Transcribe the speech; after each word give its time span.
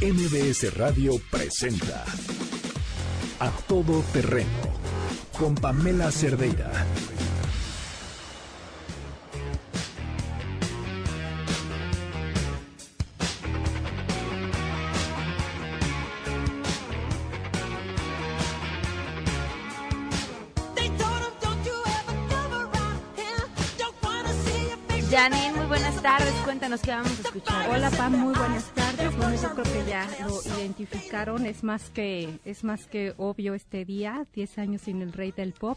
MBS 0.00 0.74
Radio 0.76 1.12
presenta 1.30 2.04
a 3.40 3.50
todo 3.68 4.02
terreno 4.12 4.48
con 5.38 5.54
Pamela 5.54 6.10
Cerdeira. 6.10 6.70
Janine, 25.18 25.52
muy 25.52 25.66
buenas 25.66 26.00
tardes. 26.00 26.32
Cuéntanos 26.44 26.80
qué 26.80 26.92
vamos 26.92 27.10
a 27.10 27.22
escuchar. 27.22 27.68
Hola 27.70 27.90
Pam, 27.90 28.12
muy 28.12 28.32
buenas 28.32 28.72
tardes. 28.72 29.16
Bueno, 29.16 29.34
yo 29.34 29.50
creo 29.52 29.64
que 29.64 29.90
ya 29.90 30.08
lo 30.20 30.40
identificaron. 30.60 31.44
Es 31.44 31.64
más 31.64 31.90
que 31.90 32.38
es 32.44 32.62
más 32.62 32.86
que 32.86 33.14
obvio 33.16 33.54
este 33.54 33.84
día, 33.84 34.28
10 34.32 34.58
años 34.58 34.82
sin 34.82 35.02
el 35.02 35.12
rey 35.12 35.32
del 35.32 35.54
pop. 35.54 35.76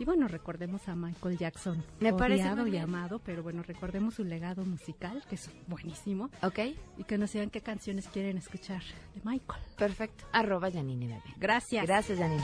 Y 0.00 0.04
bueno, 0.04 0.26
recordemos 0.26 0.88
a 0.88 0.96
Michael 0.96 1.38
Jackson. 1.38 1.84
Me 2.00 2.12
parece 2.12 2.52
muy 2.56 2.74
y 2.74 2.78
amado, 2.78 3.20
pero 3.20 3.44
bueno, 3.44 3.62
recordemos 3.62 4.14
su 4.14 4.24
legado 4.24 4.64
musical, 4.64 5.22
que 5.28 5.36
es 5.36 5.50
buenísimo. 5.68 6.28
Ok, 6.42 6.58
Y 6.98 7.04
que 7.04 7.16
nos 7.16 7.32
digan 7.32 7.50
qué 7.50 7.60
canciones 7.60 8.08
quieren 8.08 8.38
escuchar 8.38 8.82
de 9.14 9.20
Michael. 9.22 9.62
perfecto. 9.78 10.24
Arroba 10.32 10.68
Janine 10.68 11.06
Bebé. 11.06 11.22
Gracias. 11.38 11.86
Gracias, 11.86 12.18
Janine. 12.18 12.42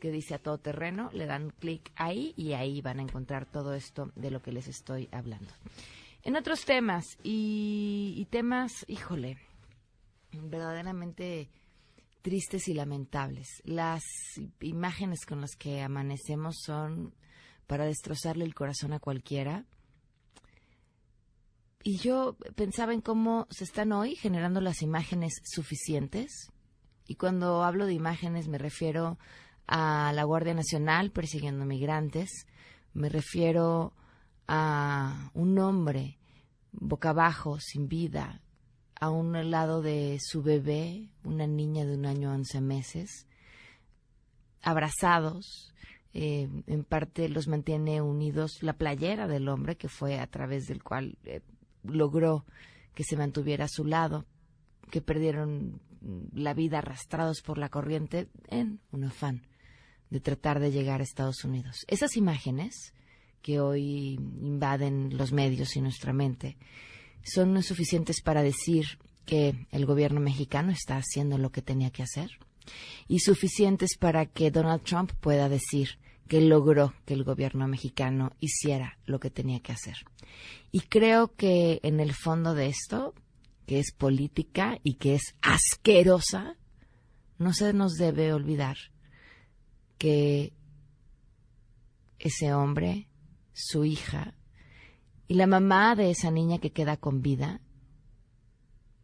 que 0.00 0.10
dice 0.10 0.34
a 0.34 0.38
todo 0.38 0.58
terreno, 0.58 1.10
le 1.12 1.26
dan 1.26 1.50
clic 1.50 1.92
ahí 1.96 2.32
y 2.36 2.52
ahí 2.52 2.80
van 2.80 3.00
a 3.00 3.02
encontrar 3.02 3.46
todo 3.46 3.74
esto 3.74 4.12
de 4.14 4.30
lo 4.30 4.40
que 4.40 4.52
les 4.52 4.68
estoy 4.68 5.08
hablando. 5.12 5.52
En 6.22 6.36
otros 6.36 6.64
temas 6.64 7.04
y, 7.22 8.14
y 8.16 8.24
temas, 8.26 8.84
híjole, 8.88 9.36
verdaderamente 10.32 11.50
tristes 12.22 12.68
y 12.68 12.74
lamentables. 12.74 13.48
Las 13.64 14.04
imágenes 14.60 15.26
con 15.26 15.40
las 15.40 15.56
que 15.56 15.82
amanecemos 15.82 16.54
son 16.64 17.12
para 17.66 17.84
destrozarle 17.84 18.44
el 18.44 18.54
corazón 18.54 18.92
a 18.92 19.00
cualquiera. 19.00 19.64
Y 21.86 21.98
yo 21.98 22.38
pensaba 22.56 22.94
en 22.94 23.02
cómo 23.02 23.46
se 23.50 23.64
están 23.64 23.92
hoy 23.92 24.16
generando 24.16 24.62
las 24.62 24.80
imágenes 24.80 25.34
suficientes. 25.44 26.50
Y 27.06 27.16
cuando 27.16 27.62
hablo 27.62 27.84
de 27.84 27.92
imágenes 27.92 28.48
me 28.48 28.56
refiero 28.56 29.18
a 29.66 30.10
la 30.14 30.24
Guardia 30.24 30.54
Nacional 30.54 31.10
persiguiendo 31.10 31.66
migrantes, 31.66 32.46
me 32.94 33.10
refiero 33.10 33.92
a 34.48 35.30
un 35.34 35.58
hombre 35.58 36.18
boca 36.72 37.10
abajo, 37.10 37.60
sin 37.60 37.86
vida, 37.86 38.40
a 38.98 39.10
un 39.10 39.50
lado 39.50 39.82
de 39.82 40.16
su 40.22 40.42
bebé, 40.42 41.10
una 41.22 41.46
niña 41.46 41.84
de 41.84 41.96
un 41.96 42.06
año 42.06 42.32
once 42.32 42.62
meses, 42.62 43.26
abrazados, 44.62 45.74
eh, 46.14 46.48
en 46.66 46.84
parte 46.84 47.28
los 47.28 47.46
mantiene 47.46 48.00
unidos 48.00 48.62
la 48.62 48.72
playera 48.72 49.26
del 49.26 49.48
hombre, 49.48 49.76
que 49.76 49.88
fue 49.88 50.18
a 50.18 50.26
través 50.28 50.66
del 50.66 50.82
cual 50.82 51.18
eh, 51.24 51.40
logró 51.84 52.44
que 52.94 53.04
se 53.04 53.16
mantuviera 53.16 53.66
a 53.66 53.68
su 53.68 53.84
lado, 53.84 54.24
que 54.90 55.00
perdieron 55.00 55.80
la 56.32 56.54
vida 56.54 56.78
arrastrados 56.78 57.40
por 57.40 57.58
la 57.58 57.68
corriente 57.68 58.28
en 58.48 58.80
un 58.92 59.04
afán 59.04 59.46
de 60.10 60.20
tratar 60.20 60.60
de 60.60 60.70
llegar 60.70 61.00
a 61.00 61.04
Estados 61.04 61.44
Unidos. 61.44 61.84
Esas 61.88 62.16
imágenes 62.16 62.92
que 63.42 63.60
hoy 63.60 64.14
invaden 64.14 65.16
los 65.16 65.32
medios 65.32 65.76
y 65.76 65.80
nuestra 65.80 66.12
mente 66.12 66.56
son 67.22 67.62
suficientes 67.62 68.20
para 68.22 68.42
decir 68.42 68.98
que 69.26 69.66
el 69.70 69.86
gobierno 69.86 70.20
mexicano 70.20 70.70
está 70.70 70.96
haciendo 70.96 71.38
lo 71.38 71.50
que 71.50 71.62
tenía 71.62 71.90
que 71.90 72.02
hacer 72.02 72.30
y 73.08 73.20
suficientes 73.20 73.96
para 73.98 74.26
que 74.26 74.50
Donald 74.50 74.82
Trump 74.82 75.12
pueda 75.20 75.48
decir 75.48 75.98
que 76.28 76.40
logró 76.40 76.94
que 77.04 77.14
el 77.14 77.24
gobierno 77.24 77.68
mexicano 77.68 78.32
hiciera 78.40 78.98
lo 79.04 79.20
que 79.20 79.30
tenía 79.30 79.60
que 79.60 79.72
hacer. 79.72 79.96
Y 80.72 80.80
creo 80.80 81.34
que 81.34 81.80
en 81.82 82.00
el 82.00 82.14
fondo 82.14 82.54
de 82.54 82.66
esto, 82.66 83.14
que 83.66 83.78
es 83.78 83.92
política 83.92 84.78
y 84.82 84.94
que 84.94 85.14
es 85.14 85.34
asquerosa, 85.42 86.56
no 87.38 87.52
se 87.52 87.72
nos 87.72 87.94
debe 87.94 88.32
olvidar 88.32 88.76
que 89.98 90.52
ese 92.18 92.54
hombre, 92.54 93.08
su 93.52 93.84
hija 93.84 94.34
y 95.28 95.34
la 95.34 95.46
mamá 95.46 95.94
de 95.94 96.10
esa 96.10 96.30
niña 96.30 96.58
que 96.58 96.72
queda 96.72 96.96
con 96.96 97.22
vida 97.22 97.60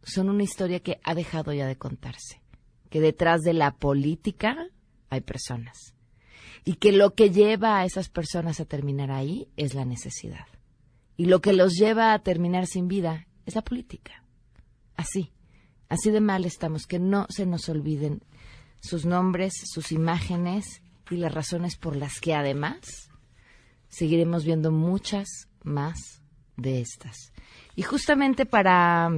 son 0.03 0.29
una 0.29 0.43
historia 0.43 0.79
que 0.79 0.99
ha 1.03 1.13
dejado 1.13 1.53
ya 1.53 1.67
de 1.67 1.77
contarse, 1.77 2.41
que 2.89 2.99
detrás 2.99 3.41
de 3.41 3.53
la 3.53 3.75
política 3.75 4.69
hay 5.09 5.21
personas 5.21 5.95
y 6.63 6.75
que 6.75 6.91
lo 6.91 7.13
que 7.13 7.31
lleva 7.31 7.79
a 7.79 7.85
esas 7.85 8.09
personas 8.09 8.59
a 8.59 8.65
terminar 8.65 9.11
ahí 9.11 9.47
es 9.57 9.73
la 9.73 9.85
necesidad 9.85 10.45
y 11.21 11.25
lo 11.25 11.39
que 11.39 11.53
los 11.53 11.73
lleva 11.73 12.13
a 12.13 12.19
terminar 12.23 12.65
sin 12.65 12.87
vida 12.87 13.27
es 13.45 13.53
la 13.53 13.61
política. 13.61 14.23
Así, 14.95 15.31
así 15.87 16.09
de 16.09 16.19
mal 16.19 16.45
estamos, 16.45 16.87
que 16.87 16.97
no 16.97 17.27
se 17.29 17.45
nos 17.45 17.69
olviden 17.69 18.23
sus 18.79 19.05
nombres, 19.05 19.53
sus 19.71 19.91
imágenes 19.91 20.81
y 21.11 21.17
las 21.17 21.31
razones 21.31 21.75
por 21.75 21.95
las 21.95 22.19
que 22.19 22.33
además 22.33 23.11
seguiremos 23.87 24.45
viendo 24.45 24.71
muchas 24.71 25.27
más 25.63 26.23
de 26.57 26.81
estas. 26.81 27.33
Y 27.75 27.83
justamente 27.83 28.47
para 28.47 29.11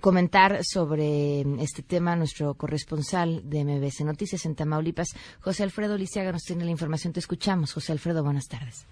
comentar 0.00 0.64
sobre 0.64 1.42
este 1.60 1.82
tema 1.82 2.16
nuestro 2.16 2.54
corresponsal 2.54 3.48
de 3.48 3.64
MBS 3.64 4.04
Noticias 4.04 4.46
en 4.46 4.54
Tamaulipas, 4.54 5.08
José 5.40 5.62
Alfredo 5.62 5.98
Lisiaga, 5.98 6.32
nos 6.32 6.42
tiene 6.42 6.64
la 6.64 6.70
información. 6.70 7.12
Te 7.12 7.20
escuchamos. 7.20 7.72
José 7.72 7.92
Alfredo, 7.92 8.24
buenas 8.24 8.48
tardes. 8.48 8.86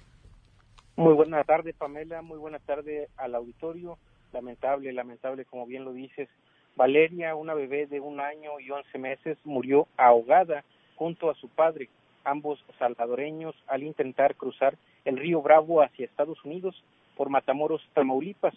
Muy 0.96 1.14
buena 1.14 1.42
tarde, 1.44 1.72
Pamela. 1.72 2.20
Muy 2.20 2.38
buena 2.38 2.58
tarde 2.58 3.08
al 3.16 3.34
auditorio. 3.34 3.96
Lamentable, 4.32 4.92
lamentable, 4.92 5.44
como 5.46 5.66
bien 5.66 5.84
lo 5.84 5.92
dices. 5.92 6.28
Valeria, 6.76 7.34
una 7.34 7.54
bebé 7.54 7.86
de 7.86 8.00
un 8.00 8.20
año 8.20 8.60
y 8.60 8.70
once 8.70 8.98
meses, 8.98 9.38
murió 9.44 9.86
ahogada 9.96 10.64
junto 10.96 11.30
a 11.30 11.34
su 11.34 11.48
padre, 11.48 11.88
ambos 12.24 12.62
salvadoreños, 12.78 13.54
al 13.66 13.82
intentar 13.82 14.34
cruzar 14.36 14.76
el 15.04 15.16
río 15.16 15.42
Bravo 15.42 15.82
hacia 15.82 16.04
Estados 16.04 16.44
Unidos 16.44 16.84
por 17.16 17.30
Matamoros, 17.30 17.82
Tamaulipas. 17.94 18.54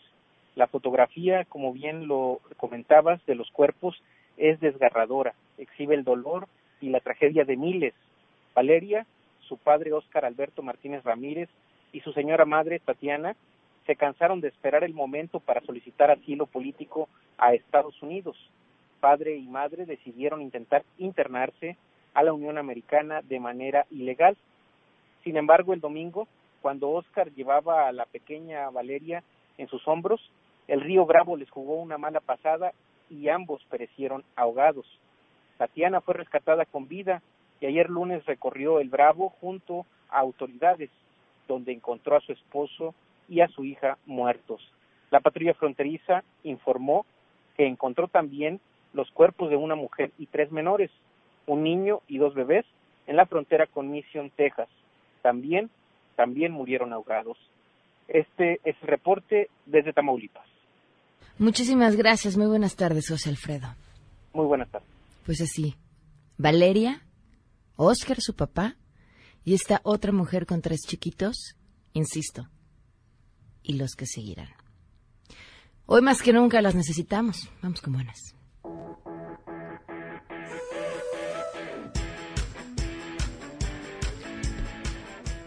La 0.56 0.68
fotografía, 0.68 1.46
como 1.46 1.74
bien 1.74 2.08
lo 2.08 2.40
comentabas, 2.58 3.26
de 3.26 3.36
los 3.36 3.50
cuerpos 3.52 4.02
es 4.38 4.60
desgarradora, 4.60 5.34
exhibe 5.58 5.96
el 5.96 6.04
dolor 6.04 6.48
y 6.82 6.90
la 6.90 7.00
tragedia 7.00 7.46
de 7.46 7.58
miles. 7.58 7.94
Valeria, 8.54 9.06
su 9.48 9.58
padre 9.58 9.94
Óscar 9.94 10.26
Alberto 10.26 10.62
Martínez 10.62 11.04
Ramírez 11.04 11.50
y 11.92 12.02
su 12.02 12.14
señora 12.14 12.46
madre 12.46 12.80
Tatiana 12.80 13.36
se 13.86 13.96
cansaron 13.96 14.42
de 14.42 14.48
esperar 14.48 14.84
el 14.84 14.94
momento 14.94 15.40
para 15.40 15.62
solicitar 15.62 16.12
asilo 16.12 16.46
político 16.46 17.10
a 17.38 17.54
Estados 17.54 18.02
Unidos. 18.02 18.38
Padre 19.00 19.36
y 19.36 19.48
madre 19.48 19.86
decidieron 19.86 20.42
intentar 20.42 20.84
internarse 20.98 21.78
a 22.14 22.24
la 22.24 22.34
Unión 22.34 22.58
Americana 22.58 23.22
de 23.22 23.40
manera 23.40 23.86
ilegal. 23.92 24.38
Sin 25.24 25.36
embargo, 25.36 25.74
el 25.74 25.82
domingo, 25.82 26.28
cuando 26.62 26.92
Oscar 26.92 27.32
llevaba 27.32 27.88
a 27.88 27.92
la 27.92 28.06
pequeña 28.06 28.70
Valeria 28.70 29.24
en 29.58 29.68
sus 29.68 29.86
hombros, 29.88 30.22
el 30.68 30.82
río 30.82 31.06
Bravo 31.06 31.38
les 31.38 31.50
jugó 31.50 31.76
una 31.76 31.98
mala 31.98 32.20
pasada 32.20 32.74
y 33.10 33.30
ambos 33.30 33.64
perecieron 33.70 34.24
ahogados. 34.36 34.86
Tatiana 35.58 36.02
fue 36.02 36.16
rescatada 36.16 36.66
con 36.66 36.88
vida 36.88 37.22
y 37.60 37.66
ayer 37.66 37.90
lunes 37.90 38.26
recorrió 38.26 38.80
el 38.80 38.90
Bravo 38.90 39.30
junto 39.42 39.86
a 40.10 40.20
autoridades 40.20 40.90
donde 41.48 41.72
encontró 41.72 42.16
a 42.16 42.22
su 42.22 42.32
esposo 42.32 42.96
y 43.28 43.42
a 43.42 43.48
su 43.48 43.64
hija 43.64 43.98
muertos. 44.06 44.62
La 45.12 45.20
patrulla 45.20 45.54
fronteriza 45.54 46.24
informó 46.44 47.06
que 47.56 47.68
encontró 47.68 48.08
también 48.08 48.60
los 48.94 49.10
cuerpos 49.12 49.50
de 49.50 49.56
una 49.56 49.76
mujer 49.76 50.12
y 50.18 50.28
tres 50.28 50.52
menores, 50.52 50.92
un 51.46 51.64
niño 51.64 52.02
y 52.08 52.18
dos 52.18 52.34
bebés, 52.34 52.66
en 53.06 53.18
la 53.18 53.26
frontera 53.26 53.68
con 53.68 53.92
Mission, 53.92 54.32
Texas. 54.36 54.70
También, 55.22 55.70
también 56.16 56.52
murieron 56.52 56.94
ahogados. 56.94 57.38
Este 58.08 58.60
es 58.64 58.76
el 58.82 58.88
reporte 58.88 59.50
desde 59.66 59.94
Tamaulipas. 59.94 60.53
Muchísimas 61.38 61.96
gracias. 61.96 62.38
Muy 62.38 62.48
buenas 62.48 62.76
tardes, 62.76 63.10
José 63.10 63.30
Alfredo. 63.30 63.76
Muy 64.34 64.46
buenas 64.46 64.70
tardes. 64.70 64.88
Pues 65.26 65.42
así, 65.42 65.76
Valeria, 66.38 67.02
Oscar, 67.76 68.22
su 68.22 68.36
papá, 68.36 68.76
y 69.46 69.54
esta 69.54 69.82
otra 69.84 70.12
mujer 70.12 70.46
con 70.46 70.62
tres 70.62 70.82
chiquitos, 70.88 71.56
insisto, 71.94 72.50
y 73.62 73.74
los 73.74 73.96
que 73.96 74.06
seguirán. 74.06 74.50
Hoy 75.86 76.02
más 76.02 76.22
que 76.22 76.34
nunca 76.34 76.62
las 76.62 76.76
necesitamos. 76.76 77.50
Vamos 77.62 77.82
con 77.82 77.94
buenas. 77.94 78.36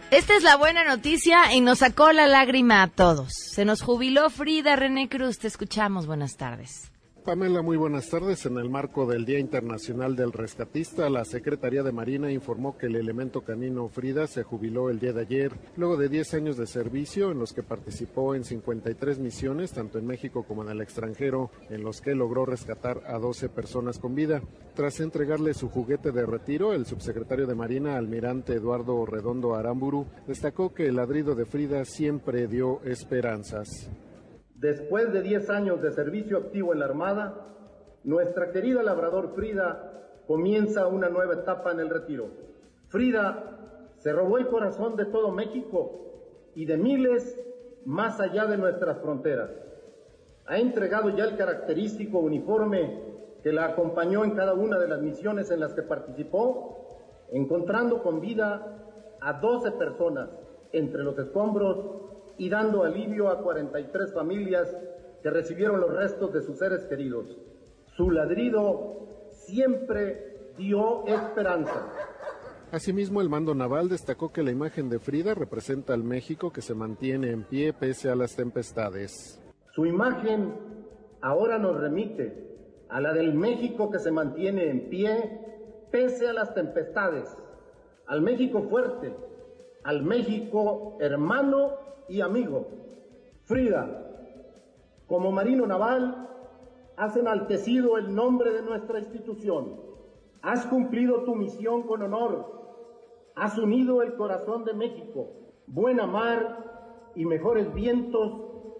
Esta 0.09 0.37
es 0.37 0.43
la 0.43 0.55
buena 0.55 0.85
noticia 0.85 1.53
y 1.53 1.59
nos 1.59 1.79
sacó 1.79 2.13
la 2.13 2.27
lágrima 2.27 2.81
a 2.81 2.87
todos. 2.87 3.33
Se 3.33 3.65
nos 3.65 3.81
jubiló 3.81 4.29
Frida 4.29 4.77
René 4.77 5.09
Cruz. 5.09 5.37
Te 5.37 5.47
escuchamos. 5.47 6.07
Buenas 6.07 6.37
tardes. 6.37 6.89
Pamela, 7.27 7.61
muy 7.61 7.75
buenas 7.75 8.09
tardes. 8.09 8.45
En 8.45 8.57
el 8.57 8.69
marco 8.69 9.05
del 9.05 9.25
Día 9.25 9.37
Internacional 9.37 10.15
del 10.15 10.31
Rescatista, 10.31 11.09
la 11.09 11.25
Secretaría 11.25 11.83
de 11.83 11.91
Marina 11.91 12.31
informó 12.31 12.77
que 12.77 12.85
el 12.85 12.95
elemento 12.95 13.41
canino 13.41 13.89
Frida 13.89 14.27
se 14.27 14.43
jubiló 14.43 14.89
el 14.89 14.99
día 14.99 15.11
de 15.11 15.23
ayer, 15.23 15.51
luego 15.75 15.97
de 15.97 16.07
10 16.07 16.35
años 16.35 16.55
de 16.55 16.65
servicio 16.65 17.31
en 17.31 17.39
los 17.39 17.51
que 17.51 17.63
participó 17.63 18.33
en 18.33 18.45
53 18.45 19.19
misiones, 19.19 19.73
tanto 19.73 19.99
en 19.99 20.07
México 20.07 20.45
como 20.47 20.63
en 20.63 20.69
el 20.69 20.79
extranjero, 20.79 21.51
en 21.69 21.83
los 21.83 21.99
que 21.99 22.15
logró 22.15 22.45
rescatar 22.45 23.01
a 23.05 23.19
12 23.19 23.49
personas 23.49 23.99
con 23.99 24.15
vida. 24.15 24.41
Tras 24.73 25.01
entregarle 25.01 25.53
su 25.53 25.67
juguete 25.67 26.13
de 26.13 26.25
retiro, 26.25 26.71
el 26.71 26.85
subsecretario 26.85 27.45
de 27.45 27.55
Marina, 27.55 27.97
almirante 27.97 28.53
Eduardo 28.53 29.05
Redondo 29.05 29.53
Aramburu, 29.53 30.07
destacó 30.27 30.73
que 30.73 30.85
el 30.85 30.95
ladrido 30.95 31.35
de 31.35 31.45
Frida 31.45 31.83
siempre 31.83 32.47
dio 32.47 32.81
esperanzas. 32.85 33.89
Después 34.57 35.13
de 35.13 35.21
10 35.21 35.49
años 35.51 35.81
de 35.83 35.91
servicio 35.91 36.37
activo 36.37 36.73
en 36.73 36.79
la 36.79 36.85
Armada, 36.85 37.45
nuestra 38.03 38.51
querida 38.51 38.81
labrador 38.81 39.35
Frida 39.35 40.09
comienza 40.25 40.87
una 40.87 41.09
nueva 41.09 41.35
etapa 41.35 41.71
en 41.71 41.79
el 41.79 41.89
retiro. 41.89 42.31
Frida 42.87 43.93
se 43.97 44.11
robó 44.11 44.39
el 44.39 44.47
corazón 44.47 44.95
de 44.95 45.05
todo 45.05 45.31
México 45.31 46.51
y 46.55 46.65
de 46.65 46.75
miles 46.75 47.39
más 47.85 48.19
allá 48.19 48.47
de 48.47 48.57
nuestras 48.57 48.99
fronteras. 48.99 49.51
Ha 50.47 50.57
entregado 50.57 51.15
ya 51.15 51.25
el 51.25 51.37
característico 51.37 52.17
uniforme 52.17 52.99
que 53.43 53.53
la 53.53 53.65
acompañó 53.65 54.23
en 54.25 54.31
cada 54.31 54.55
una 54.55 54.79
de 54.79 54.87
las 54.87 55.01
misiones 55.01 55.51
en 55.51 55.59
las 55.59 55.75
que 55.75 55.83
participó, 55.83 56.97
encontrando 57.31 58.01
con 58.01 58.21
vida 58.21 59.15
a 59.21 59.33
12 59.33 59.71
personas 59.73 60.29
entre 60.71 61.03
los 61.03 61.17
escombros 61.19 62.07
y 62.37 62.49
dando 62.49 62.83
alivio 62.83 63.29
a 63.29 63.41
43 63.41 64.13
familias 64.13 64.75
que 65.21 65.29
recibieron 65.29 65.79
los 65.79 65.93
restos 65.93 66.33
de 66.33 66.41
sus 66.41 66.59
seres 66.59 66.85
queridos. 66.85 67.37
Su 67.95 68.11
ladrido 68.11 69.07
siempre 69.31 70.53
dio 70.57 71.05
esperanza. 71.07 71.91
Asimismo, 72.71 73.21
el 73.21 73.29
mando 73.29 73.55
naval 73.55 73.87
destacó 73.87 74.31
que 74.31 74.43
la 74.43 74.51
imagen 74.51 74.89
de 74.89 74.99
Frida 74.99 75.33
representa 75.33 75.93
al 75.93 76.03
México 76.03 76.51
que 76.51 76.61
se 76.61 76.75
mantiene 76.75 77.31
en 77.31 77.43
pie 77.43 77.73
pese 77.73 78.09
a 78.09 78.15
las 78.15 78.35
tempestades. 78.35 79.41
Su 79.73 79.85
imagen 79.85 80.53
ahora 81.21 81.57
nos 81.57 81.79
remite 81.79 82.85
a 82.89 82.99
la 82.99 83.13
del 83.13 83.33
México 83.33 83.89
que 83.89 83.99
se 83.99 84.11
mantiene 84.11 84.69
en 84.69 84.89
pie 84.89 85.41
pese 85.91 86.27
a 86.27 86.33
las 86.33 86.53
tempestades, 86.53 87.37
al 88.05 88.21
México 88.21 88.63
fuerte, 88.69 89.15
al 89.83 90.03
México 90.03 90.97
hermano 90.99 91.86
y 92.09 92.21
amigo. 92.21 92.67
Frida, 93.43 94.07
como 95.07 95.31
marino 95.31 95.65
naval, 95.65 96.27
has 96.97 97.15
enaltecido 97.15 97.97
el 97.97 98.13
nombre 98.13 98.51
de 98.51 98.61
nuestra 98.61 98.99
institución. 98.99 99.79
Has 100.41 100.65
cumplido 100.65 101.23
tu 101.23 101.35
misión 101.35 101.83
con 101.83 102.01
honor. 102.01 102.57
Has 103.35 103.57
unido 103.57 104.01
el 104.01 104.15
corazón 104.15 104.65
de 104.65 104.73
México, 104.73 105.29
buena 105.67 106.07
mar 106.07 107.11
y 107.15 107.25
mejores 107.25 107.73
vientos 107.73 108.33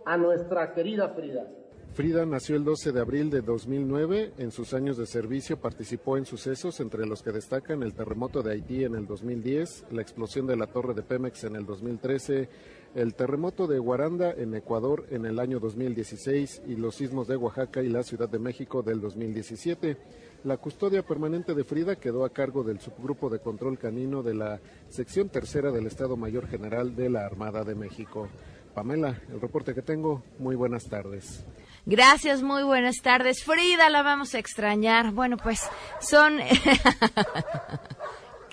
a 0.05 0.17
nuestra 0.17 0.73
querida 0.73 1.09
Frida. 1.09 1.47
Frida 1.93 2.25
nació 2.27 2.57
el 2.57 2.63
12 2.63 2.91
de 2.91 2.99
abril 2.99 3.29
de 3.31 3.41
2009. 3.41 4.33
En 4.37 4.51
sus 4.51 4.75
años 4.75 4.97
de 4.97 5.07
servicio 5.07 5.59
participó 5.59 6.15
en 6.15 6.25
sucesos 6.25 6.79
entre 6.79 7.07
los 7.07 7.23
que 7.23 7.31
destacan 7.31 7.81
el 7.81 7.95
terremoto 7.95 8.43
de 8.43 8.51
Haití 8.51 8.83
en 8.83 8.93
el 8.93 9.07
2010, 9.07 9.85
la 9.91 10.03
explosión 10.03 10.45
de 10.45 10.55
la 10.55 10.67
torre 10.67 10.93
de 10.93 11.01
Pemex 11.01 11.45
en 11.45 11.55
el 11.55 11.65
2013, 11.65 12.49
el 12.97 13.13
terremoto 13.13 13.67
de 13.67 13.77
Guaranda 13.77 14.31
en 14.31 14.55
Ecuador 14.55 15.05
en 15.11 15.27
el 15.27 15.37
año 15.39 15.59
2016 15.59 16.63
y 16.67 16.75
los 16.77 16.95
sismos 16.95 17.27
de 17.27 17.35
Oaxaca 17.35 17.83
y 17.83 17.89
la 17.89 18.01
Ciudad 18.01 18.27
de 18.27 18.39
México 18.39 18.81
del 18.81 18.99
2017. 18.99 19.97
La 20.45 20.57
custodia 20.57 21.03
permanente 21.03 21.53
de 21.53 21.63
Frida 21.63 21.97
quedó 21.97 22.25
a 22.25 22.31
cargo 22.31 22.63
del 22.63 22.79
subgrupo 22.79 23.29
de 23.29 23.37
control 23.37 23.77
canino 23.77 24.23
de 24.23 24.33
la 24.33 24.59
sección 24.89 25.29
tercera 25.29 25.69
del 25.69 25.85
Estado 25.85 26.17
Mayor 26.17 26.47
General 26.47 26.95
de 26.95 27.11
la 27.11 27.23
Armada 27.23 27.63
de 27.63 27.75
México. 27.75 28.29
Pamela, 28.73 29.21
el 29.31 29.41
reporte 29.41 29.75
que 29.75 29.83
tengo, 29.83 30.23
muy 30.39 30.55
buenas 30.55 30.85
tardes. 30.85 31.45
Gracias, 31.85 32.41
muy 32.41 32.63
buenas 32.63 32.95
tardes. 33.03 33.43
Frida, 33.43 33.91
la 33.91 34.01
vamos 34.01 34.33
a 34.33 34.39
extrañar. 34.39 35.11
Bueno, 35.11 35.37
pues 35.37 35.61
son... 35.99 36.39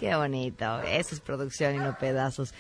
Qué 0.05 0.15
bonito, 0.15 0.83
eso 0.83 1.15
es 1.15 1.21
producción 1.23 1.77
y 1.77 1.79
no 1.79 1.97
pedazos. 1.97 2.53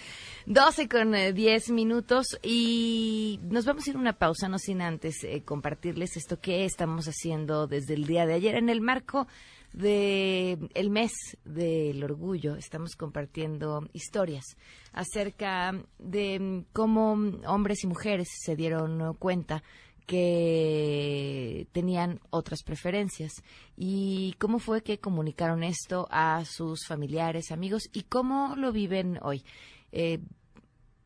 12 0.47 0.89
con 0.89 1.13
10 1.13 1.37
eh, 1.37 1.73
minutos 1.75 2.39
y 2.43 3.39
nos 3.43 3.67
vamos 3.67 3.87
a 3.87 3.91
ir 3.91 3.97
a 3.97 3.99
una 3.99 4.15
pausa, 4.15 4.49
no 4.49 4.59
sin 4.59 4.81
antes 4.81 5.23
eh, 5.25 5.43
compartirles 5.45 6.17
esto 6.17 6.41
que 6.41 6.65
estamos 6.65 7.05
haciendo 7.07 7.67
desde 7.67 7.93
el 7.93 8.07
día 8.07 8.25
de 8.25 8.33
ayer 8.33 8.55
en 8.55 8.71
el 8.71 8.81
marco 8.81 9.27
de 9.75 10.71
el 10.73 10.89
mes 10.89 11.13
del 11.45 12.03
orgullo. 12.03 12.57
Estamos 12.57 12.97
compartiendo 12.97 13.91
historias 13.93 14.57
acerca 14.95 15.75
de 15.99 16.65
cómo 16.73 17.13
hombres 17.47 17.85
y 17.85 17.89
mujeres 17.89 18.29
se 18.43 18.57
dieron 18.57 19.13
cuenta 19.19 19.63
que 20.07 21.67
tenían 21.73 22.21
otras 22.31 22.63
preferencias. 22.63 23.33
¿Y 23.77 24.35
cómo 24.39 24.59
fue 24.59 24.83
que 24.83 24.99
comunicaron 24.99 25.63
esto 25.63 26.07
a 26.11 26.45
sus 26.45 26.87
familiares, 26.87 27.51
amigos 27.51 27.89
y 27.93 28.03
cómo 28.03 28.55
lo 28.57 28.73
viven 28.73 29.19
hoy? 29.23 29.45
Eh, 29.93 30.19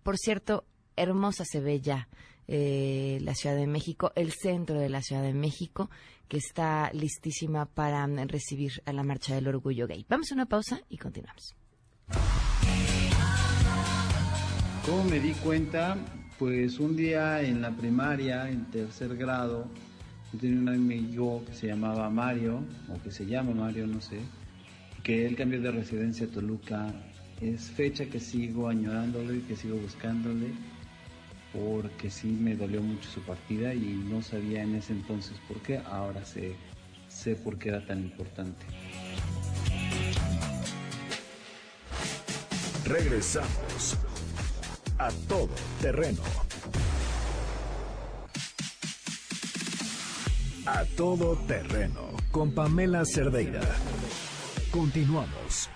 por 0.03 0.17
cierto, 0.17 0.65
hermosa 0.97 1.45
se 1.45 1.61
ve 1.61 1.81
ya 1.81 2.09
eh, 2.47 3.19
la 3.23 3.35
Ciudad 3.35 3.57
de 3.57 3.67
México, 3.67 4.13
el 4.15 4.33
centro 4.33 4.79
de 4.79 4.89
la 4.89 5.03
Ciudad 5.03 5.23
de 5.23 5.35
México, 5.35 5.91
que 6.29 6.39
está 6.39 6.91
listísima 6.93 7.67
para 7.67 8.07
recibir 8.07 8.73
a 8.85 8.93
la 8.93 9.03
Marcha 9.03 9.35
del 9.35 9.49
Orgullo 9.49 9.87
Gay. 9.87 10.05
Vamos 10.09 10.31
a 10.31 10.35
una 10.35 10.47
pausa 10.47 10.81
y 10.89 10.97
continuamos. 10.97 11.55
¿Cómo 14.85 15.05
me 15.05 15.21
di 15.21 15.33
cuenta? 15.35 15.99
Pues 16.39 16.79
un 16.79 16.95
día 16.95 17.43
en 17.43 17.61
la 17.61 17.73
primaria, 17.73 18.49
en 18.49 18.65
tercer 18.67 19.17
grado, 19.17 19.67
yo 20.33 20.39
tenía 20.39 20.61
un 20.61 20.69
amigo 20.69 21.45
que 21.45 21.53
se 21.53 21.67
llamaba 21.67 22.09
Mario, 22.11 22.63
o 22.89 23.03
que 23.03 23.11
se 23.11 23.27
llama 23.27 23.51
Mario, 23.55 23.89
no 23.89 24.01
sé, 24.01 24.21
que 25.03 25.27
él 25.27 25.35
cambió 25.35 25.61
de 25.61 25.73
residencia 25.73 26.29
a 26.29 26.31
Toluca. 26.31 26.95
Es 27.41 27.69
fecha 27.71 28.07
que 28.07 28.21
sigo 28.21 28.69
añorándole 28.69 29.43
que 29.49 29.57
sigo 29.57 29.79
buscándole, 29.79 30.53
porque 31.53 32.09
sí 32.09 32.29
me 32.29 32.55
dolió 32.55 32.83
mucho 32.83 33.11
su 33.11 33.21
partida 33.23 33.75
y 33.75 34.01
no 34.09 34.23
sabía 34.23 34.63
en 34.63 34.77
ese 34.77 34.93
entonces 34.93 35.37
por 35.49 35.61
qué, 35.63 35.79
ahora 35.79 36.25
sé, 36.25 36.55
sé 37.09 37.35
por 37.35 37.59
qué 37.59 37.71
era 37.71 37.85
tan 37.85 37.99
importante. 37.99 38.65
Regresamos 42.85 43.99
a 44.99 45.11
todo 45.29 45.49
terreno. 45.81 46.23
A 50.67 50.85
todo 50.97 51.37
terreno 51.47 52.11
con 52.31 52.53
Pamela 52.53 53.05
Cerdeira. 53.05 53.61
Continuamos. 54.71 55.71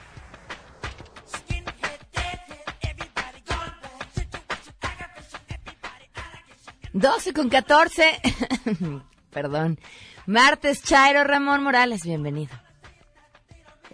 Doce 6.93 7.33
con 7.33 7.49
catorce. 7.49 8.21
Perdón. 9.31 9.79
Martes 10.27 10.83
Chairo 10.83 11.25
Ramón 11.25 11.63
Morales, 11.63 12.03
bienvenido. 12.03 12.62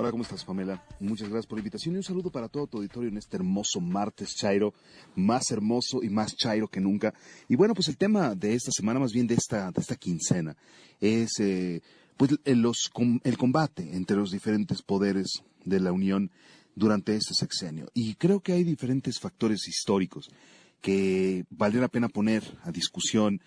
Hola, 0.00 0.12
¿cómo 0.12 0.22
estás, 0.22 0.44
Pamela? 0.44 0.80
Muchas 1.00 1.28
gracias 1.28 1.46
por 1.46 1.58
la 1.58 1.62
invitación 1.62 1.96
y 1.96 1.96
un 1.96 2.04
saludo 2.04 2.30
para 2.30 2.48
todo 2.48 2.68
tu 2.68 2.76
auditorio 2.76 3.08
en 3.08 3.16
este 3.16 3.36
hermoso 3.36 3.80
martes 3.80 4.36
Chairo, 4.36 4.72
más 5.16 5.50
hermoso 5.50 6.04
y 6.04 6.08
más 6.08 6.36
Chairo 6.36 6.68
que 6.68 6.78
nunca. 6.78 7.12
Y 7.48 7.56
bueno, 7.56 7.74
pues 7.74 7.88
el 7.88 7.96
tema 7.96 8.36
de 8.36 8.54
esta 8.54 8.70
semana, 8.70 9.00
más 9.00 9.12
bien 9.12 9.26
de 9.26 9.34
esta, 9.34 9.72
de 9.72 9.80
esta 9.80 9.96
quincena, 9.96 10.56
es 11.00 11.40
eh, 11.40 11.82
pues 12.16 12.30
el, 12.44 12.62
los, 12.62 12.92
el 13.24 13.36
combate 13.36 13.96
entre 13.96 14.16
los 14.16 14.30
diferentes 14.30 14.82
poderes 14.82 15.42
de 15.64 15.80
la 15.80 15.90
Unión 15.90 16.30
durante 16.76 17.16
este 17.16 17.34
sexenio. 17.34 17.90
Y 17.92 18.14
creo 18.14 18.38
que 18.38 18.52
hay 18.52 18.62
diferentes 18.62 19.18
factores 19.18 19.66
históricos 19.66 20.30
que 20.80 21.44
valdría 21.50 21.82
la 21.82 21.88
pena 21.88 22.08
poner 22.08 22.44
a 22.62 22.70
discusión 22.70 23.40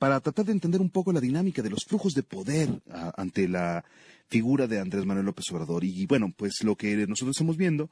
para 0.00 0.18
tratar 0.18 0.46
de 0.46 0.50
entender 0.50 0.80
un 0.80 0.90
poco 0.90 1.12
la 1.12 1.20
dinámica 1.20 1.62
de 1.62 1.70
los 1.70 1.84
flujos 1.84 2.12
de 2.14 2.24
poder 2.24 2.82
a, 2.90 3.12
ante 3.16 3.46
la 3.46 3.84
figura 4.32 4.66
de 4.66 4.80
Andrés 4.80 5.04
Manuel 5.04 5.26
López 5.26 5.44
Obrador. 5.52 5.84
Y 5.84 6.06
bueno, 6.06 6.32
pues 6.34 6.64
lo 6.64 6.74
que 6.74 6.96
nosotros 7.06 7.36
estamos 7.36 7.58
viendo 7.58 7.90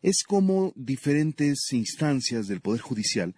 es 0.00 0.22
cómo 0.26 0.72
diferentes 0.76 1.72
instancias 1.72 2.46
del 2.46 2.62
Poder 2.62 2.80
Judicial 2.80 3.34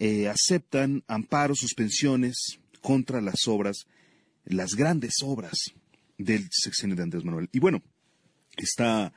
eh, 0.00 0.26
aceptan 0.28 1.04
amparos, 1.06 1.60
suspensiones 1.60 2.58
contra 2.80 3.20
las 3.20 3.46
obras, 3.46 3.86
las 4.44 4.70
grandes 4.74 5.14
obras 5.22 5.56
del 6.18 6.48
sexenio 6.50 6.96
de 6.96 7.04
Andrés 7.04 7.24
Manuel. 7.24 7.48
Y 7.52 7.60
bueno, 7.60 7.80
está, 8.56 9.12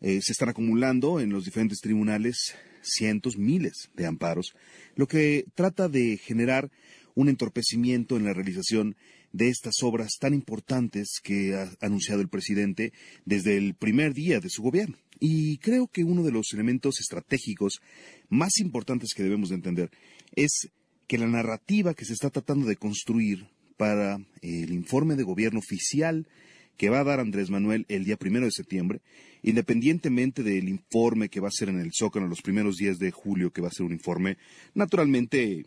eh, 0.00 0.18
se 0.20 0.32
están 0.32 0.48
acumulando 0.48 1.20
en 1.20 1.30
los 1.30 1.44
diferentes 1.44 1.78
tribunales 1.78 2.56
cientos, 2.82 3.36
miles 3.36 3.88
de 3.94 4.06
amparos, 4.06 4.52
lo 4.96 5.06
que 5.06 5.44
trata 5.54 5.88
de 5.88 6.16
generar 6.16 6.72
un 7.14 7.28
entorpecimiento 7.28 8.16
en 8.16 8.24
la 8.24 8.32
realización 8.32 8.96
de 9.32 9.48
estas 9.48 9.82
obras 9.82 10.12
tan 10.18 10.34
importantes 10.34 11.20
que 11.22 11.54
ha 11.54 11.70
anunciado 11.80 12.20
el 12.20 12.28
presidente 12.28 12.92
desde 13.24 13.56
el 13.56 13.74
primer 13.74 14.14
día 14.14 14.40
de 14.40 14.50
su 14.50 14.62
gobierno. 14.62 14.96
Y 15.20 15.58
creo 15.58 15.88
que 15.88 16.04
uno 16.04 16.22
de 16.22 16.32
los 16.32 16.52
elementos 16.52 17.00
estratégicos 17.00 17.80
más 18.28 18.58
importantes 18.58 19.10
que 19.14 19.22
debemos 19.22 19.48
de 19.48 19.56
entender 19.56 19.90
es 20.34 20.70
que 21.06 21.18
la 21.18 21.26
narrativa 21.26 21.94
que 21.94 22.04
se 22.04 22.12
está 22.12 22.30
tratando 22.30 22.66
de 22.66 22.76
construir 22.76 23.48
para 23.76 24.20
el 24.42 24.72
informe 24.72 25.16
de 25.16 25.22
gobierno 25.22 25.58
oficial 25.58 26.28
que 26.76 26.90
va 26.90 27.00
a 27.00 27.04
dar 27.04 27.20
Andrés 27.20 27.50
Manuel 27.50 27.84
el 27.88 28.04
día 28.04 28.16
primero 28.16 28.46
de 28.46 28.52
septiembre, 28.52 29.00
independientemente 29.42 30.42
del 30.42 30.68
informe 30.68 31.28
que 31.28 31.40
va 31.40 31.48
a 31.48 31.52
ser 31.52 31.68
en 31.68 31.80
el 31.80 31.90
Zócalo 31.92 32.28
los 32.28 32.40
primeros 32.40 32.76
días 32.76 32.98
de 32.98 33.10
julio, 33.10 33.52
que 33.52 33.60
va 33.60 33.68
a 33.68 33.72
ser 33.72 33.84
un 33.84 33.92
informe 33.92 34.38
naturalmente 34.74 35.64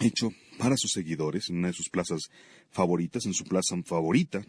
hecho 0.00 0.30
para 0.58 0.76
sus 0.76 0.92
seguidores 0.92 1.48
en 1.48 1.58
una 1.58 1.68
de 1.68 1.74
sus 1.74 1.88
plazas 1.88 2.22
favoritas, 2.70 3.26
en 3.26 3.34
su 3.34 3.44
plaza 3.44 3.76
favorita, 3.84 4.44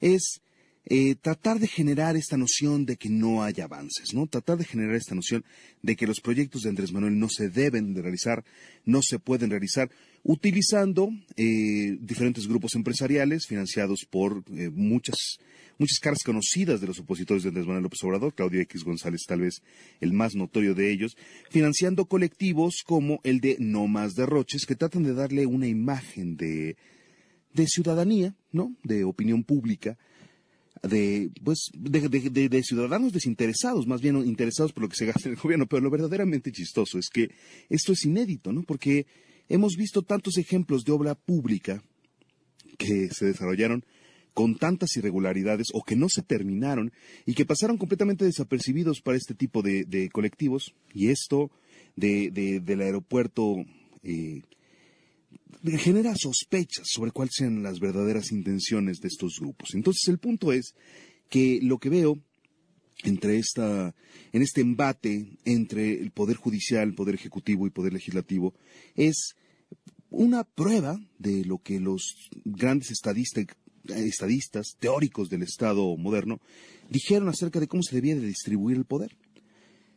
es 0.00 0.40
eh, 0.86 1.14
tratar 1.14 1.60
de 1.60 1.66
generar 1.66 2.14
esta 2.16 2.36
noción 2.36 2.84
de 2.84 2.96
que 2.96 3.08
no 3.08 3.42
hay 3.42 3.60
avances, 3.62 4.12
¿no? 4.12 4.26
Tratar 4.26 4.58
de 4.58 4.66
generar 4.66 4.96
esta 4.96 5.14
noción 5.14 5.44
de 5.82 5.96
que 5.96 6.06
los 6.06 6.20
proyectos 6.20 6.62
de 6.62 6.68
Andrés 6.68 6.92
Manuel 6.92 7.18
no 7.18 7.28
se 7.30 7.48
deben 7.48 7.94
de 7.94 8.02
realizar, 8.02 8.44
no 8.84 9.00
se 9.00 9.18
pueden 9.18 9.50
realizar, 9.50 9.90
utilizando 10.24 11.10
eh, 11.36 11.96
diferentes 12.00 12.48
grupos 12.48 12.74
empresariales 12.74 13.46
financiados 13.46 14.06
por 14.10 14.42
eh, 14.50 14.70
muchas 14.70 15.38
muchas 15.78 15.98
caras 15.98 16.22
conocidas 16.24 16.80
de 16.80 16.86
los 16.86 17.00
opositores 17.00 17.42
de 17.42 17.48
Andrés 17.48 17.66
Manuel 17.66 17.82
López 17.84 18.02
Obrador, 18.04 18.34
Claudio 18.34 18.60
X 18.60 18.84
González 18.84 19.22
tal 19.26 19.40
vez 19.40 19.60
el 20.00 20.12
más 20.12 20.34
notorio 20.34 20.74
de 20.74 20.90
ellos, 20.92 21.16
financiando 21.50 22.06
colectivos 22.06 22.82
como 22.86 23.20
el 23.24 23.40
de 23.40 23.56
No 23.58 23.86
Más 23.86 24.14
Derroches, 24.14 24.66
que 24.66 24.76
tratan 24.76 25.02
de 25.02 25.14
darle 25.14 25.46
una 25.46 25.66
imagen 25.66 26.36
de, 26.36 26.76
de 27.52 27.66
ciudadanía, 27.66 28.36
¿no? 28.52 28.74
De 28.84 29.04
opinión 29.04 29.42
pública, 29.42 29.98
de, 30.82 31.30
pues, 31.42 31.70
de, 31.74 32.62
ciudadanos 32.62 33.12
desinteresados, 33.12 33.86
más 33.86 34.00
bien 34.00 34.16
interesados 34.18 34.72
por 34.72 34.84
lo 34.84 34.88
que 34.88 34.96
se 34.96 35.06
gasta 35.06 35.28
en 35.28 35.34
el 35.34 35.40
gobierno. 35.40 35.66
Pero 35.66 35.82
lo 35.82 35.90
verdaderamente 35.90 36.52
chistoso 36.52 36.98
es 36.98 37.08
que 37.08 37.30
esto 37.68 37.92
es 37.92 38.04
inédito, 38.04 38.52
¿no? 38.52 38.62
Porque 38.62 39.06
hemos 39.48 39.76
visto 39.76 40.02
tantos 40.02 40.38
ejemplos 40.38 40.84
de 40.84 40.92
obra 40.92 41.14
pública 41.14 41.82
que 42.78 43.08
se 43.10 43.26
desarrollaron 43.26 43.84
con 44.32 44.56
tantas 44.56 44.96
irregularidades 44.96 45.68
o 45.72 45.82
que 45.82 45.96
no 45.96 46.08
se 46.08 46.22
terminaron 46.22 46.92
y 47.24 47.34
que 47.34 47.46
pasaron 47.46 47.78
completamente 47.78 48.24
desapercibidos 48.24 49.00
para 49.00 49.16
este 49.16 49.34
tipo 49.34 49.62
de, 49.62 50.10
colectivos. 50.12 50.74
Y 50.92 51.08
esto 51.08 51.50
de, 51.94 52.30
del 52.62 52.80
aeropuerto 52.80 53.64
eh, 54.02 54.42
genera 55.78 56.14
sospechas 56.16 56.86
sobre 56.92 57.12
cuáles 57.12 57.34
sean 57.36 57.62
las 57.62 57.78
verdaderas 57.78 58.32
intenciones 58.32 58.98
de 58.98 59.08
estos 59.08 59.38
grupos. 59.40 59.74
Entonces 59.74 60.08
el 60.08 60.18
punto 60.18 60.52
es 60.52 60.74
que 61.30 61.60
lo 61.62 61.78
que 61.78 61.88
veo 61.88 62.18
entre 63.02 63.38
esta, 63.38 63.94
en 64.32 64.42
este 64.42 64.60
embate 64.60 65.26
entre 65.44 66.00
el 66.00 66.10
poder 66.10 66.36
judicial, 66.36 66.88
el 66.88 66.94
poder 66.94 67.16
ejecutivo 67.16 67.66
y 67.66 67.70
poder 67.70 67.92
legislativo 67.92 68.54
es 68.94 69.34
una 70.10 70.44
prueba 70.44 71.00
de 71.18 71.44
lo 71.44 71.58
que 71.58 71.80
los 71.80 72.30
grandes 72.44 72.90
estadistas, 72.92 74.76
teóricos 74.78 75.28
del 75.28 75.42
Estado 75.42 75.96
moderno, 75.96 76.40
dijeron 76.88 77.28
acerca 77.28 77.60
de 77.60 77.66
cómo 77.66 77.82
se 77.82 77.96
debía 77.96 78.14
de 78.14 78.26
distribuir 78.26 78.76
el 78.76 78.84
poder. 78.84 79.16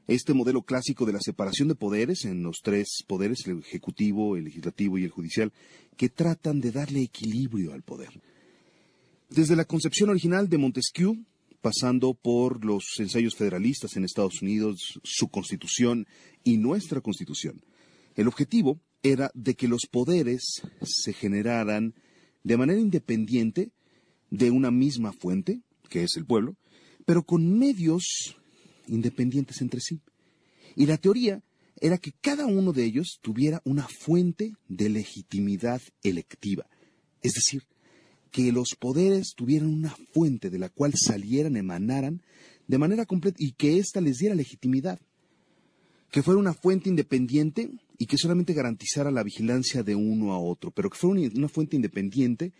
Este 0.07 0.33
modelo 0.33 0.61
clásico 0.61 1.05
de 1.05 1.13
la 1.13 1.19
separación 1.21 1.67
de 1.67 1.75
poderes 1.75 2.25
en 2.25 2.41
los 2.41 2.61
tres 2.63 3.03
poderes, 3.05 3.45
el 3.45 3.59
ejecutivo, 3.59 4.37
el 4.37 4.45
legislativo 4.45 4.97
y 4.97 5.03
el 5.03 5.11
judicial, 5.11 5.51
que 5.97 6.09
tratan 6.09 6.61
de 6.61 6.71
darle 6.71 7.01
equilibrio 7.01 7.73
al 7.73 7.83
poder. 7.83 8.21
Desde 9.29 9.57
la 9.57 9.65
concepción 9.65 10.09
original 10.09 10.47
de 10.47 10.57
Montesquieu, 10.57 11.17
pasando 11.67 12.13
por 12.13 12.63
los 12.63 12.85
ensayos 12.97 13.35
federalistas 13.35 13.97
en 13.97 14.05
Estados 14.05 14.41
Unidos, 14.41 15.01
su 15.03 15.27
constitución 15.27 16.07
y 16.45 16.55
nuestra 16.55 17.01
constitución, 17.01 17.61
el 18.15 18.29
objetivo 18.29 18.79
era 19.03 19.31
de 19.33 19.55
que 19.55 19.67
los 19.67 19.81
poderes 19.91 20.61
se 20.81 21.11
generaran 21.11 21.93
de 22.45 22.55
manera 22.55 22.79
independiente 22.79 23.71
de 24.29 24.49
una 24.49 24.71
misma 24.71 25.11
fuente, 25.11 25.59
que 25.89 26.03
es 26.03 26.15
el 26.15 26.25
pueblo, 26.25 26.55
pero 27.05 27.23
con 27.23 27.59
medios 27.59 28.37
independientes 28.87 29.59
entre 29.59 29.81
sí. 29.81 29.99
Y 30.77 30.85
la 30.85 30.95
teoría 30.95 31.43
era 31.81 31.97
que 31.97 32.13
cada 32.13 32.45
uno 32.45 32.71
de 32.71 32.85
ellos 32.85 33.19
tuviera 33.21 33.61
una 33.65 33.89
fuente 33.89 34.53
de 34.69 34.87
legitimidad 34.87 35.81
electiva, 36.01 36.65
es 37.21 37.33
decir, 37.33 37.63
que 38.31 38.51
los 38.51 38.75
poderes 38.79 39.33
tuvieran 39.35 39.69
una 39.69 39.95
fuente 40.13 40.49
de 40.49 40.59
la 40.59 40.69
cual 40.69 40.93
salieran, 40.95 41.55
emanaran 41.55 42.21
de 42.67 42.77
manera 42.77 43.05
completa 43.05 43.37
y 43.39 43.53
que 43.53 43.77
ésta 43.77 44.01
les 44.01 44.17
diera 44.17 44.35
legitimidad, 44.35 44.99
que 46.11 46.23
fuera 46.23 46.39
una 46.39 46.53
fuente 46.53 46.89
independiente 46.89 47.69
y 47.97 48.05
que 48.05 48.17
solamente 48.17 48.53
garantizara 48.53 49.11
la 49.11 49.23
vigilancia 49.23 49.83
de 49.83 49.95
uno 49.95 50.33
a 50.33 50.39
otro, 50.39 50.71
pero 50.71 50.89
que 50.89 50.97
fuera 50.97 51.29
una 51.35 51.49
fuente 51.49 51.75
independiente 51.75 52.53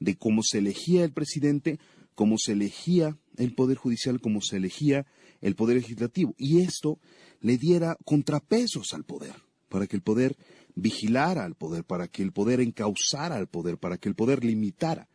de 0.00 0.16
cómo 0.16 0.42
se 0.42 0.58
elegía 0.58 1.04
el 1.04 1.12
presidente, 1.12 1.78
cómo 2.14 2.36
se 2.38 2.52
elegía 2.52 3.16
el 3.36 3.54
Poder 3.54 3.76
Judicial, 3.76 4.20
cómo 4.20 4.40
se 4.40 4.56
elegía 4.56 5.06
el 5.40 5.56
Poder 5.56 5.76
Legislativo. 5.76 6.34
Y 6.38 6.60
esto 6.60 6.98
le 7.40 7.58
diera 7.58 7.96
contrapesos 8.04 8.92
al 8.92 9.04
poder, 9.04 9.34
para 9.68 9.86
que 9.86 9.96
el 9.96 10.02
poder 10.02 10.36
vigilara 10.74 11.44
al 11.44 11.54
poder, 11.54 11.84
para 11.84 12.08
que 12.08 12.22
el 12.22 12.32
poder 12.32 12.60
encauzara 12.60 13.36
al 13.36 13.48
poder, 13.48 13.78
para 13.78 13.98
que 13.98 14.08
el 14.08 14.14
poder 14.14 14.44
limitara 14.44 15.08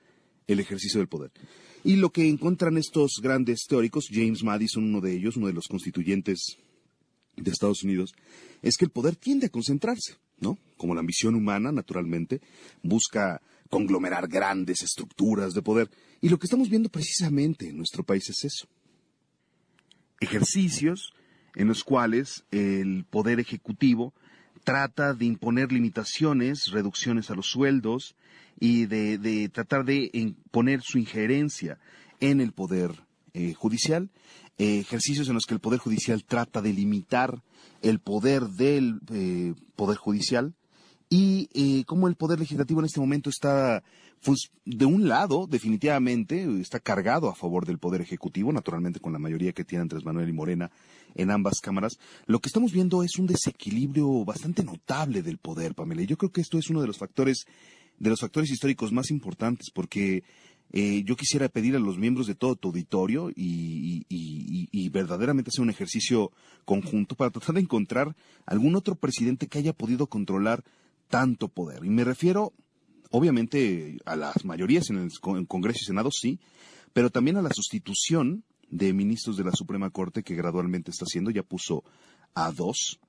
el 0.53 0.59
ejercicio 0.59 0.99
del 0.99 1.07
poder. 1.07 1.31
Y 1.83 1.95
lo 1.95 2.09
que 2.09 2.27
encuentran 2.27 2.77
estos 2.77 3.19
grandes 3.21 3.65
teóricos, 3.67 4.07
James 4.11 4.43
Madison, 4.43 4.83
uno 4.83 4.99
de 4.99 5.13
ellos, 5.13 5.37
uno 5.37 5.47
de 5.47 5.53
los 5.53 5.67
constituyentes 5.67 6.57
de 7.37 7.51
Estados 7.51 7.83
Unidos, 7.83 8.13
es 8.61 8.75
que 8.75 8.85
el 8.85 8.91
poder 8.91 9.15
tiende 9.15 9.45
a 9.45 9.49
concentrarse, 9.49 10.15
¿no? 10.39 10.57
Como 10.75 10.93
la 10.93 11.01
ambición 11.01 11.35
humana, 11.35 11.71
naturalmente, 11.71 12.41
busca 12.81 13.41
conglomerar 13.69 14.27
grandes 14.27 14.81
estructuras 14.81 15.53
de 15.53 15.61
poder. 15.61 15.89
Y 16.19 16.29
lo 16.29 16.39
que 16.39 16.47
estamos 16.47 16.69
viendo 16.69 16.89
precisamente 16.89 17.69
en 17.69 17.77
nuestro 17.77 18.03
país 18.03 18.27
es 18.29 18.43
eso. 18.43 18.67
Ejercicios 20.19 21.13
en 21.55 21.67
los 21.67 21.83
cuales 21.83 22.43
el 22.51 23.05
poder 23.05 23.39
ejecutivo 23.39 24.13
trata 24.63 25.13
de 25.13 25.25
imponer 25.25 25.71
limitaciones, 25.71 26.71
reducciones 26.71 27.29
a 27.29 27.35
los 27.35 27.47
sueldos 27.47 28.15
y 28.59 28.85
de, 28.85 29.49
tratar 29.49 29.85
de 29.85 30.09
imponer 30.13 30.81
su 30.81 30.97
injerencia 30.97 31.77
en 32.19 32.41
el 32.41 32.51
poder 32.51 32.91
eh, 33.33 33.53
judicial, 33.53 34.09
eh, 34.57 34.79
ejercicios 34.79 35.27
en 35.29 35.35
los 35.35 35.45
que 35.45 35.53
el 35.53 35.61
poder 35.61 35.79
judicial 35.79 36.23
trata 36.25 36.61
de 36.61 36.73
limitar 36.73 37.41
el 37.81 37.99
poder 37.99 38.43
del 38.47 38.99
eh, 39.11 39.53
poder 39.75 39.97
judicial 39.97 40.53
y 41.09 41.83
cómo 41.85 42.07
el 42.07 42.15
poder 42.15 42.39
legislativo 42.39 42.79
en 42.79 42.85
este 42.85 42.99
momento 42.99 43.29
está 43.29 43.83
pues, 44.23 44.51
de 44.65 44.85
un 44.85 45.07
lado, 45.07 45.47
definitivamente, 45.47 46.45
está 46.59 46.79
cargado 46.79 47.29
a 47.29 47.35
favor 47.35 47.65
del 47.65 47.79
Poder 47.79 48.01
Ejecutivo, 48.01 48.51
naturalmente 48.51 48.99
con 48.99 49.13
la 49.13 49.19
mayoría 49.19 49.53
que 49.53 49.63
tiene 49.63 49.83
Andrés 49.83 50.03
Manuel 50.03 50.27
y 50.27 50.33
Morena 50.33 50.71
en 51.15 51.31
ambas 51.31 51.61
cámaras. 51.61 51.97
Lo 52.25 52.39
que 52.39 52.49
estamos 52.49 52.73
viendo 52.73 53.03
es 53.03 53.17
un 53.17 53.27
desequilibrio 53.27 54.25
bastante 54.25 54.63
notable 54.63 55.21
del 55.21 55.37
poder, 55.37 55.73
Pamela. 55.73 56.01
Y 56.01 56.05
yo 56.05 56.17
creo 56.17 56.31
que 56.31 56.41
esto 56.41 56.57
es 56.57 56.69
uno 56.69 56.81
de 56.81 56.87
los 56.87 56.97
factores, 56.97 57.45
de 57.97 58.09
los 58.09 58.19
factores 58.19 58.51
históricos 58.51 58.91
más 58.91 59.09
importantes, 59.09 59.69
porque 59.73 60.23
eh, 60.73 61.03
yo 61.05 61.15
quisiera 61.15 61.47
pedir 61.47 61.77
a 61.77 61.79
los 61.79 61.97
miembros 61.97 62.27
de 62.27 62.35
todo 62.35 62.55
tu 62.55 62.67
auditorio 62.67 63.31
y, 63.33 64.05
y, 64.09 64.89
verdaderamente 64.89 65.49
hacer 65.49 65.61
un 65.61 65.69
ejercicio 65.69 66.31
conjunto 66.65 67.15
para 67.15 67.29
tratar 67.29 67.55
de 67.55 67.61
encontrar 67.61 68.15
algún 68.45 68.75
otro 68.75 68.95
presidente 68.95 69.47
que 69.47 69.59
haya 69.59 69.71
podido 69.71 70.07
controlar 70.07 70.63
tanto 71.09 71.49
poder. 71.49 71.83
Y 71.83 71.89
me 71.89 72.03
refiero 72.03 72.53
obviamente 73.11 73.97
a 74.05 74.15
las 74.15 74.45
mayorías 74.45 74.89
en 74.89 74.97
el 74.99 75.47
Congreso 75.47 75.79
y 75.81 75.85
Senado 75.85 76.09
sí, 76.11 76.39
pero 76.93 77.09
también 77.09 77.37
a 77.37 77.41
la 77.41 77.51
sustitución 77.53 78.43
de 78.69 78.93
ministros 78.93 79.35
de 79.35 79.43
la 79.43 79.51
Suprema 79.51 79.89
Corte 79.89 80.23
que 80.23 80.35
gradualmente 80.35 80.91
está 80.91 81.05
haciendo, 81.05 81.31
ya 81.31 81.43
puso 81.43 81.83
a 82.35 82.51
dos, 82.51 82.99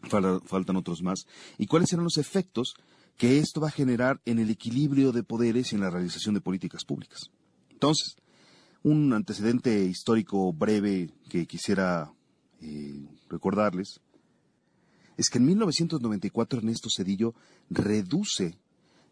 faltan 0.00 0.76
otros 0.76 1.02
más, 1.02 1.26
y 1.58 1.66
cuáles 1.66 1.90
serán 1.90 2.04
los 2.04 2.18
efectos 2.18 2.74
que 3.16 3.38
esto 3.38 3.60
va 3.60 3.68
a 3.68 3.72
generar 3.72 4.20
en 4.24 4.38
el 4.38 4.48
equilibrio 4.48 5.12
de 5.12 5.24
poderes 5.24 5.72
y 5.72 5.74
en 5.74 5.82
la 5.82 5.90
realización 5.90 6.34
de 6.34 6.40
políticas 6.40 6.84
públicas. 6.84 7.30
Entonces, 7.70 8.16
un 8.82 9.12
antecedente 9.12 9.84
histórico 9.84 10.52
breve 10.52 11.10
que 11.28 11.46
quisiera 11.46 12.12
eh, 12.60 13.04
recordarles 13.28 14.00
es 15.18 15.28
que 15.28 15.38
en 15.38 15.46
1994 15.46 16.60
Ernesto 16.60 16.88
Cedillo 16.96 17.34
reduce 17.68 18.56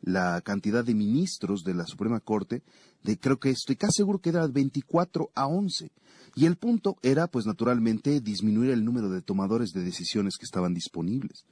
la 0.02 0.40
cantidad 0.40 0.84
de 0.84 0.94
ministros 0.94 1.64
de 1.64 1.74
la 1.74 1.84
Suprema 1.84 2.20
Corte, 2.20 2.62
de 3.02 3.18
creo 3.18 3.38
que 3.38 3.50
estoy 3.50 3.74
casi 3.74 3.98
seguro 3.98 4.20
que 4.20 4.30
era 4.30 4.46
24 4.46 5.30
a 5.34 5.46
11. 5.46 5.90
Y 6.36 6.46
el 6.46 6.56
punto 6.56 6.96
era, 7.02 7.26
pues 7.26 7.44
naturalmente, 7.44 8.20
disminuir 8.20 8.70
el 8.70 8.84
número 8.84 9.10
de 9.10 9.20
tomadores 9.20 9.72
de 9.72 9.82
decisiones 9.82 10.36
que 10.38 10.44
estaban 10.44 10.74
disponibles. 10.74 11.44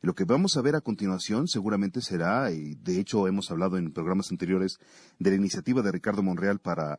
Lo 0.00 0.14
que 0.14 0.24
vamos 0.24 0.56
a 0.56 0.62
ver 0.62 0.74
a 0.74 0.80
continuación 0.80 1.46
seguramente 1.46 2.00
será, 2.00 2.50
y 2.50 2.74
de 2.76 2.98
hecho 2.98 3.28
hemos 3.28 3.50
hablado 3.50 3.76
en 3.76 3.92
programas 3.92 4.30
anteriores, 4.30 4.78
de 5.18 5.30
la 5.30 5.36
iniciativa 5.36 5.82
de 5.82 5.92
Ricardo 5.92 6.22
Monreal 6.22 6.60
para, 6.60 6.98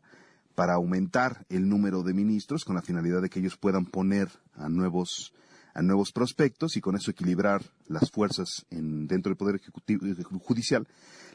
para 0.54 0.76
aumentar 0.76 1.46
el 1.50 1.68
número 1.68 2.04
de 2.04 2.14
ministros 2.14 2.64
con 2.64 2.76
la 2.76 2.84
finalidad 2.84 3.22
de 3.22 3.30
que 3.30 3.40
ellos 3.40 3.58
puedan 3.58 3.86
poner 3.86 4.30
a 4.54 4.70
nuevos 4.70 5.34
a 5.74 5.82
nuevos 5.82 6.12
prospectos 6.12 6.78
y 6.78 6.82
con 6.82 6.96
eso 6.96 7.12
equilibrar 7.12 7.64
las 7.88 8.12
fuerzas 8.12 8.66
dentro 8.70 9.30
del 9.30 9.38
Poder 9.38 9.56
Ejecutivo, 9.56 10.06
eh, 10.06 10.16
Judicial, 10.24 10.88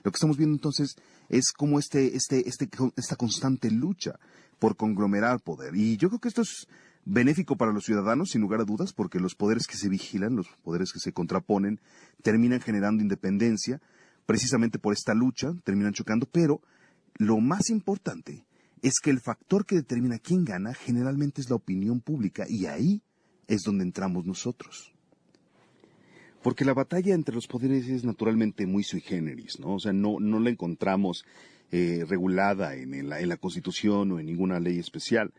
lo 0.04 0.10
que 0.10 0.16
estamos 0.16 0.36
viendo 0.36 0.54
entonces 0.54 0.96
es 1.28 1.52
como 1.52 1.78
este, 1.78 2.16
este, 2.16 2.48
este, 2.48 2.68
esta 2.96 3.16
constante 3.16 3.70
lucha 3.70 4.18
por 4.58 4.76
conglomerar 4.76 5.40
poder. 5.40 5.74
Y 5.74 5.96
yo 5.96 6.08
creo 6.08 6.20
que 6.20 6.28
esto 6.28 6.42
es 6.42 6.66
benéfico 7.04 7.56
para 7.56 7.72
los 7.72 7.84
ciudadanos, 7.84 8.30
sin 8.30 8.40
lugar 8.40 8.60
a 8.60 8.64
dudas, 8.64 8.92
porque 8.92 9.20
los 9.20 9.34
poderes 9.34 9.66
que 9.66 9.76
se 9.76 9.88
vigilan, 9.88 10.36
los 10.36 10.48
poderes 10.62 10.92
que 10.92 11.00
se 11.00 11.12
contraponen, 11.12 11.80
terminan 12.22 12.60
generando 12.60 13.02
independencia, 13.02 13.80
precisamente 14.26 14.78
por 14.78 14.92
esta 14.92 15.14
lucha, 15.14 15.52
terminan 15.64 15.94
chocando, 15.94 16.28
pero 16.30 16.60
lo 17.16 17.38
más 17.38 17.70
importante 17.70 18.46
es 18.82 19.00
que 19.00 19.10
el 19.10 19.20
factor 19.20 19.66
que 19.66 19.76
determina 19.76 20.18
quién 20.18 20.44
gana 20.44 20.74
generalmente 20.74 21.40
es 21.40 21.50
la 21.50 21.56
opinión 21.56 22.00
pública 22.00 22.44
y 22.48 22.66
ahí 22.66 23.02
es 23.48 23.62
donde 23.62 23.84
entramos 23.84 24.26
nosotros. 24.26 24.92
Porque 26.42 26.64
la 26.64 26.74
batalla 26.74 27.14
entre 27.14 27.34
los 27.34 27.48
poderes 27.48 27.88
es 27.88 28.04
naturalmente 28.04 28.66
muy 28.66 28.84
sui 28.84 29.00
generis, 29.00 29.58
¿no? 29.58 29.74
O 29.74 29.80
sea, 29.80 29.92
no, 29.92 30.20
no 30.20 30.38
la 30.38 30.50
encontramos 30.50 31.24
eh, 31.72 32.04
regulada 32.06 32.76
en 32.76 33.08
la, 33.08 33.20
en 33.20 33.28
la 33.28 33.36
Constitución 33.36 34.12
o 34.12 34.20
en 34.20 34.26
ninguna 34.26 34.60
ley 34.60 34.78
especial. 34.78 35.32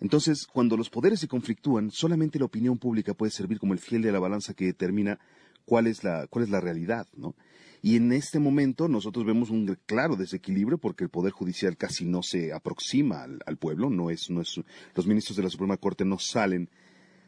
Entonces, 0.00 0.46
cuando 0.46 0.76
los 0.76 0.90
poderes 0.90 1.20
se 1.20 1.28
conflictúan, 1.28 1.90
solamente 1.90 2.38
la 2.38 2.44
opinión 2.44 2.78
pública 2.78 3.14
puede 3.14 3.32
servir 3.32 3.58
como 3.58 3.72
el 3.72 3.78
fiel 3.78 4.02
de 4.02 4.12
la 4.12 4.20
balanza 4.20 4.54
que 4.54 4.66
determina 4.66 5.18
cuál 5.64 5.86
es 5.86 6.04
la, 6.04 6.26
cuál 6.28 6.44
es 6.44 6.50
la 6.50 6.60
realidad, 6.60 7.06
¿no? 7.16 7.34
Y 7.82 7.96
en 7.96 8.12
este 8.12 8.38
momento 8.38 8.88
nosotros 8.88 9.26
vemos 9.26 9.50
un 9.50 9.76
claro 9.84 10.16
desequilibrio 10.16 10.78
porque 10.78 11.04
el 11.04 11.10
Poder 11.10 11.32
Judicial 11.32 11.76
casi 11.76 12.06
no 12.06 12.22
se 12.22 12.52
aproxima 12.52 13.22
al, 13.22 13.40
al 13.44 13.58
pueblo, 13.58 13.90
no 13.90 14.08
es, 14.08 14.30
no 14.30 14.40
es, 14.40 14.58
los 14.94 15.06
ministros 15.06 15.36
de 15.36 15.42
la 15.42 15.50
Suprema 15.50 15.76
Corte 15.76 16.04
no 16.06 16.18
salen 16.18 16.70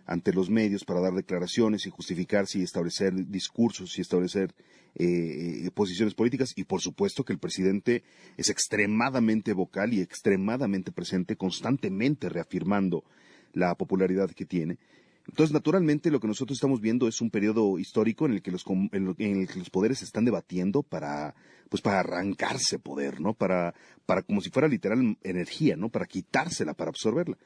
ante 0.07 0.33
los 0.33 0.49
medios 0.49 0.85
para 0.85 1.01
dar 1.01 1.15
declaraciones 1.15 1.87
y 1.87 1.91
justificarse 1.91 2.59
y 2.59 2.63
establecer 2.63 3.13
discursos 3.27 3.99
y 3.99 4.01
establecer 4.01 4.55
eh, 4.95 5.69
posiciones 5.75 6.15
políticas 6.15 6.53
y 6.57 6.65
por 6.65 6.81
supuesto 6.81 7.25
que 7.25 7.33
el 7.33 7.39
presidente 7.39 8.05
es 8.37 8.49
extremadamente 8.49 9.53
vocal 9.53 9.93
y 9.93 10.01
extremadamente 10.01 10.93
presente, 10.93 11.37
constantemente 11.37 12.29
reafirmando 12.29 13.05
la 13.53 13.75
popularidad 13.75 14.31
que 14.31 14.47
tiene. 14.47 14.79
Entonces, 15.29 15.53
naturalmente, 15.53 16.11
lo 16.11 16.21
que 16.21 16.29
nosotros 16.29 16.57
estamos 16.57 16.81
viendo 16.81 17.09
es 17.09 17.21
un 17.21 17.31
periodo 17.31 17.81
histórico 17.81 18.27
en 18.27 18.33
el 18.35 18.43
que 18.43 18.53
los, 18.53 18.65
en 18.93 19.17
el 19.19 19.49
que 19.49 19.59
los 19.59 19.71
poderes 19.71 20.03
están 20.03 20.25
debatiendo 20.25 20.85
para, 20.85 21.35
pues, 21.69 21.83
para 21.83 21.99
arrancarse 21.99 22.79
poder, 22.79 23.21
¿no? 23.21 23.35
Para, 23.35 23.75
para 24.07 24.23
como 24.23 24.41
si 24.41 24.51
fuera 24.51 24.69
literal 24.69 25.19
energía, 25.25 25.75
¿no? 25.75 25.89
Para 25.89 26.07
quitársela, 26.07 26.75
para 26.75 26.91
absorberla. 26.91 27.37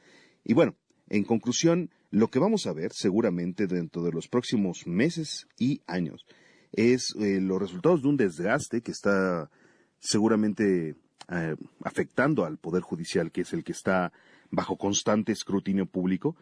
Y 0.43 0.53
bueno, 0.53 0.75
en 1.11 1.25
conclusión, 1.25 1.89
lo 2.09 2.29
que 2.29 2.39
vamos 2.39 2.67
a 2.67 2.73
ver 2.73 2.93
seguramente 2.93 3.67
dentro 3.67 4.01
de 4.01 4.13
los 4.13 4.29
próximos 4.29 4.87
meses 4.87 5.45
y 5.59 5.81
años 5.85 6.25
es 6.71 7.13
eh, 7.19 7.41
los 7.41 7.59
resultados 7.59 8.01
de 8.01 8.07
un 8.07 8.15
desgaste 8.15 8.81
que 8.81 8.91
está 8.91 9.51
seguramente 9.99 10.95
eh, 11.29 11.55
afectando 11.83 12.45
al 12.45 12.57
Poder 12.57 12.81
Judicial, 12.81 13.29
que 13.29 13.41
es 13.41 13.51
el 13.51 13.65
que 13.65 13.73
está 13.73 14.13
bajo 14.51 14.77
constante 14.77 15.33
escrutinio 15.33 15.85
público. 15.85 16.37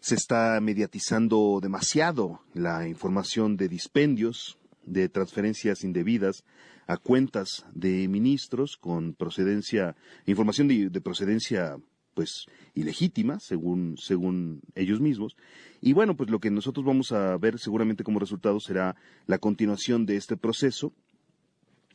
Se 0.00 0.16
está 0.16 0.60
mediatizando 0.60 1.60
demasiado 1.62 2.40
la 2.52 2.88
información 2.88 3.56
de 3.56 3.68
dispendios, 3.68 4.58
de 4.84 5.08
transferencias 5.08 5.84
indebidas 5.84 6.42
a 6.88 6.96
cuentas 6.96 7.64
de 7.74 8.08
ministros 8.08 8.76
con 8.76 9.14
procedencia, 9.14 9.94
información 10.26 10.66
de 10.66 11.00
procedencia 11.00 11.76
pues 12.14 12.46
ilegítima 12.74 13.38
según 13.40 13.96
según 13.98 14.62
ellos 14.74 15.00
mismos. 15.00 15.36
Y 15.80 15.92
bueno 15.92 16.16
pues 16.16 16.30
lo 16.30 16.40
que 16.40 16.50
nosotros 16.50 16.84
vamos 16.84 17.12
a 17.12 17.36
ver 17.36 17.58
seguramente 17.58 18.04
como 18.04 18.18
resultado 18.18 18.60
será 18.60 18.96
la 19.26 19.38
continuación 19.38 20.06
de 20.06 20.16
este 20.16 20.36
proceso 20.36 20.92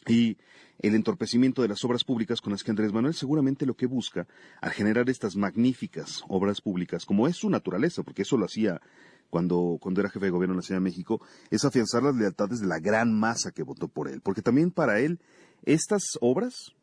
y 0.08 0.38
el 0.80 0.96
entorpecimiento 0.96 1.62
de 1.62 1.70
las 1.70 1.84
obras 1.84 2.04
públicas 2.04 2.42
con 2.42 2.52
las 2.52 2.64
que 2.64 2.72
Andrés 2.72 2.94
Manuel 2.94 3.14
seguramente 3.14 3.66
lo 3.66 3.76
que 3.76 3.86
busca 3.86 4.28
al 4.62 4.72
generar 4.72 5.10
estas 5.10 5.36
magníficas 5.36 6.24
obras 6.28 6.62
públicas, 6.62 7.06
como 7.06 7.28
es 7.28 7.38
su 7.38 7.50
naturaleza, 7.50 8.04
porque 8.04 8.24
eso 8.24 8.38
lo 8.38 8.46
hacía 8.46 8.82
cuando, 9.30 9.78
cuando 9.82 10.02
era 10.02 10.10
jefe 10.10 10.26
de 10.26 10.32
gobierno 10.32 10.54
en 10.54 10.58
la 10.58 10.64
Ciudad 10.64 10.80
de 10.80 10.84
México, 10.84 11.22
es 11.50 11.66
afianzar 11.66 12.04
las 12.04 12.16
lealtades 12.16 12.60
de 12.60 12.68
la 12.68 12.80
gran 12.80 13.18
masa 13.18 13.52
que 13.52 13.64
votó 13.64 13.88
por 13.88 14.08
él, 14.08 14.22
porque 14.22 14.42
también 14.42 14.72
para 14.72 15.00
él 15.00 15.20
estas 15.64 16.04
obras, 16.22 16.74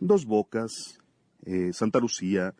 Dos 0.00 0.26
Bocas, 0.26 1.00
eh, 1.44 1.72
Santa 1.72 1.98
Lucía, 1.98 2.54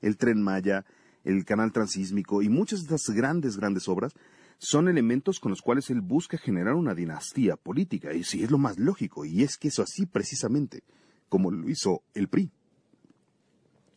el 0.00 0.16
tren 0.16 0.42
Maya, 0.42 0.84
el 1.24 1.44
canal 1.44 1.72
transísmico 1.72 2.42
y 2.42 2.48
muchas 2.48 2.80
de 2.80 2.96
estas 2.96 3.14
grandes, 3.14 3.56
grandes 3.56 3.88
obras 3.88 4.14
son 4.58 4.88
elementos 4.88 5.40
con 5.40 5.50
los 5.50 5.62
cuales 5.62 5.88
él 5.90 6.02
busca 6.02 6.36
generar 6.36 6.74
una 6.74 6.94
dinastía 6.94 7.56
política, 7.56 8.12
y 8.12 8.24
sí 8.24 8.42
es 8.42 8.50
lo 8.50 8.58
más 8.58 8.78
lógico, 8.78 9.24
y 9.24 9.42
es 9.42 9.56
que 9.56 9.68
eso 9.68 9.82
así 9.82 10.04
precisamente, 10.04 10.82
como 11.30 11.50
lo 11.50 11.68
hizo 11.68 12.02
el 12.12 12.28
PRI. 12.28 12.50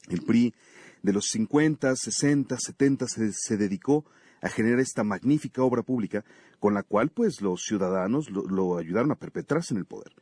El 0.10 0.22
PRI 0.22 0.54
de 1.02 1.13
los 1.13 1.26
50, 1.32 1.96
60, 1.96 2.58
70 2.58 3.06
se, 3.08 3.58
dedicó 3.58 4.06
a 4.42 4.48
generar 4.48 4.80
esta 4.80 5.04
magnífica 5.04 5.63
obra 5.63 5.84
pública 5.84 6.24
con 6.60 6.74
la 6.74 6.84
cual 6.84 7.10
pues 7.10 7.42
los 7.42 7.63
ciudadanos 7.63 8.30
lo 8.30 8.78
ayudaron 8.78 9.12
a 9.12 9.16
perpetrarse 9.16 9.74
en 9.74 9.80
el 9.80 9.86
poder. 9.86 10.13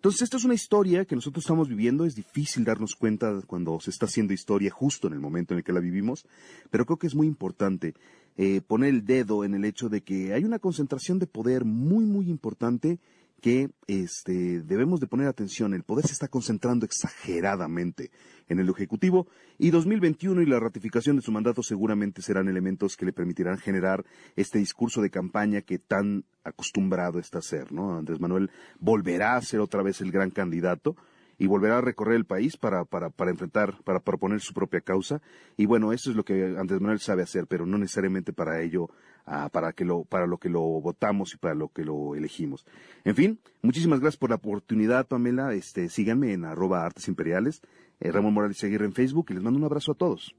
Entonces, 0.00 0.22
esta 0.22 0.38
es 0.38 0.44
una 0.44 0.54
historia 0.54 1.04
que 1.04 1.14
nosotros 1.14 1.44
estamos 1.44 1.68
viviendo. 1.68 2.06
Es 2.06 2.14
difícil 2.14 2.64
darnos 2.64 2.94
cuenta 2.94 3.42
cuando 3.46 3.78
se 3.80 3.90
está 3.90 4.06
haciendo 4.06 4.32
historia 4.32 4.70
justo 4.70 5.08
en 5.08 5.12
el 5.12 5.20
momento 5.20 5.52
en 5.52 5.58
el 5.58 5.64
que 5.64 5.74
la 5.74 5.80
vivimos, 5.80 6.24
pero 6.70 6.86
creo 6.86 6.96
que 6.96 7.06
es 7.06 7.14
muy 7.14 7.26
importante 7.26 7.92
eh, 8.38 8.62
poner 8.62 8.88
el 8.88 9.04
dedo 9.04 9.44
en 9.44 9.52
el 9.52 9.66
hecho 9.66 9.90
de 9.90 10.00
que 10.00 10.32
hay 10.32 10.44
una 10.44 10.58
concentración 10.58 11.18
de 11.18 11.26
poder 11.26 11.66
muy, 11.66 12.06
muy 12.06 12.30
importante 12.30 12.98
que 13.40 13.70
este, 13.86 14.60
debemos 14.62 15.00
de 15.00 15.06
poner 15.06 15.26
atención. 15.26 15.74
El 15.74 15.82
poder 15.82 16.06
se 16.06 16.12
está 16.12 16.28
concentrando 16.28 16.86
exageradamente 16.86 18.10
en 18.48 18.60
el 18.60 18.68
Ejecutivo 18.68 19.26
y 19.58 19.70
2021 19.70 20.42
y 20.42 20.46
la 20.46 20.60
ratificación 20.60 21.16
de 21.16 21.22
su 21.22 21.32
mandato 21.32 21.62
seguramente 21.62 22.22
serán 22.22 22.48
elementos 22.48 22.96
que 22.96 23.06
le 23.06 23.12
permitirán 23.12 23.58
generar 23.58 24.04
este 24.36 24.58
discurso 24.58 25.02
de 25.02 25.10
campaña 25.10 25.62
que 25.62 25.78
tan 25.78 26.24
acostumbrado 26.44 27.18
está 27.18 27.38
a 27.38 27.42
ser. 27.42 27.72
¿no? 27.72 27.96
Andrés 27.96 28.20
Manuel 28.20 28.50
volverá 28.78 29.36
a 29.36 29.42
ser 29.42 29.60
otra 29.60 29.82
vez 29.82 30.00
el 30.00 30.10
gran 30.10 30.30
candidato 30.30 30.96
y 31.38 31.46
volverá 31.46 31.78
a 31.78 31.80
recorrer 31.80 32.16
el 32.16 32.26
país 32.26 32.58
para, 32.58 32.84
para, 32.84 33.08
para 33.08 33.30
enfrentar, 33.30 33.82
para 33.82 34.00
proponer 34.00 34.40
su 34.40 34.52
propia 34.52 34.82
causa. 34.82 35.22
Y 35.56 35.64
bueno, 35.64 35.92
eso 35.92 36.10
es 36.10 36.16
lo 36.16 36.22
que 36.22 36.54
Andrés 36.58 36.82
Manuel 36.82 37.00
sabe 37.00 37.22
hacer, 37.22 37.46
pero 37.46 37.64
no 37.64 37.78
necesariamente 37.78 38.34
para 38.34 38.60
ello, 38.60 38.90
ah, 39.26 39.48
para, 39.50 39.72
que 39.72 39.84
lo, 39.84 40.04
para 40.04 40.26
lo 40.26 40.38
que 40.38 40.48
lo 40.48 40.60
votamos 40.60 41.34
y 41.34 41.36
para 41.36 41.54
lo 41.54 41.68
que 41.68 41.84
lo 41.84 42.14
elegimos. 42.14 42.66
En 43.04 43.14
fin, 43.14 43.40
muchísimas 43.62 44.00
gracias 44.00 44.18
por 44.18 44.30
la 44.30 44.36
oportunidad, 44.36 45.06
Pamela. 45.06 45.54
Este, 45.54 45.88
síganme 45.88 46.32
en 46.32 46.44
arroba 46.44 46.84
artes 46.84 47.08
imperiales, 47.08 47.62
eh, 48.00 48.12
Ramón 48.12 48.34
Morales 48.34 48.62
Aguirre 48.64 48.86
en 48.86 48.92
Facebook 48.92 49.26
y 49.30 49.34
les 49.34 49.42
mando 49.42 49.58
un 49.58 49.64
abrazo 49.64 49.92
a 49.92 49.96
todos. 49.96 50.34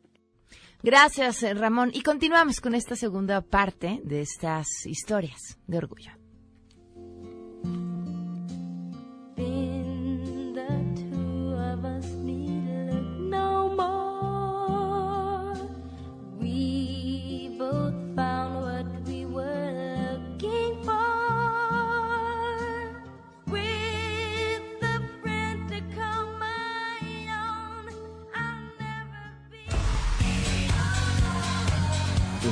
Gracias, 0.83 1.43
eh, 1.43 1.53
Ramón. 1.53 1.91
Y 1.93 2.01
continuamos 2.01 2.59
con 2.59 2.73
esta 2.73 2.95
segunda 2.95 3.41
parte 3.41 4.01
de 4.03 4.21
estas 4.21 4.85
historias 4.85 5.57
de 5.67 5.77
orgullo. 5.77 6.20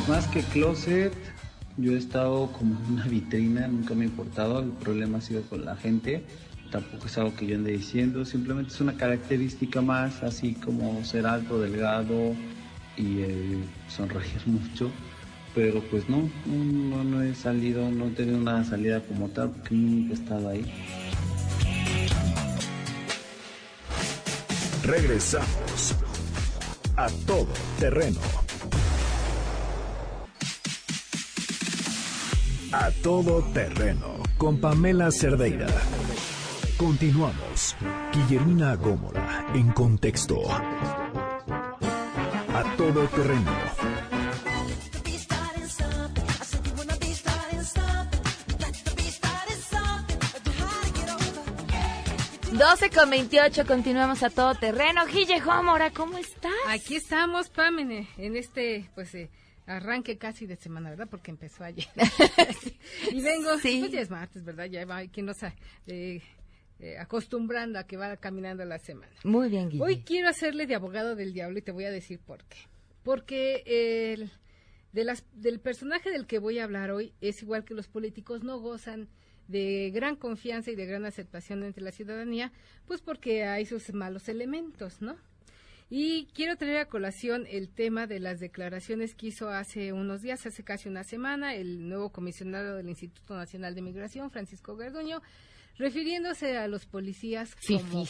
Más 0.10 0.26
que 0.28 0.42
closet, 0.42 1.14
yo 1.78 1.94
he 1.94 1.98
estado 1.98 2.52
como 2.52 2.76
en 2.80 2.94
una 2.94 3.06
vitrina, 3.06 3.68
nunca 3.68 3.94
me 3.94 4.06
ha 4.06 4.08
importado, 4.08 4.60
el 4.60 4.72
problema 4.72 5.20
ha 5.20 5.22
sido 5.22 5.44
con 5.44 5.64
la 5.66 5.76
gente, 5.76 6.24
tampoco 6.72 7.06
es 7.06 7.16
algo 7.20 7.36
que 7.36 7.46
yo 7.46 7.56
ande 7.56 7.74
diciendo, 7.74 8.26
simplemente 8.26 8.74
es 8.74 8.82
una 8.82 8.98
característica 8.98 9.82
más, 9.82 10.24
así 10.24 10.56
como 10.56 11.06
ser 11.06 11.28
alto, 11.28 11.62
delgado 11.62 12.34
y 12.98 13.20
eh, 13.20 13.64
sonreír 13.88 14.42
mucho, 14.48 14.90
pero 15.54 15.80
pues 15.92 16.10
no, 16.10 16.28
no, 16.48 17.04
no 17.04 17.22
he 17.22 17.36
salido, 17.36 17.92
no 17.92 18.08
he 18.08 18.12
tenido 18.12 18.40
una 18.40 18.64
salida 18.64 19.02
como 19.02 19.30
tal, 19.30 19.52
porque 19.52 19.76
nunca 19.76 20.14
he 20.14 20.16
estado 20.16 20.50
ahí. 20.50 20.66
Regresamos 24.84 25.96
a 26.96 27.08
todo 27.28 27.48
terreno. 27.80 28.49
A 32.72 32.92
todo 33.02 33.42
terreno 33.52 34.22
con 34.38 34.60
Pamela 34.62 35.12
Cerdeira. 35.12 35.66
Continuamos. 36.78 37.76
Guillermina 38.14 38.76
Gómora 38.76 39.48
en 39.56 39.72
contexto. 39.72 40.40
A 42.54 42.76
todo 42.78 43.08
terreno. 43.08 43.52
Doce 52.52 52.90
con 52.90 53.10
28, 53.10 53.66
continuamos 53.66 54.22
a 54.22 54.30
todo 54.30 54.54
terreno. 54.54 55.06
Guille 55.08 55.40
Gómora, 55.40 55.92
¿cómo 55.92 56.18
estás? 56.18 56.52
Aquí 56.68 56.98
estamos, 56.98 57.50
Pamene, 57.50 58.10
en 58.18 58.36
este, 58.36 58.90
pues, 58.96 59.16
eh, 59.16 59.30
arranque 59.70 60.18
casi 60.18 60.48
de 60.48 60.56
semana, 60.56 60.90
¿verdad? 60.90 61.08
Porque 61.10 61.32
empezó 61.32 61.64
ayer. 61.64 61.88
y 63.12 63.22
vengo, 63.22 63.58
sí. 63.60 63.80
pues 63.80 63.92
ya 63.92 64.02
es 64.02 64.10
martes, 64.10 64.44
¿verdad? 64.44 64.66
Ya 64.66 64.86
va 64.86 65.06
quien 65.08 65.28
nos 65.28 65.42
eh, 65.44 66.22
eh, 66.80 66.98
acostumbrando 66.98 67.80
a 67.80 67.84
que 67.86 67.96
va 67.96 68.18
caminando 68.18 68.66
la 68.66 68.80
semana. 68.80 69.14
Muy 69.24 69.50
bien, 69.50 69.70
Guille. 69.70 69.84
Hoy 69.84 70.02
quiero 70.02 70.28
hacerle 70.28 70.66
de 70.66 70.76
abogado 70.76 71.16
del 71.16 71.34
diablo 71.34 71.60
y 71.60 71.62
te 71.62 71.72
voy 71.72 71.86
a 71.86 71.92
decir 71.92 72.20
por 72.20 72.44
qué. 72.46 72.58
Porque 73.04 73.64
el, 73.66 74.32
de 74.92 75.04
las, 75.04 75.24
del 75.34 75.60
personaje 75.60 76.10
del 76.10 76.26
que 76.26 76.40
voy 76.40 76.60
a 76.60 76.64
hablar 76.64 76.92
hoy 76.92 77.14
es 77.22 77.42
igual 77.44 77.64
que 77.64 77.76
los 77.76 77.88
políticos, 77.88 78.44
no 78.44 78.60
gozan 78.60 79.08
de 79.48 79.92
gran 79.94 80.16
confianza 80.16 80.72
y 80.72 80.76
de 80.76 80.86
gran 80.86 81.06
aceptación 81.06 81.64
entre 81.64 81.84
la 81.84 81.92
ciudadanía, 81.92 82.52
pues 82.86 83.02
porque 83.02 83.46
hay 83.46 83.66
sus 83.66 83.94
malos 83.94 84.30
elementos, 84.30 85.02
¿no? 85.02 85.16
Y 85.92 86.28
quiero 86.36 86.56
traer 86.56 86.78
a 86.78 86.86
colación 86.86 87.48
el 87.50 87.68
tema 87.68 88.06
de 88.06 88.20
las 88.20 88.40
declaraciones 88.40 89.16
que 89.16 89.28
hizo 89.28 89.50
hace 89.50 89.92
unos 89.92 90.22
días, 90.22 90.46
hace 90.46 90.64
casi 90.64 90.88
una 90.88 91.04
semana, 91.04 91.56
el 91.56 91.90
nuevo 91.90 92.12
comisionado 92.12 92.76
del 92.76 92.90
Instituto 92.90 93.36
Nacional 93.36 93.74
de 93.74 93.82
Migración, 93.82 94.30
Francisco 94.30 94.76
Garduño, 94.76 95.24
refiriéndose 95.80 96.58
a 96.58 96.68
los 96.68 96.86
policías 96.86 97.56
como 97.56 98.06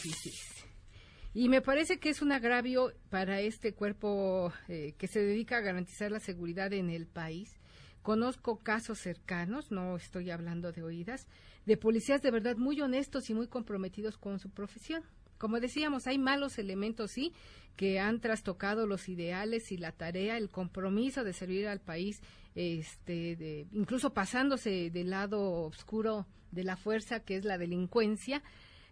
Y 1.32 1.48
me 1.48 1.62
parece 1.62 1.98
que 1.98 2.10
es 2.10 2.20
un 2.20 2.32
agravio 2.32 2.92
para 3.08 3.40
este 3.40 3.72
cuerpo 3.72 4.52
eh, 4.68 4.94
que 4.98 5.06
se 5.06 5.20
dedica 5.20 5.56
a 5.56 5.60
garantizar 5.62 6.12
la 6.12 6.20
seguridad 6.20 6.74
en 6.74 6.90
el 6.90 7.06
país. 7.06 7.58
Conozco 8.02 8.58
casos 8.58 8.98
cercanos, 8.98 9.70
no 9.70 9.96
estoy 9.96 10.30
hablando 10.30 10.72
de 10.72 10.82
oídas, 10.82 11.26
de 11.64 11.78
policías 11.78 12.20
de 12.20 12.30
verdad 12.30 12.56
muy 12.56 12.78
honestos 12.82 13.30
y 13.30 13.34
muy 13.34 13.46
comprometidos 13.46 14.18
con 14.18 14.38
su 14.38 14.50
profesión. 14.50 15.02
Como 15.40 15.58
decíamos, 15.58 16.06
hay 16.06 16.18
malos 16.18 16.58
elementos, 16.58 17.12
sí, 17.12 17.32
que 17.74 17.98
han 17.98 18.20
trastocado 18.20 18.86
los 18.86 19.08
ideales 19.08 19.72
y 19.72 19.78
la 19.78 19.90
tarea, 19.90 20.36
el 20.36 20.50
compromiso 20.50 21.24
de 21.24 21.32
servir 21.32 21.66
al 21.66 21.80
país, 21.80 22.20
este, 22.54 23.36
de, 23.36 23.66
incluso 23.72 24.12
pasándose 24.12 24.90
del 24.90 25.08
lado 25.08 25.62
oscuro 25.62 26.26
de 26.52 26.62
la 26.62 26.76
fuerza, 26.76 27.20
que 27.20 27.36
es 27.36 27.46
la 27.46 27.56
delincuencia. 27.56 28.42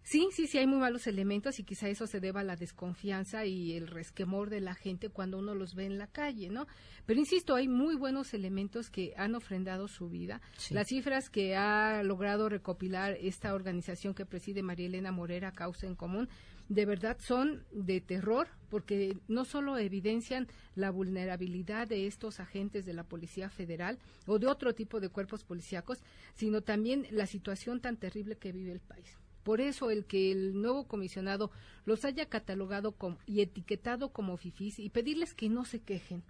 Sí, 0.02 0.28
sí, 0.32 0.46
sí, 0.46 0.56
hay 0.56 0.66
muy 0.66 0.78
malos 0.78 1.06
elementos 1.06 1.58
y 1.58 1.64
quizá 1.64 1.88
eso 1.88 2.06
se 2.06 2.18
deba 2.18 2.40
a 2.40 2.44
la 2.44 2.56
desconfianza 2.56 3.44
y 3.44 3.74
el 3.74 3.86
resquemor 3.86 4.48
de 4.48 4.60
la 4.60 4.74
gente 4.74 5.10
cuando 5.10 5.38
uno 5.38 5.54
los 5.54 5.74
ve 5.74 5.84
en 5.84 5.98
la 5.98 6.06
calle, 6.06 6.48
¿no? 6.48 6.66
Pero 7.04 7.20
insisto, 7.20 7.54
hay 7.54 7.68
muy 7.68 7.94
buenos 7.94 8.32
elementos 8.32 8.88
que 8.88 9.12
han 9.18 9.34
ofrendado 9.34 9.86
su 9.86 10.08
vida. 10.08 10.40
Las 10.70 10.88
cifras 10.88 11.28
que 11.28 11.56
ha 11.56 12.02
logrado 12.02 12.48
recopilar 12.48 13.18
esta 13.20 13.52
organización 13.52 14.14
que 14.14 14.24
preside 14.24 14.62
María 14.62 14.86
Elena 14.86 15.12
Morera, 15.12 15.52
Causa 15.52 15.86
en 15.86 15.94
Común, 15.94 16.28
de 16.68 16.84
verdad 16.84 17.18
son 17.20 17.64
de 17.72 18.00
terror 18.00 18.48
porque 18.68 19.16
no 19.26 19.44
solo 19.44 19.78
evidencian 19.78 20.48
la 20.74 20.90
vulnerabilidad 20.90 21.88
de 21.88 22.06
estos 22.06 22.40
agentes 22.40 22.84
de 22.84 22.92
la 22.92 23.04
Policía 23.04 23.48
Federal 23.50 23.98
o 24.26 24.38
de 24.38 24.46
otro 24.46 24.74
tipo 24.74 25.00
de 25.00 25.08
cuerpos 25.08 25.44
policíacos, 25.44 25.98
sino 26.34 26.62
también 26.62 27.06
la 27.10 27.26
situación 27.26 27.80
tan 27.80 27.96
terrible 27.96 28.36
que 28.36 28.52
vive 28.52 28.72
el 28.72 28.80
país. 28.80 29.18
Por 29.48 29.62
eso 29.62 29.90
el 29.90 30.04
que 30.04 30.30
el 30.30 30.60
nuevo 30.60 30.86
comisionado 30.86 31.50
los 31.86 32.04
haya 32.04 32.28
catalogado 32.28 32.94
y 33.24 33.40
etiquetado 33.40 34.10
como 34.10 34.36
fifís 34.36 34.78
y 34.78 34.90
pedirles 34.90 35.32
que 35.32 35.48
no 35.48 35.64
se 35.64 35.80
quejen, 35.80 36.22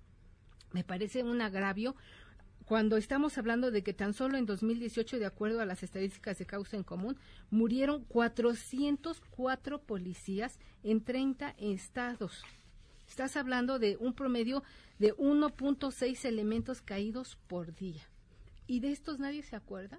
me 0.71 0.85
parece 0.85 1.25
un 1.25 1.41
agravio 1.41 1.97
cuando 2.65 2.97
estamos 2.97 3.37
hablando 3.37 3.73
de 3.73 3.83
que 3.83 3.93
tan 3.93 4.15
solo 4.15 4.39
en 4.39 4.47
2018, 4.47 5.19
de 5.19 5.27
acuerdo 5.27 5.61
a 5.61 5.65
las 5.65 5.83
estadísticas 5.83 6.39
de 6.39 6.47
causa 6.47 6.77
en 6.77 6.85
común, 6.85 7.17
murieron 7.51 8.05
404 8.05 9.81
policías 9.81 10.61
en 10.85 11.03
30 11.03 11.57
estados. 11.59 12.45
Estás 13.09 13.37
hablando 13.37 13.81
de 13.81 13.97
un 13.97 14.15
promedio 14.15 14.63
de 15.01 15.13
1.6 15.17 16.25
elementos 16.25 16.83
caídos 16.83 17.37
por 17.49 17.75
día. 17.75 18.09
¿Y 18.69 18.79
de 18.79 18.93
estos 18.93 19.19
nadie 19.19 19.43
se 19.43 19.57
acuerda? 19.57 19.99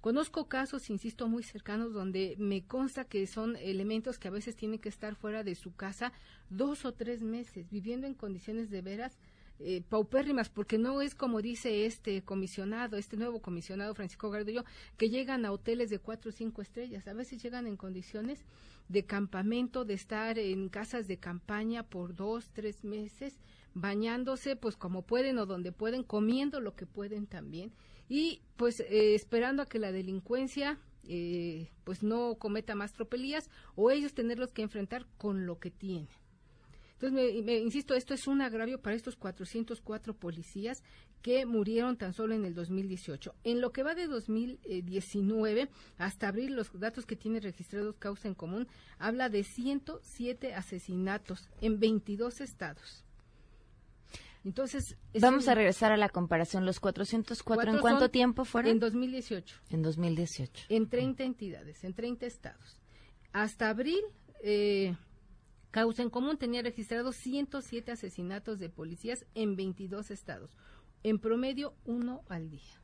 Conozco 0.00 0.48
casos, 0.48 0.90
insisto, 0.90 1.26
muy 1.26 1.42
cercanos 1.42 1.92
donde 1.92 2.36
me 2.38 2.64
consta 2.64 3.04
que 3.04 3.26
son 3.26 3.56
elementos 3.56 4.18
que 4.18 4.28
a 4.28 4.32
veces 4.32 4.54
tienen 4.54 4.78
que 4.78 4.88
estar 4.88 5.16
fuera 5.16 5.42
de 5.42 5.56
su 5.56 5.74
casa 5.74 6.12
dos 6.50 6.84
o 6.84 6.92
tres 6.92 7.22
meses, 7.22 7.68
viviendo 7.68 8.06
en 8.06 8.14
condiciones 8.14 8.70
de 8.70 8.80
veras 8.80 9.18
eh, 9.58 9.82
paupérrimas, 9.88 10.50
porque 10.50 10.78
no 10.78 11.02
es 11.02 11.16
como 11.16 11.42
dice 11.42 11.84
este 11.84 12.22
comisionado, 12.22 12.96
este 12.96 13.16
nuevo 13.16 13.42
comisionado 13.42 13.92
Francisco 13.96 14.30
Gardillo, 14.30 14.64
que 14.96 15.10
llegan 15.10 15.44
a 15.44 15.50
hoteles 15.50 15.90
de 15.90 15.98
cuatro 15.98 16.28
o 16.28 16.32
cinco 16.32 16.62
estrellas. 16.62 17.08
A 17.08 17.12
veces 17.12 17.42
llegan 17.42 17.66
en 17.66 17.76
condiciones 17.76 18.44
de 18.88 19.04
campamento, 19.04 19.84
de 19.84 19.94
estar 19.94 20.38
en 20.38 20.68
casas 20.68 21.08
de 21.08 21.16
campaña 21.16 21.82
por 21.82 22.14
dos, 22.14 22.50
tres 22.52 22.84
meses, 22.84 23.40
bañándose 23.74 24.54
pues 24.54 24.76
como 24.76 25.02
pueden 25.02 25.38
o 25.38 25.46
donde 25.46 25.72
pueden, 25.72 26.04
comiendo 26.04 26.60
lo 26.60 26.76
que 26.76 26.86
pueden 26.86 27.26
también 27.26 27.72
y 28.08 28.40
pues 28.56 28.80
eh, 28.80 29.14
esperando 29.14 29.62
a 29.62 29.66
que 29.66 29.78
la 29.78 29.92
delincuencia 29.92 30.78
eh, 31.10 31.70
pues 31.84 32.02
no 32.02 32.34
cometa 32.36 32.74
más 32.74 32.92
tropelías 32.92 33.48
o 33.76 33.90
ellos 33.90 34.14
tenerlos 34.14 34.52
que 34.52 34.62
enfrentar 34.62 35.06
con 35.16 35.46
lo 35.46 35.58
que 35.58 35.70
tienen. 35.70 36.08
Entonces, 37.00 37.44
me, 37.44 37.58
insisto, 37.58 37.94
esto 37.94 38.12
es 38.12 38.26
un 38.26 38.42
agravio 38.42 38.80
para 38.82 38.96
estos 38.96 39.14
404 39.14 40.14
policías 40.14 40.82
que 41.22 41.46
murieron 41.46 41.96
tan 41.96 42.12
solo 42.12 42.34
en 42.34 42.44
el 42.44 42.54
2018. 42.54 43.34
En 43.44 43.60
lo 43.60 43.70
que 43.70 43.84
va 43.84 43.94
de 43.94 44.08
2019 44.08 45.68
hasta 45.96 46.28
abril, 46.28 46.56
los 46.56 46.72
datos 46.78 47.06
que 47.06 47.14
tiene 47.14 47.38
registrados 47.38 47.94
Causa 47.98 48.26
en 48.26 48.34
Común 48.34 48.66
habla 48.98 49.28
de 49.28 49.44
107 49.44 50.54
asesinatos 50.54 51.48
en 51.60 51.78
22 51.78 52.40
estados. 52.40 53.04
Entonces, 54.48 54.96
vamos 55.20 55.46
a 55.46 55.54
regresar 55.54 55.92
a 55.92 55.98
la 55.98 56.08
comparación. 56.08 56.64
Los 56.64 56.80
404, 56.80 57.70
¿en 57.70 57.80
cuánto 57.80 58.08
tiempo 58.08 58.46
fueron? 58.46 58.70
En 58.72 58.78
2018. 58.78 59.56
En 59.68 59.82
2018. 59.82 60.66
En 60.70 60.88
30 60.88 61.22
entidades, 61.24 61.84
en 61.84 61.92
30 61.92 62.24
estados. 62.24 62.80
Hasta 63.34 63.68
abril, 63.68 64.00
eh, 64.42 64.96
Causa 65.70 66.02
en 66.02 66.08
Común 66.08 66.38
tenía 66.38 66.62
registrados 66.62 67.16
107 67.16 67.92
asesinatos 67.92 68.58
de 68.58 68.70
policías 68.70 69.26
en 69.34 69.54
22 69.54 70.10
estados, 70.10 70.56
en 71.02 71.18
promedio 71.18 71.74
uno 71.84 72.22
al 72.30 72.48
día. 72.48 72.80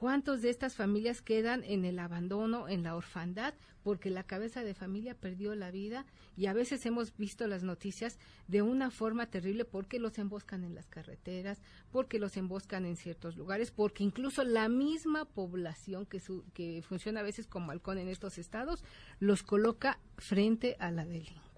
¿Cuántos 0.00 0.40
de 0.40 0.48
estas 0.48 0.76
familias 0.76 1.20
quedan 1.20 1.62
en 1.62 1.84
el 1.84 1.98
abandono, 1.98 2.68
en 2.68 2.84
la 2.84 2.96
orfandad, 2.96 3.52
porque 3.82 4.08
la 4.08 4.22
cabeza 4.22 4.64
de 4.64 4.72
familia 4.72 5.14
perdió 5.14 5.54
la 5.54 5.70
vida? 5.70 6.06
Y 6.38 6.46
a 6.46 6.54
veces 6.54 6.86
hemos 6.86 7.14
visto 7.18 7.46
las 7.46 7.64
noticias 7.64 8.18
de 8.48 8.62
una 8.62 8.90
forma 8.90 9.26
terrible 9.26 9.66
porque 9.66 9.98
los 9.98 10.16
emboscan 10.16 10.64
en 10.64 10.74
las 10.74 10.88
carreteras, 10.88 11.60
porque 11.92 12.18
los 12.18 12.38
emboscan 12.38 12.86
en 12.86 12.96
ciertos 12.96 13.36
lugares, 13.36 13.72
porque 13.72 14.02
incluso 14.02 14.42
la 14.42 14.70
misma 14.70 15.26
población 15.26 16.06
que, 16.06 16.22
que 16.54 16.82
funciona 16.82 17.20
a 17.20 17.24
veces 17.24 17.46
como 17.46 17.70
halcón 17.70 17.98
en 17.98 18.08
estos 18.08 18.38
estados 18.38 18.82
los 19.18 19.42
coloca 19.42 20.00
frente 20.16 20.78
a 20.80 20.90
la 20.90 21.04
delincuencia. 21.04 21.49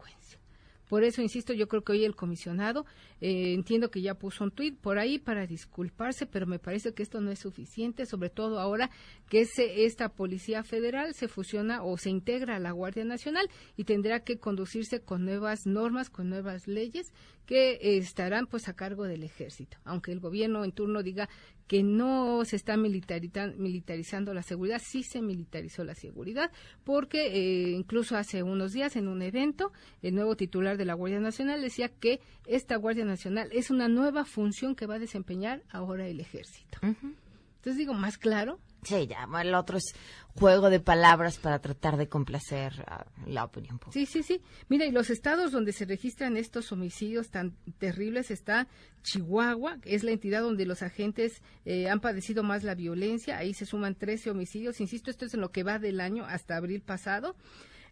Por 0.93 1.05
eso, 1.05 1.23
insisto, 1.23 1.55
yo 1.55 1.69
creo 1.69 1.83
que 1.83 1.93
hoy 1.93 2.05
el 2.05 2.15
comisionado, 2.15 2.85
eh, 3.23 3.55
entiendo 3.55 3.91
que 3.91 4.03
ya 4.03 4.13
puso 4.13 4.45
un 4.45 4.51
tuit 4.51 4.77
por 4.79 4.99
ahí 4.99 5.19
para 5.19 5.47
disculparse, 5.47 6.27
pero 6.27 6.47
me 6.47 6.59
parece 6.59 6.93
que 6.93 7.03
esto 7.03 7.23
no 7.23 7.31
es 7.31 7.39
suficiente, 7.39 8.05
sobre 8.05 8.29
todo 8.29 8.61
ahora 8.61 8.91
que 9.31 9.49
esta 9.57 10.11
Policía 10.11 10.65
Federal 10.65 11.15
se 11.15 11.29
fusiona 11.29 11.83
o 11.83 11.97
se 11.97 12.11
integra 12.11 12.57
a 12.57 12.59
la 12.59 12.73
Guardia 12.73 13.07
Nacional 13.07 13.49
y 13.75 13.85
tendrá 13.85 14.21
que 14.21 14.39
conducirse 14.39 15.01
con 15.01 15.25
nuevas 15.25 15.65
normas, 15.65 16.11
con 16.11 16.29
nuevas 16.29 16.69
leyes 16.69 17.11
que 17.47 17.97
estarán 17.97 18.47
pues 18.47 18.69
a 18.69 18.75
cargo 18.75 19.05
del 19.05 19.23
ejército. 19.23 19.79
Aunque 19.85 20.13
el 20.13 20.21
gobierno 20.21 20.63
en 20.63 20.73
turno 20.73 21.03
diga 21.03 21.31
que 21.67 21.83
no 21.83 22.45
se 22.45 22.57
está 22.57 22.77
militarizando 22.77 24.35
la 24.35 24.43
seguridad, 24.43 24.81
sí 24.83 25.03
se 25.03 25.23
militarizó 25.23 25.85
la 25.85 25.95
seguridad, 25.95 26.51
porque 26.85 27.27
eh, 27.27 27.71
incluso 27.71 28.17
hace 28.17 28.43
unos 28.43 28.73
días 28.73 28.97
en 28.97 29.09
un 29.09 29.23
evento, 29.23 29.73
el 30.03 30.15
nuevo 30.15 30.37
titular 30.37 30.77
de 30.77 30.85
la 30.85 30.95
Guardia 30.95 31.21
Nacional 31.21 31.61
decía 31.63 31.89
que 31.89 32.21
esta 32.47 32.77
Guardia 32.77 33.05
Nacional 33.05 33.49
es 33.53 33.71
una 33.71 33.89
nueva 33.89 34.25
función 34.25 34.75
que 34.75 34.87
va 34.87 34.95
a 34.95 34.99
desempeñar 34.99 35.63
ahora 35.71 36.07
el 36.07 36.21
ejército. 36.21 36.79
Entonces 36.83 37.77
digo, 37.77 37.95
más 37.95 38.19
claro, 38.19 38.59
Sí, 38.83 39.07
ya, 39.07 39.29
el 39.41 39.55
otro 39.55 39.77
es 39.77 39.95
juego 40.35 40.69
de 40.69 40.81
palabras 40.81 41.39
para 41.39 41.61
tratar 41.61 41.97
de 41.97 42.09
complacer 42.09 42.73
a 42.89 43.07
la 43.27 43.45
opinión 43.45 43.79
pública. 43.79 43.93
Sí, 43.93 44.07
sí, 44.07 44.23
sí. 44.25 44.43
Mira, 44.69 44.87
y 44.87 44.91
los 44.91 45.09
estados 45.11 45.53
donde 45.53 45.73
se 45.73 45.85
registran 45.85 46.37
estos 46.37 46.73
homicidios 46.73 47.31
tan 47.31 47.55
terribles 47.79 48.33
está 48.33 48.67
Chihuahua, 49.03 49.79
que 49.81 49.95
es 49.95 50.03
la 50.03 50.11
entidad 50.11 50.43
donde 50.43 50.67
los 50.67 50.83
agentes 50.83 51.43
eh, 51.65 51.89
han 51.89 52.01
padecido 52.01 52.43
más 52.43 52.65
la 52.65 52.75
violencia. 52.75 53.39
Ahí 53.39 53.55
se 53.55 53.67
suman 53.67 53.95
13 53.95 54.31
homicidios. 54.31 54.81
Insisto, 54.81 55.11
esto 55.11 55.27
es 55.27 55.35
en 55.35 55.43
lo 55.43 55.53
que 55.53 55.63
va 55.63 55.79
del 55.79 56.01
año 56.01 56.25
hasta 56.25 56.57
abril 56.57 56.81
pasado. 56.81 57.37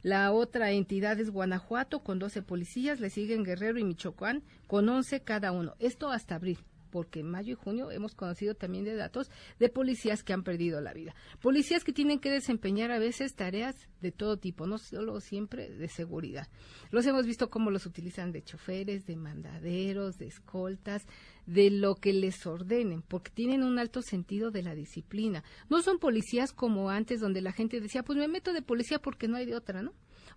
La 0.02 0.32
otra 0.32 0.72
entidad 0.72 1.20
es 1.20 1.30
Guanajuato 1.30 2.00
con 2.00 2.18
12 2.18 2.42
policías, 2.42 3.00
le 3.00 3.10
siguen 3.10 3.44
Guerrero 3.44 3.78
y 3.78 3.84
Michoacán 3.84 4.42
con 4.66 4.88
11 4.88 5.20
cada 5.20 5.52
uno. 5.52 5.74
Esto 5.78 6.10
hasta 6.10 6.36
abril 6.36 6.58
porque 6.90 7.20
en 7.20 7.30
mayo 7.30 7.52
y 7.52 7.56
junio 7.56 7.90
hemos 7.90 8.14
conocido 8.14 8.54
también 8.54 8.84
de 8.84 8.94
datos 8.94 9.30
de 9.58 9.68
policías 9.68 10.22
que 10.22 10.32
han 10.32 10.42
perdido 10.42 10.80
la 10.80 10.92
vida. 10.92 11.14
Policías 11.40 11.84
que 11.84 11.92
tienen 11.92 12.18
que 12.18 12.30
desempeñar 12.30 12.90
a 12.90 12.98
veces 12.98 13.34
tareas 13.34 13.76
de 14.00 14.12
todo 14.12 14.38
tipo, 14.38 14.66
no 14.66 14.78
solo 14.78 15.20
siempre 15.20 15.70
de 15.70 15.88
seguridad. 15.88 16.48
Los 16.90 17.06
hemos 17.06 17.26
visto 17.26 17.50
cómo 17.50 17.70
los 17.70 17.86
utilizan 17.86 18.32
de 18.32 18.42
choferes, 18.42 19.06
de 19.06 19.16
mandaderos, 19.16 20.18
de 20.18 20.26
escoltas, 20.26 21.06
de 21.46 21.70
lo 21.70 21.96
que 21.96 22.12
les 22.12 22.46
ordenen, 22.46 23.02
porque 23.02 23.30
tienen 23.30 23.62
un 23.62 23.78
alto 23.78 24.02
sentido 24.02 24.50
de 24.50 24.62
la 24.62 24.74
disciplina. 24.74 25.44
No 25.68 25.82
son 25.82 25.98
policías 25.98 26.52
como 26.52 26.90
antes 26.90 27.20
donde 27.20 27.40
la 27.40 27.52
gente 27.52 27.80
decía, 27.80 28.02
pues 28.02 28.18
me 28.18 28.28
meto 28.28 28.52
de 28.52 28.62
policía 28.62 29.00
porque 29.00 29.28
no 29.28 29.36
hay 29.36 29.46
de 29.46 29.56
otra, 29.56 29.82
¿no? 29.82 29.92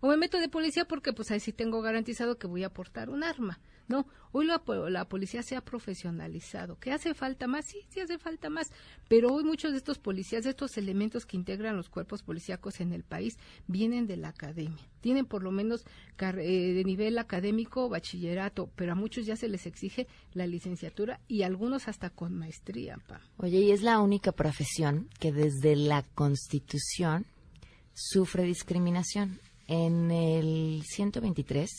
O 0.06 0.10
me 0.10 0.18
meto 0.18 0.38
de 0.38 0.50
policía 0.50 0.84
porque 0.84 1.14
pues 1.14 1.32
ahí 1.32 1.40
sí 1.40 1.54
tengo 1.54 1.82
garantizado 1.82 2.38
que 2.38 2.46
voy 2.46 2.66
a 2.66 2.74
portar 2.74 3.10
un 3.10 3.24
arma. 3.24 3.62
No, 3.88 4.06
hoy 4.34 4.46
la, 4.46 4.60
policía 5.06 5.44
se 5.44 5.56
ha 5.56 5.62
profesionalizado. 5.62 6.78
¿Qué 6.78 6.92
hace 6.92 7.14
falta 7.14 7.48
más? 7.48 7.64
Sí, 7.64 7.86
sí 7.88 8.02
hace 8.02 8.18
falta 8.18 8.50
más. 8.50 8.70
Pero 9.08 9.34
hoy 9.34 9.46
muchos 9.46 9.72
de 9.72 9.78
estos 9.78 10.00
policías, 10.00 10.44
de 10.44 10.50
estos 10.50 10.78
elementos 10.78 11.26
que 11.26 11.38
integran 11.38 11.78
los 11.78 11.90
cuerpos 11.90 12.22
policíacos 12.22 12.82
en 12.82 12.92
el 12.92 13.06
país, 13.06 13.38
vienen 13.68 14.06
de 14.06 14.18
la 14.18 14.28
academia. 14.28 14.86
Tienen 15.00 15.26
por 15.26 15.42
lo 15.42 15.52
menos 15.52 15.86
eh, 16.20 16.74
de 16.74 16.84
nivel 16.84 17.18
académico 17.18 17.88
bachillerato, 17.88 18.70
pero 18.76 18.92
a 18.92 18.96
muchos 18.96 19.26
ya 19.26 19.38
se 19.38 19.48
les 19.48 19.66
exige 19.66 20.08
la 20.34 20.48
licenciatura 20.48 21.22
y 21.30 21.44
algunos 21.44 21.88
hasta 21.88 22.10
con 22.10 22.34
maestría. 22.34 23.00
Oye, 23.38 23.60
y 23.60 23.72
es 23.72 23.84
la 23.84 24.02
única 24.02 24.34
profesión 24.34 25.08
que 25.22 25.32
desde 25.32 25.78
la 25.78 26.04
Constitución 26.04 27.26
sufre 27.94 28.44
discriminación. 28.44 29.40
En 29.68 30.12
el 30.12 30.84
123 30.86 31.70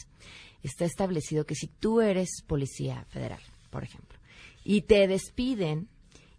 está 0.63 0.85
establecido 0.85 1.45
que 1.45 1.55
si 1.55 1.67
tú 1.67 2.01
eres 2.01 2.43
policía 2.47 3.05
federal, 3.11 3.41
por 3.71 3.85
ejemplo, 3.85 4.19
y 4.65 4.83
te 4.83 5.07
despiden 5.07 5.89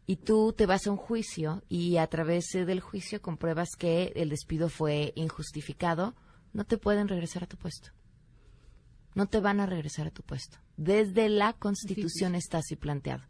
y 0.07 0.17
tú 0.17 0.53
te 0.53 0.65
vas 0.65 0.87
a 0.87 0.91
un 0.91 0.97
juicio 0.97 1.63
y 1.69 1.97
a 1.97 2.07
través 2.07 2.45
del 2.51 2.79
juicio 2.79 3.21
compruebas 3.21 3.69
que 3.77 4.13
el 4.15 4.29
despido 4.29 4.69
fue 4.69 5.13
injustificado, 5.15 6.15
no 6.53 6.65
te 6.65 6.77
pueden 6.77 7.07
regresar 7.07 7.43
a 7.43 7.47
tu 7.47 7.57
puesto. 7.57 7.89
No 9.13 9.27
te 9.27 9.39
van 9.39 9.59
a 9.59 9.65
regresar 9.65 10.07
a 10.07 10.11
tu 10.11 10.23
puesto. 10.23 10.57
Desde 10.77 11.29
la 11.29 11.53
Constitución 11.53 12.35
está 12.35 12.57
así 12.59 12.75
planteado. 12.75 13.23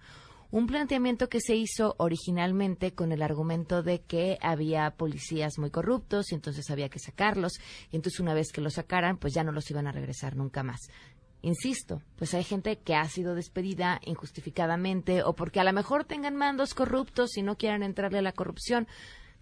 Un 0.51 0.67
planteamiento 0.67 1.27
que 1.27 1.41
se 1.41 1.55
hizo 1.55 1.95
originalmente 1.97 2.93
con 2.93 3.12
el 3.12 3.21
argumento 3.21 3.84
de 3.84 4.01
que 4.01 4.38
había 4.41 4.91
policías 4.91 5.58
muy 5.58 5.71
corruptos 5.71 6.31
y 6.31 6.36
entonces 6.36 6.69
había 6.69 6.89
que 6.89 6.99
sacarlos. 6.99 7.53
Y 7.91 7.95
entonces 7.95 8.19
una 8.19 8.34
vez 8.34 8.51
que 8.51 8.62
los 8.62 8.75
sacaran, 8.75 9.17
pues 9.17 9.34
ya 9.34 9.43
no 9.43 9.51
los 9.51 9.69
iban 9.71 9.88
a 9.88 9.91
regresar 9.91 10.36
nunca 10.36 10.63
más. 10.63 10.79
Insisto, 11.41 12.01
pues 12.15 12.34
hay 12.34 12.43
gente 12.43 12.77
que 12.79 12.95
ha 12.95 13.08
sido 13.08 13.36
despedida 13.36 13.99
injustificadamente 14.03 15.23
o 15.23 15.36
porque 15.36 15.60
a 15.60 15.63
lo 15.63 15.73
mejor 15.73 16.05
tengan 16.05 16.36
mandos 16.36 16.73
corruptos 16.73 17.38
y 17.38 17.43
no 17.43 17.58
quieran 17.58 17.84
entrarle 17.84 18.19
a 18.19 18.23
la 18.23 18.31
corrupción. 18.31 18.88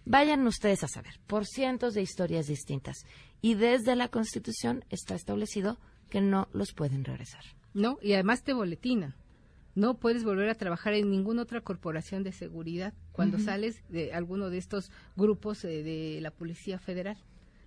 Vayan 0.04 0.46
ustedes 0.46 0.84
a 0.84 0.88
saber, 0.88 1.18
por 1.26 1.46
cientos 1.46 1.94
de 1.94 2.02
historias 2.02 2.46
distintas. 2.46 3.06
Y 3.40 3.54
desde 3.54 3.96
la 3.96 4.08
Constitución 4.08 4.84
está 4.90 5.14
establecido 5.14 5.78
que 6.10 6.20
no 6.20 6.48
los 6.52 6.72
pueden 6.72 7.04
regresar. 7.04 7.42
No, 7.72 7.98
y 8.02 8.12
además 8.12 8.42
te 8.42 8.52
boletinan 8.52 9.14
no 9.74 9.94
puedes 9.94 10.24
volver 10.24 10.48
a 10.48 10.54
trabajar 10.54 10.94
en 10.94 11.10
ninguna 11.10 11.42
otra 11.42 11.60
corporación 11.60 12.22
de 12.22 12.32
seguridad 12.32 12.94
cuando 13.12 13.38
sales 13.38 13.82
de 13.88 14.12
alguno 14.12 14.50
de 14.50 14.58
estos 14.58 14.90
grupos 15.16 15.64
eh, 15.64 15.82
de 15.82 16.20
la 16.20 16.30
Policía 16.30 16.78
Federal. 16.78 17.16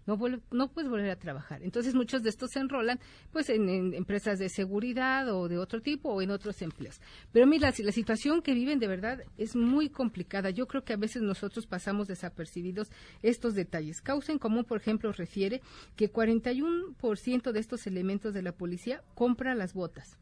No, 0.05 0.17
no 0.51 0.69
puedes 0.69 0.89
volver 0.89 1.09
a 1.09 1.17
trabajar. 1.17 1.61
Entonces 1.63 1.93
muchos 1.93 2.23
de 2.23 2.29
estos 2.29 2.51
se 2.51 2.59
enrolan 2.59 2.97
pues 3.33 3.49
en, 3.49 3.93
empresas 3.93 4.39
de 4.39 4.47
seguridad 4.47 5.27
o 5.35 5.49
de 5.49 5.57
otro 5.57 5.81
tipo 5.81 6.09
o 6.09 6.21
en 6.21 6.31
otros 6.31 6.61
empleos. 6.61 7.01
Pero 7.33 7.45
mira, 7.45 7.69
la, 7.69 7.85
la 7.85 7.91
situación 7.91 8.41
que 8.41 8.53
viven 8.53 8.79
de 8.79 8.87
verdad 8.87 9.19
es 9.37 9.53
muy 9.57 9.89
complicada. 9.89 10.49
Yo 10.49 10.65
creo 10.65 10.85
que 10.85 10.93
a 10.93 10.97
veces 10.97 11.21
nosotros 11.23 11.67
pasamos 11.67 12.07
desapercibidos 12.07 12.89
estos 13.21 13.53
detalles. 13.53 14.01
Causa 14.01 14.31
en 14.31 14.39
común, 14.39 14.63
por 14.63 14.79
ejemplo, 14.79 15.11
refiere 15.11 15.61
que 15.97 16.09
41% 16.09 17.51
de 17.51 17.59
estos 17.59 17.85
elementos 17.85 18.33
de 18.33 18.43
la 18.43 18.53
policía 18.53 19.03
compra 19.13 19.55
las 19.55 19.73
botas. 19.73 20.17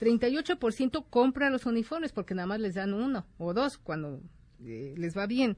38% 0.00 1.06
compra 1.10 1.50
los 1.50 1.66
uniformes 1.66 2.12
porque 2.12 2.34
nada 2.34 2.46
más 2.46 2.60
les 2.60 2.74
dan 2.74 2.94
uno 2.94 3.26
o 3.38 3.54
dos 3.54 3.78
cuando 3.78 4.20
eh, 4.64 4.94
les 4.96 5.16
va 5.16 5.26
bien. 5.26 5.56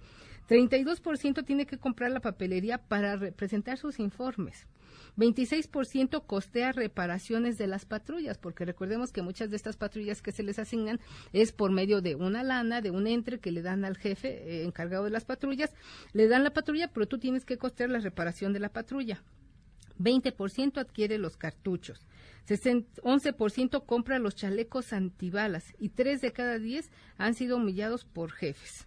32% 0.49 1.45
tiene 1.45 1.67
que 1.67 1.79
comprar 1.79 2.11
la 2.11 2.21
papelería 2.21 2.79
para 2.79 3.19
presentar 3.33 3.79
sus 3.79 4.01
informes. 4.01 4.67
26% 5.17 6.25
costea 6.27 6.73
reparaciones 6.73 7.59
de 7.59 7.67
las 7.67 7.85
patrullas, 7.85 8.39
porque 8.39 8.65
recordemos 8.65 9.13
que 9.13 9.23
muchas 9.23 9.51
de 9.51 9.57
estas 9.57 9.77
patrullas 9.77 10.23
que 10.23 10.33
se 10.33 10.43
les 10.43 10.59
asignan 10.59 11.01
es 11.33 11.53
por 11.53 11.71
medio 11.71 12.01
de 12.01 12.15
una 12.15 12.43
lana, 12.43 12.81
de 12.81 12.91
un 12.91 13.07
entre 13.07 13.39
que 13.39 13.53
le 13.53 13.63
dan 13.63 13.85
al 13.85 13.97
jefe 13.97 14.29
eh, 14.29 14.65
encargado 14.65 15.05
de 15.05 15.11
las 15.11 15.25
patrullas, 15.25 15.73
le 16.13 16.29
dan 16.29 16.45
la 16.45 16.53
patrulla, 16.53 16.89
pero 16.89 17.07
tú 17.07 17.19
tienes 17.19 17.45
que 17.45 17.59
costear 17.59 17.91
la 17.91 18.01
reparación 18.01 18.53
de 18.53 18.61
la 18.61 18.71
patrulla. 18.71 19.23
20% 20.01 20.79
adquiere 20.79 21.19
los 21.19 21.37
cartuchos, 21.37 22.07
11% 22.49 23.87
compra 23.87 24.19
los 24.19 24.35
chalecos 24.35 24.93
antibalas 24.93 25.75
y 25.79 25.91
3 25.91 26.21
de 26.21 26.33
cada 26.33 26.59
10 26.59 26.91
han 27.19 27.35
sido 27.35 27.57
humillados 27.57 28.05
por 28.05 28.33
jefes. 28.33 28.87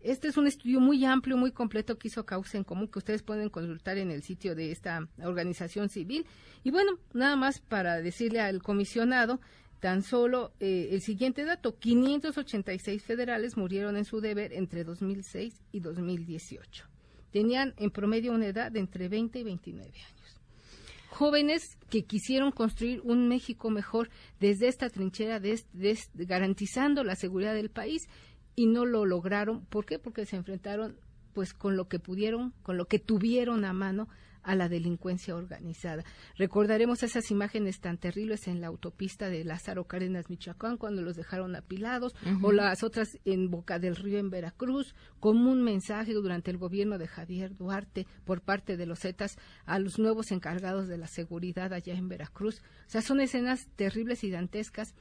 Este 0.00 0.28
es 0.28 0.36
un 0.36 0.46
estudio 0.46 0.80
muy 0.80 1.02
amplio, 1.06 1.38
muy 1.38 1.50
completo 1.50 1.98
que 1.98 2.08
hizo 2.08 2.26
Causa 2.26 2.58
en 2.58 2.64
Común, 2.64 2.88
que 2.88 2.98
ustedes 2.98 3.22
pueden 3.22 3.48
consultar 3.48 3.96
en 3.96 4.10
el 4.10 4.22
sitio 4.22 4.54
de 4.54 4.70
esta 4.70 5.08
organización 5.22 5.88
civil. 5.88 6.26
Y 6.62 6.70
bueno, 6.70 6.98
nada 7.14 7.36
más 7.36 7.60
para 7.60 8.02
decirle 8.02 8.40
al 8.40 8.62
comisionado, 8.62 9.40
tan 9.80 10.02
solo 10.02 10.52
eh, 10.60 10.90
el 10.92 11.00
siguiente 11.00 11.44
dato, 11.44 11.78
586 11.78 13.02
federales 13.02 13.56
murieron 13.56 13.96
en 13.96 14.04
su 14.04 14.20
deber 14.20 14.52
entre 14.52 14.84
2006 14.84 15.62
y 15.72 15.80
2018. 15.80 16.93
Tenían 17.34 17.74
en 17.78 17.90
promedio 17.90 18.32
una 18.32 18.46
edad 18.46 18.70
de 18.70 18.78
entre 18.78 19.08
20 19.08 19.40
y 19.40 19.42
29 19.42 19.90
años. 19.90 20.40
Jóvenes 21.10 21.76
que 21.90 22.04
quisieron 22.04 22.52
construir 22.52 23.00
un 23.02 23.26
México 23.26 23.70
mejor 23.70 24.08
desde 24.38 24.68
esta 24.68 24.88
trinchera, 24.88 25.42
garantizando 26.14 27.02
la 27.02 27.16
seguridad 27.16 27.52
del 27.52 27.70
país 27.70 28.06
y 28.54 28.66
no 28.66 28.86
lo 28.86 29.04
lograron. 29.04 29.64
¿Por 29.64 29.84
qué? 29.84 29.98
Porque 29.98 30.26
se 30.26 30.36
enfrentaron 30.36 30.96
pues 31.32 31.54
con 31.54 31.76
lo 31.76 31.88
que 31.88 31.98
pudieron, 31.98 32.52
con 32.62 32.76
lo 32.76 32.86
que 32.86 33.00
tuvieron 33.00 33.64
a 33.64 33.72
mano 33.72 34.06
a 34.44 34.54
la 34.54 34.68
delincuencia 34.68 35.34
organizada. 35.34 36.04
Recordaremos 36.36 37.02
esas 37.02 37.30
imágenes 37.30 37.80
tan 37.80 37.98
terribles 37.98 38.46
en 38.46 38.60
la 38.60 38.68
autopista 38.68 39.28
de 39.28 39.44
Lázaro 39.44 39.84
Cárdenas, 39.84 40.30
Michoacán, 40.30 40.76
cuando 40.76 41.02
los 41.02 41.16
dejaron 41.16 41.56
apilados, 41.56 42.14
o 42.42 42.52
las 42.52 42.82
otras 42.82 43.18
en 43.24 43.50
Boca 43.50 43.78
del 43.78 43.96
Río, 43.96 44.18
en 44.18 44.30
Veracruz, 44.30 44.94
como 45.20 45.50
un 45.50 45.62
mensaje 45.62 46.12
durante 46.12 46.50
el 46.50 46.58
gobierno 46.58 46.98
de 46.98 47.08
Javier 47.08 47.56
Duarte 47.56 48.06
por 48.24 48.40
parte 48.40 48.76
de 48.76 48.86
los 48.86 49.00
Zetas 49.00 49.36
a 49.64 49.78
los 49.78 49.98
nuevos 49.98 50.30
encargados 50.30 50.88
de 50.88 50.98
la 50.98 51.06
seguridad 51.06 51.72
allá 51.72 51.94
en 51.94 52.08
Veracruz. 52.08 52.62
O 52.86 52.90
sea, 52.90 53.02
son 53.02 53.20
escenas 53.20 53.68
terribles 53.76 54.24
y 54.24 54.30
dantescas 54.30 54.94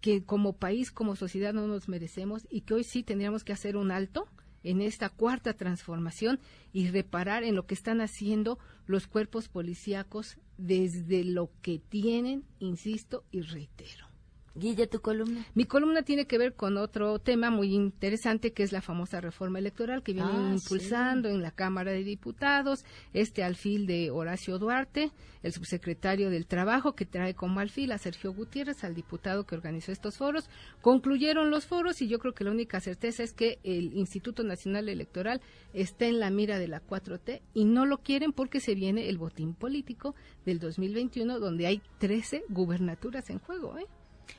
que 0.00 0.24
como 0.24 0.54
país, 0.54 0.90
como 0.90 1.16
sociedad 1.16 1.54
no 1.54 1.66
nos 1.66 1.88
merecemos 1.88 2.46
y 2.50 2.62
que 2.62 2.74
hoy 2.74 2.84
sí 2.84 3.02
tendríamos 3.04 3.44
que 3.44 3.52
hacer 3.52 3.76
un 3.76 3.92
alto 3.92 4.26
en 4.64 4.80
esta 4.80 5.08
cuarta 5.08 5.54
transformación 5.54 6.40
y 6.72 6.88
reparar 6.88 7.44
en 7.44 7.54
lo 7.54 7.66
que 7.66 7.74
están 7.74 8.00
haciendo 8.00 8.58
los 8.86 9.06
cuerpos 9.06 9.48
policíacos 9.48 10.38
desde 10.58 11.24
lo 11.24 11.50
que 11.62 11.78
tienen, 11.78 12.44
insisto 12.58 13.24
y 13.30 13.42
reitero, 13.42 14.06
Guille, 14.54 14.86
tu 14.86 15.00
columna. 15.00 15.46
Mi 15.54 15.64
columna 15.64 16.02
tiene 16.02 16.26
que 16.26 16.36
ver 16.36 16.54
con 16.54 16.76
otro 16.76 17.18
tema 17.18 17.50
muy 17.50 17.72
interesante 17.72 18.52
que 18.52 18.62
es 18.62 18.70
la 18.70 18.82
famosa 18.82 19.20
reforma 19.20 19.58
electoral 19.58 20.02
que 20.02 20.12
viene 20.12 20.28
Ah, 20.30 20.50
impulsando 20.52 21.30
en 21.30 21.40
la 21.40 21.52
Cámara 21.52 21.92
de 21.92 22.04
Diputados, 22.04 22.84
este 23.14 23.42
alfil 23.42 23.86
de 23.86 24.10
Horacio 24.10 24.58
Duarte, 24.58 25.10
el 25.42 25.52
subsecretario 25.52 26.28
del 26.28 26.46
Trabajo 26.46 26.94
que 26.94 27.06
trae 27.06 27.34
como 27.34 27.60
alfil 27.60 27.92
a 27.92 27.98
Sergio 27.98 28.34
Gutiérrez, 28.34 28.84
al 28.84 28.94
diputado 28.94 29.44
que 29.44 29.54
organizó 29.54 29.90
estos 29.90 30.18
foros. 30.18 30.50
Concluyeron 30.82 31.50
los 31.50 31.64
foros 31.64 32.02
y 32.02 32.08
yo 32.08 32.18
creo 32.18 32.34
que 32.34 32.44
la 32.44 32.50
única 32.50 32.80
certeza 32.80 33.22
es 33.22 33.32
que 33.32 33.58
el 33.64 33.94
Instituto 33.94 34.42
Nacional 34.44 34.90
Electoral 34.90 35.40
está 35.72 36.04
en 36.06 36.20
la 36.20 36.30
mira 36.30 36.58
de 36.58 36.68
la 36.68 36.82
4T 36.82 37.40
y 37.54 37.64
no 37.64 37.86
lo 37.86 37.98
quieren 37.98 38.32
porque 38.32 38.60
se 38.60 38.74
viene 38.74 39.08
el 39.08 39.16
botín 39.16 39.54
político 39.54 40.14
del 40.44 40.58
2021 40.58 41.40
donde 41.40 41.66
hay 41.66 41.80
13 41.98 42.44
gubernaturas 42.50 43.30
en 43.30 43.38
juego, 43.38 43.78
¿eh? 43.78 43.86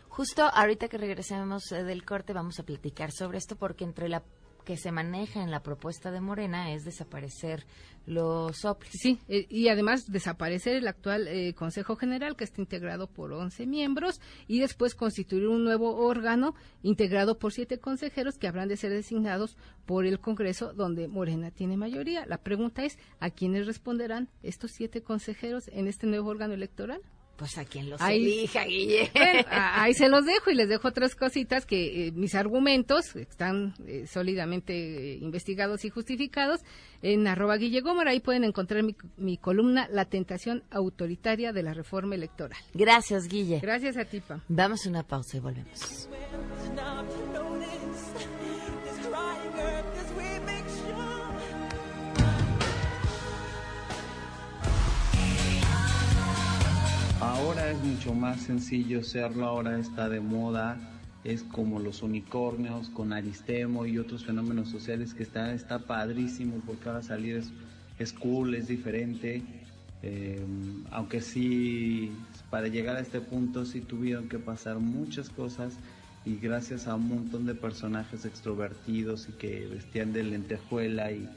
Justo 0.10 0.43
ahorita 0.43 0.88
que 0.89 0.98
regresemos 0.98 1.72
eh, 1.72 1.84
del 1.84 2.06
corte 2.06 2.34
vamos 2.34 2.60
a 2.60 2.63
platicar 2.63 3.12
sobre 3.12 3.39
esto 3.39 3.56
porque 3.56 3.84
entre 3.84 4.10
la 4.10 4.24
que 4.63 4.78
se 4.78 4.91
maneja 4.91 5.41
en 5.41 5.52
la 5.52 5.62
propuesta 5.62 6.12
de 6.12 6.22
Morena 6.22 6.72
es 6.74 6.84
desaparecer 6.84 7.65
los 8.06 8.65
OPLIS. 8.65 8.91
Sí, 8.91 9.19
eh, 9.28 9.46
y 9.50 9.69
además 9.69 10.12
desaparecer 10.12 10.76
el 10.76 10.88
actual 10.88 11.28
eh, 11.28 11.54
Consejo 11.54 11.96
General 11.96 12.36
que 12.36 12.43
está 12.43 12.62
integrado 12.62 13.08
por 13.08 13.32
11 13.32 13.65
miembros 13.65 14.19
y 14.48 14.60
después 14.60 14.96
constituir 14.96 15.48
un 15.48 15.63
nuevo 15.63 15.96
órgano 15.96 16.56
integrado 16.82 17.39
por 17.39 17.54
siete 17.54 17.80
consejeros 17.80 18.38
que 18.38 18.48
habrán 18.48 18.67
de 18.67 18.78
ser 18.78 18.91
designados 18.91 19.58
por 19.86 20.06
el 20.06 20.19
Congreso 20.19 20.74
donde 20.74 21.08
Morena 21.08 21.52
tiene 21.52 21.78
mayoría. 21.78 22.26
La 22.26 22.38
pregunta 22.38 22.84
es, 22.84 22.98
¿a 23.19 23.30
quiénes 23.30 23.67
responderán 23.67 24.30
estos 24.41 24.72
siete 24.72 25.02
consejeros 25.02 25.69
en 25.69 25.88
este 25.88 26.08
nuevo 26.08 26.30
órgano 26.30 26.54
electoral? 26.54 27.02
Pues 27.43 27.58
a 27.58 27.65
quien 27.65 27.89
los 27.89 27.99
Ahí- 27.99 28.23
elija, 28.23 28.63
Guille. 28.63 29.12
Bueno, 29.13 29.41
ahí 29.51 29.93
se 29.93 30.08
los 30.08 30.25
dejo 30.25 30.49
y 30.49 30.56
les 30.56 30.69
dejo 30.69 30.88
otras 30.88 31.13
cositas 31.13 31.65
que 31.65 32.08
eh, 32.08 32.12
mis 32.13 32.36
argumentos 32.36 33.17
están 33.17 33.73
eh, 33.86 34.08
sólidamente 34.08 34.73
eh, 34.73 35.17
investigados 35.19 35.84
y 35.84 35.89
justificados 35.89 36.62
en 37.01 37.27
arroba 37.27 37.58
Guille 37.58 37.82
Gómez. 37.82 38.08
Ahí 38.08 38.21
pueden 38.21 38.45
encontrar 38.45 38.82
mi, 38.84 38.95
mi 39.17 39.36
columna 39.36 39.89
La 39.91 40.06
tentación 40.06 40.63
autoritaria 40.71 41.51
de 41.51 41.63
la 41.63 41.73
reforma 41.73 42.15
electoral. 42.15 42.58
Gracias, 42.73 43.27
Guille. 43.27 43.60
Gracias 43.60 43.97
a 43.97 44.06
ti, 44.06 44.21
Pam. 44.21 44.39
Damos 44.47 44.86
una 44.86 45.03
pausa 45.03 45.36
y 45.36 45.39
volvemos. 45.41 46.08
Ahora 57.23 57.71
es 57.71 57.81
mucho 57.81 58.13
más 58.13 58.41
sencillo 58.41 59.01
serlo, 59.01 59.45
ahora 59.45 59.79
está 59.79 60.09
de 60.09 60.19
moda, 60.19 60.77
es 61.23 61.41
como 61.41 61.79
los 61.79 62.03
unicornios 62.03 62.89
con 62.89 63.13
Aristemo 63.13 63.86
y 63.86 63.97
otros 63.97 64.25
fenómenos 64.25 64.67
sociales 64.69 65.13
que 65.13 65.23
está, 65.23 65.53
está 65.53 65.79
padrísimo 65.79 66.62
porque 66.65 66.89
ahora 66.89 67.01
salir 67.01 67.38
es, 67.38 67.53
es 67.97 68.12
cool, 68.12 68.55
es 68.55 68.67
diferente, 68.67 69.41
eh, 70.01 70.45
aunque 70.91 71.21
sí, 71.21 72.12
para 72.49 72.67
llegar 72.67 72.97
a 72.97 72.99
este 72.99 73.21
punto 73.21 73.65
sí 73.65 73.79
tuvieron 73.79 74.27
que 74.27 74.38
pasar 74.38 74.79
muchas 74.79 75.29
cosas 75.29 75.75
y 76.25 76.36
gracias 76.36 76.88
a 76.88 76.95
un 76.95 77.07
montón 77.07 77.45
de 77.45 77.55
personajes 77.55 78.25
extrovertidos 78.25 79.29
y 79.29 79.31
que 79.31 79.65
vestían 79.67 80.12
de 80.12 80.23
lentejuela 80.23 81.13
y, 81.13 81.29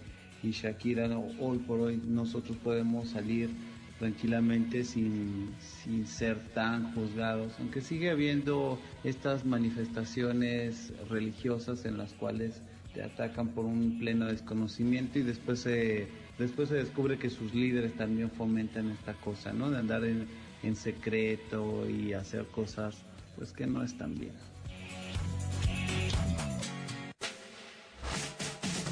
Shakira, 0.42 1.08
hoy 1.40 1.58
por 1.58 1.78
hoy 1.78 2.02
nosotros 2.04 2.56
podemos 2.56 3.10
salir 3.10 3.50
tranquilamente 3.98 4.84
sin, 4.84 5.54
sin 5.60 6.06
ser 6.06 6.38
tan 6.54 6.92
juzgados, 6.94 7.52
aunque 7.58 7.80
sigue 7.80 8.10
habiendo 8.10 8.78
estas 9.04 9.44
manifestaciones 9.44 10.92
religiosas 11.08 11.84
en 11.84 11.98
las 11.98 12.12
cuales 12.12 12.60
te 12.94 13.02
atacan 13.02 13.48
por 13.48 13.64
un 13.64 13.98
pleno 13.98 14.26
desconocimiento 14.26 15.18
y 15.18 15.22
después 15.22 15.60
se, 15.60 16.08
después 16.38 16.68
se 16.68 16.76
descubre 16.76 17.18
que 17.18 17.30
sus 17.30 17.54
líderes 17.54 17.94
también 17.94 18.30
fomentan 18.30 18.90
esta 18.90 19.14
cosa, 19.14 19.52
¿no? 19.52 19.70
De 19.70 19.78
andar 19.78 20.04
en, 20.04 20.26
en 20.62 20.76
secreto 20.76 21.88
y 21.88 22.12
hacer 22.14 22.46
cosas 22.46 22.96
pues 23.36 23.52
que 23.52 23.66
no 23.66 23.82
están 23.82 24.18
bien. 24.18 24.32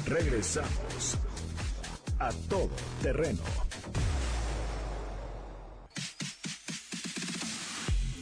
Regresamos 0.05 1.17
a 2.19 2.29
todo 2.47 2.69
terreno. 3.01 3.41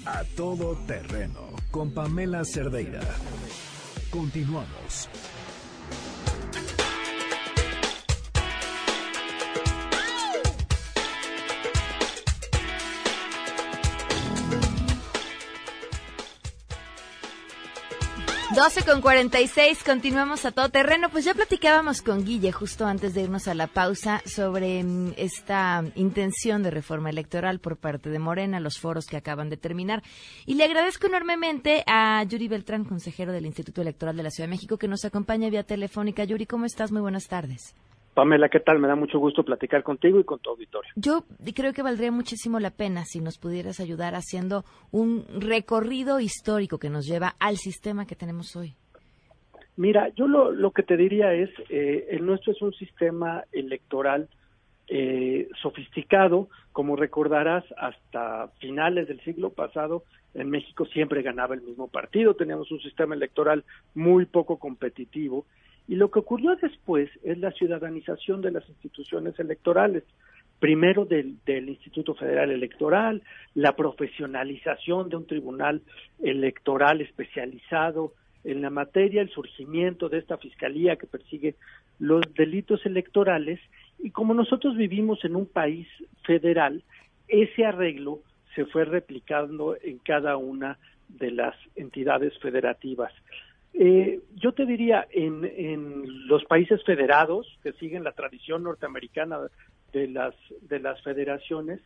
A 0.05 0.25
todo 0.35 0.75
terreno 0.85 1.53
con 1.71 1.91
Pamela 1.91 2.43
Cerdeira. 2.43 2.99
Continuamos. 4.11 5.07
Doce 18.55 18.83
con 18.83 19.01
46, 19.01 19.83
continuamos 19.83 20.45
a 20.45 20.51
todo 20.51 20.69
terreno. 20.69 21.09
Pues 21.09 21.25
ya 21.25 21.33
platicábamos 21.33 22.03
con 22.03 22.23
Guille 22.23 22.51
justo 22.51 22.85
antes 22.85 23.15
de 23.15 23.23
irnos 23.23 23.47
a 23.47 23.55
la 23.55 23.65
pausa 23.65 24.21
sobre 24.27 24.83
mm, 24.83 25.13
esta 25.17 25.83
intención 25.95 26.61
de 26.61 26.69
reforma 26.69 27.09
electoral 27.09 27.59
por 27.59 27.77
parte 27.77 28.11
de 28.11 28.19
Morena, 28.19 28.59
los 28.59 28.77
foros 28.77 29.07
que 29.07 29.17
acaban 29.17 29.49
de 29.49 29.57
terminar. 29.57 30.03
Y 30.45 30.53
le 30.53 30.65
agradezco 30.65 31.07
enormemente 31.07 31.83
a 31.87 32.23
Yuri 32.25 32.47
Beltrán, 32.47 32.85
consejero 32.85 33.31
del 33.31 33.47
Instituto 33.47 33.81
Electoral 33.81 34.15
de 34.15 34.23
la 34.23 34.29
Ciudad 34.29 34.47
de 34.47 34.51
México, 34.51 34.77
que 34.77 34.87
nos 34.87 35.03
acompaña 35.03 35.49
vía 35.49 35.63
telefónica. 35.63 36.23
Yuri, 36.23 36.45
¿cómo 36.45 36.65
estás? 36.65 36.91
Muy 36.91 37.01
buenas 37.01 37.27
tardes. 37.27 37.73
Pamela, 38.13 38.49
¿qué 38.49 38.59
tal? 38.59 38.79
Me 38.79 38.87
da 38.87 38.95
mucho 38.95 39.19
gusto 39.19 39.43
platicar 39.43 39.83
contigo 39.83 40.19
y 40.19 40.23
con 40.23 40.39
tu 40.39 40.51
auditorio. 40.51 40.91
Yo 40.95 41.25
creo 41.55 41.73
que 41.73 41.81
valdría 41.81 42.11
muchísimo 42.11 42.59
la 42.59 42.71
pena 42.71 43.03
si 43.05 43.19
nos 43.19 43.37
pudieras 43.37 43.79
ayudar 43.79 44.13
haciendo 44.15 44.63
un 44.91 45.25
recorrido 45.39 46.19
histórico 46.19 46.77
que 46.77 46.89
nos 46.89 47.05
lleva 47.07 47.35
al 47.39 47.57
sistema 47.57 48.05
que 48.05 48.15
tenemos 48.15 48.55
hoy. 48.55 48.75
Mira, 49.75 50.09
yo 50.15 50.27
lo, 50.27 50.51
lo 50.51 50.71
que 50.71 50.83
te 50.83 50.95
diría 50.97 51.33
es, 51.33 51.49
eh, 51.69 52.07
el 52.11 52.25
nuestro 52.25 52.51
es 52.51 52.61
un 52.61 52.73
sistema 52.73 53.43
electoral 53.51 54.29
eh, 54.87 55.49
sofisticado. 55.61 56.49
Como 56.71 56.95
recordarás, 56.95 57.63
hasta 57.77 58.49
finales 58.59 59.07
del 59.07 59.21
siglo 59.21 59.49
pasado 59.49 60.03
en 60.35 60.49
México 60.49 60.85
siempre 60.85 61.21
ganaba 61.21 61.55
el 61.55 61.61
mismo 61.61 61.87
partido, 61.87 62.35
teníamos 62.35 62.71
un 62.71 62.79
sistema 62.81 63.15
electoral 63.15 63.63
muy 63.93 64.25
poco 64.25 64.57
competitivo 64.57 65.45
y 65.87 65.95
lo 65.95 66.09
que 66.11 66.19
ocurrió 66.19 66.55
después 66.55 67.09
es 67.23 67.37
la 67.37 67.51
ciudadanización 67.51 68.41
de 68.41 68.51
las 68.51 68.67
instituciones 68.69 69.37
electorales 69.39 70.03
primero 70.59 71.03
del, 71.03 71.35
del, 71.45 71.67
Instituto 71.67 72.15
Federal 72.15 72.49
Electoral, 72.49 73.21
la 73.53 73.75
profesionalización 73.75 75.09
de 75.09 75.17
un 75.17 75.27
tribunal 75.27 75.81
electoral 76.21 77.01
especializado 77.01 78.13
en 78.45 78.61
la 78.61 78.69
materia, 78.69 79.21
el 79.21 79.29
surgimiento 79.29 80.07
de 80.07 80.19
esta 80.19 80.37
fiscalía 80.37 80.95
que 80.95 81.07
persigue 81.07 81.55
los 81.99 82.21
delitos 82.33 82.85
electorales 82.85 83.59
y 83.99 84.11
como 84.11 84.33
nosotros 84.33 84.75
vivimos 84.75 85.23
en 85.25 85.35
un 85.35 85.45
país 85.45 85.87
federal, 86.23 86.83
ese 87.27 87.65
arreglo 87.65 88.19
se 88.55 88.65
fue 88.65 88.85
replicando 88.85 89.75
en 89.81 89.97
cada 89.99 90.37
una 90.37 90.77
de 91.09 91.31
las 91.31 91.55
entidades 91.75 92.37
federativas. 92.39 93.13
Eh, 93.73 94.19
yo 94.35 94.51
te 94.51 94.65
diría, 94.65 95.07
en, 95.11 95.43
en 95.45 96.27
los 96.27 96.43
países 96.45 96.83
federados 96.83 97.47
que 97.63 97.73
siguen 97.73 98.03
la 98.03 98.11
tradición 98.11 98.63
norteamericana 98.63 99.39
de 99.91 100.07
las, 100.07 100.35
de 100.61 100.79
las 100.79 101.01
federaciones, 101.01 101.81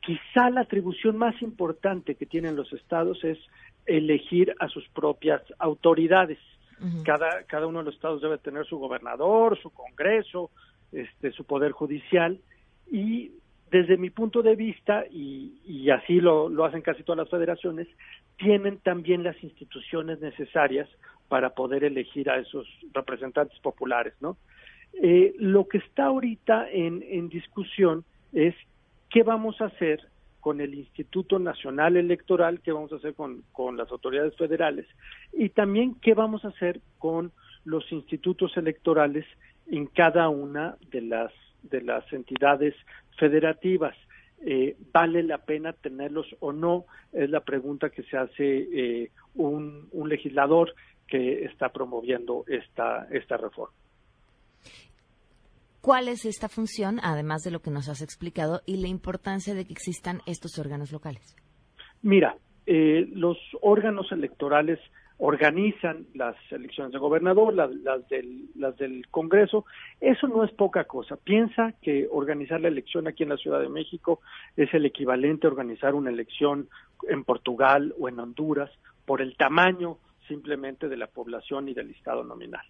quizá 0.00 0.50
la 0.50 0.60
atribución 0.60 1.16
más 1.16 1.40
importante 1.42 2.14
que 2.14 2.26
tienen 2.26 2.54
los 2.54 2.72
estados 2.72 3.22
es 3.24 3.38
elegir 3.86 4.54
a 4.60 4.68
sus 4.68 4.88
propias 4.90 5.42
autoridades. 5.58 6.38
cada, 7.04 7.44
cada 7.44 7.66
uno 7.66 7.78
de 7.78 7.86
los 7.86 7.94
estados 7.94 8.20
debe 8.20 8.38
tener 8.38 8.66
su 8.66 8.78
gobernador, 8.78 9.58
su 9.60 9.70
congreso, 9.70 10.50
este, 10.92 11.32
su 11.32 11.44
poder 11.44 11.72
judicial 11.72 12.38
y 12.90 13.32
desde 13.70 13.96
mi 13.96 14.10
punto 14.10 14.42
de 14.42 14.54
vista, 14.54 15.04
y, 15.10 15.60
y 15.64 15.90
así 15.90 16.20
lo, 16.20 16.48
lo, 16.48 16.64
hacen 16.64 16.82
casi 16.82 17.02
todas 17.02 17.18
las 17.18 17.30
federaciones, 17.30 17.88
tienen 18.36 18.78
también 18.78 19.22
las 19.22 19.42
instituciones 19.42 20.20
necesarias 20.20 20.88
para 21.28 21.50
poder 21.50 21.84
elegir 21.84 22.30
a 22.30 22.38
esos 22.38 22.66
representantes 22.92 23.58
populares, 23.60 24.14
¿no? 24.20 24.36
Eh, 25.02 25.34
lo 25.38 25.68
que 25.68 25.78
está 25.78 26.06
ahorita 26.06 26.70
en, 26.70 27.28
discusión 27.28 28.04
es 28.32 28.54
qué 29.10 29.22
vamos 29.22 29.60
a 29.60 29.66
hacer 29.66 30.00
con 30.40 30.60
el 30.60 30.74
Instituto 30.74 31.38
Nacional 31.38 31.96
Electoral, 31.96 32.60
qué 32.60 32.72
vamos 32.72 32.92
a 32.92 32.96
hacer 32.96 33.14
con, 33.14 33.42
las 33.76 33.90
autoridades 33.90 34.36
federales 34.36 34.86
y 35.32 35.50
también 35.50 35.96
qué 36.00 36.14
vamos 36.14 36.44
a 36.44 36.48
hacer 36.48 36.80
con 36.98 37.32
los 37.64 37.90
institutos 37.92 38.56
electorales 38.56 39.26
en 39.66 39.86
cada 39.86 40.28
una 40.28 40.76
de 40.90 41.02
las 41.02 42.12
entidades 42.12 42.74
federativas. 43.18 43.96
Eh, 44.44 44.76
¿Vale 44.92 45.22
la 45.22 45.38
pena 45.38 45.72
tenerlos 45.72 46.26
o 46.40 46.52
no? 46.52 46.84
Es 47.12 47.30
la 47.30 47.40
pregunta 47.40 47.90
que 47.90 48.02
se 48.02 48.16
hace 48.16 48.44
eh, 48.44 49.10
un, 49.34 49.88
un 49.92 50.08
legislador 50.08 50.74
que 51.06 51.44
está 51.44 51.70
promoviendo 51.70 52.44
esta, 52.46 53.06
esta 53.10 53.36
reforma. 53.36 53.74
¿Cuál 55.80 56.08
es 56.08 56.24
esta 56.24 56.48
función, 56.48 56.98
además 57.02 57.42
de 57.42 57.52
lo 57.52 57.60
que 57.60 57.70
nos 57.70 57.88
has 57.88 58.02
explicado, 58.02 58.60
y 58.66 58.78
la 58.78 58.88
importancia 58.88 59.54
de 59.54 59.64
que 59.64 59.72
existan 59.72 60.20
estos 60.26 60.58
órganos 60.58 60.90
locales? 60.90 61.36
Mira, 62.02 62.36
eh, 62.66 63.06
los 63.12 63.38
órganos 63.62 64.10
electorales 64.10 64.80
organizan 65.18 66.06
las 66.14 66.36
elecciones 66.50 66.92
de 66.92 66.98
gobernador, 66.98 67.54
las, 67.54 67.70
del, 68.08 68.50
las 68.54 68.76
del 68.76 69.08
Congreso. 69.08 69.64
Eso 70.00 70.28
no 70.28 70.44
es 70.44 70.52
poca 70.52 70.84
cosa. 70.84 71.16
Piensa 71.16 71.72
que 71.80 72.06
organizar 72.10 72.60
la 72.60 72.68
elección 72.68 73.08
aquí 73.08 73.22
en 73.22 73.30
la 73.30 73.38
Ciudad 73.38 73.60
de 73.60 73.68
México 73.68 74.20
es 74.56 74.72
el 74.74 74.84
equivalente 74.84 75.46
a 75.46 75.50
organizar 75.50 75.94
una 75.94 76.10
elección 76.10 76.68
en 77.08 77.24
Portugal 77.24 77.94
o 77.98 78.08
en 78.08 78.18
Honduras 78.18 78.70
por 79.06 79.22
el 79.22 79.36
tamaño 79.36 79.98
simplemente 80.28 80.88
de 80.88 80.96
la 80.96 81.06
población 81.06 81.68
y 81.68 81.74
del 81.74 81.88
listado 81.88 82.24
nominal. 82.24 82.64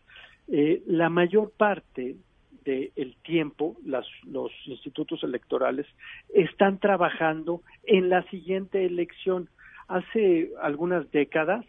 Eh, 0.49 0.83
la 0.87 1.09
mayor 1.09 1.51
parte 1.51 2.17
del 2.65 3.17
tiempo, 3.23 3.77
los 3.85 4.51
institutos 4.67 5.23
electorales 5.23 5.87
están 6.35 6.79
trabajando 6.79 7.63
en 7.85 8.09
la 8.09 8.23
siguiente 8.25 8.85
elección. 8.85 9.49
Hace 9.87 10.51
algunas 10.61 11.11
décadas 11.13 11.65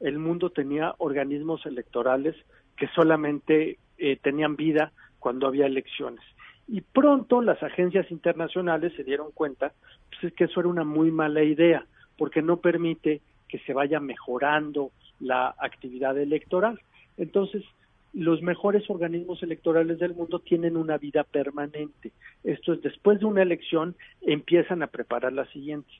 el 0.00 0.18
mundo 0.18 0.50
tenía 0.50 0.94
organismos 0.98 1.64
electorales 1.66 2.34
que 2.76 2.88
solamente 2.88 3.78
eh, 3.98 4.16
tenían 4.22 4.56
vida 4.56 4.92
cuando 5.18 5.46
había 5.46 5.66
elecciones. 5.66 6.24
Y 6.66 6.80
pronto 6.80 7.42
las 7.42 7.62
agencias 7.62 8.10
internacionales 8.10 8.92
se 8.96 9.04
dieron 9.04 9.32
cuenta 9.32 9.72
pues, 10.20 10.32
que 10.34 10.44
eso 10.44 10.60
era 10.60 10.68
una 10.68 10.84
muy 10.84 11.10
mala 11.10 11.42
idea, 11.42 11.84
porque 12.16 12.42
no 12.42 12.58
permite 12.58 13.20
que 13.48 13.58
se 13.60 13.72
vaya 13.72 14.00
mejorando 14.00 14.92
la 15.18 15.54
actividad 15.58 16.16
electoral. 16.16 16.80
Entonces, 17.16 17.64
los 18.12 18.42
mejores 18.42 18.88
organismos 18.88 19.42
electorales 19.42 19.98
del 19.98 20.14
mundo 20.14 20.38
tienen 20.38 20.76
una 20.76 20.98
vida 20.98 21.24
permanente. 21.24 22.12
Esto 22.42 22.72
es, 22.72 22.82
después 22.82 23.20
de 23.20 23.26
una 23.26 23.42
elección 23.42 23.94
empiezan 24.22 24.82
a 24.82 24.88
preparar 24.88 25.32
la 25.32 25.46
siguiente. 25.46 25.90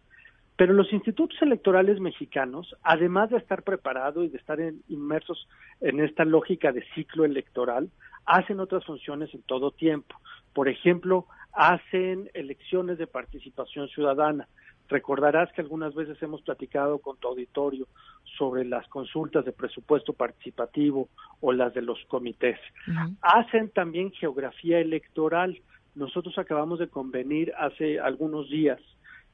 Pero 0.60 0.74
los 0.74 0.92
institutos 0.92 1.40
electorales 1.40 2.00
mexicanos, 2.00 2.76
además 2.82 3.30
de 3.30 3.38
estar 3.38 3.62
preparados 3.62 4.26
y 4.26 4.28
de 4.28 4.36
estar 4.36 4.58
inmersos 4.90 5.48
en 5.80 6.00
esta 6.00 6.26
lógica 6.26 6.70
de 6.70 6.84
ciclo 6.94 7.24
electoral, 7.24 7.88
hacen 8.26 8.60
otras 8.60 8.84
funciones 8.84 9.32
en 9.32 9.40
todo 9.40 9.70
tiempo. 9.70 10.14
Por 10.52 10.68
ejemplo, 10.68 11.24
hacen 11.54 12.28
elecciones 12.34 12.98
de 12.98 13.06
participación 13.06 13.88
ciudadana, 13.88 14.48
Recordarás 14.90 15.50
que 15.52 15.62
algunas 15.62 15.94
veces 15.94 16.20
hemos 16.20 16.42
platicado 16.42 16.98
con 16.98 17.16
tu 17.16 17.28
auditorio 17.28 17.86
sobre 18.36 18.64
las 18.64 18.86
consultas 18.88 19.44
de 19.44 19.52
presupuesto 19.52 20.12
participativo 20.12 21.08
o 21.40 21.52
las 21.52 21.72
de 21.74 21.80
los 21.80 22.04
comités. 22.06 22.58
Hacen 23.22 23.70
también 23.70 24.10
geografía 24.10 24.80
electoral. 24.80 25.58
Nosotros 25.94 26.36
acabamos 26.38 26.80
de 26.80 26.88
convenir 26.88 27.52
hace 27.56 28.00
algunos 28.00 28.50
días 28.50 28.80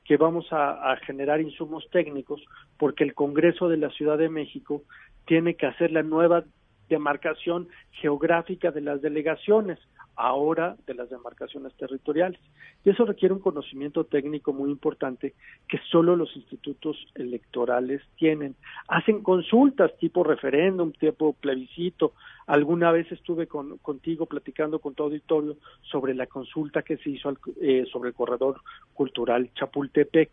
que 0.06 0.16
vamos 0.16 0.52
a, 0.52 0.92
a, 0.92 0.96
generar 0.98 1.40
insumos 1.40 1.88
técnicos 1.90 2.40
porque 2.78 3.04
el 3.04 3.14
Congreso 3.14 3.68
de 3.68 3.76
la 3.76 3.90
Ciudad 3.90 4.18
de 4.18 4.28
México 4.28 4.82
tiene 5.26 5.54
que 5.54 5.66
hacer 5.66 5.90
la 5.92 6.02
nueva 6.02 6.44
demarcación 6.88 7.68
geográfica 7.92 8.70
de 8.70 8.80
las 8.80 9.02
delegaciones 9.02 9.78
ahora 10.16 10.76
de 10.86 10.94
las 10.94 11.10
demarcaciones 11.10 11.74
territoriales. 11.74 12.40
Y 12.84 12.90
eso 12.90 13.04
requiere 13.04 13.34
un 13.34 13.40
conocimiento 13.40 14.04
técnico 14.04 14.52
muy 14.52 14.70
importante 14.70 15.34
que 15.68 15.78
solo 15.90 16.16
los 16.16 16.34
institutos 16.36 16.96
electorales 17.14 18.02
tienen. 18.16 18.56
Hacen 18.88 19.22
consultas 19.22 19.96
tipo 19.98 20.24
referéndum, 20.24 20.92
tipo 20.92 21.34
plebiscito. 21.34 22.14
Alguna 22.46 22.92
vez 22.92 23.10
estuve 23.12 23.46
contigo 23.46 24.26
platicando 24.26 24.78
con 24.78 24.94
tu 24.94 25.02
auditorio 25.02 25.56
sobre 25.82 26.14
la 26.14 26.26
consulta 26.26 26.82
que 26.82 26.96
se 26.96 27.10
hizo 27.10 27.36
eh, 27.60 27.84
sobre 27.92 28.10
el 28.10 28.14
corredor 28.14 28.60
cultural 28.94 29.50
Chapultepec. 29.54 30.30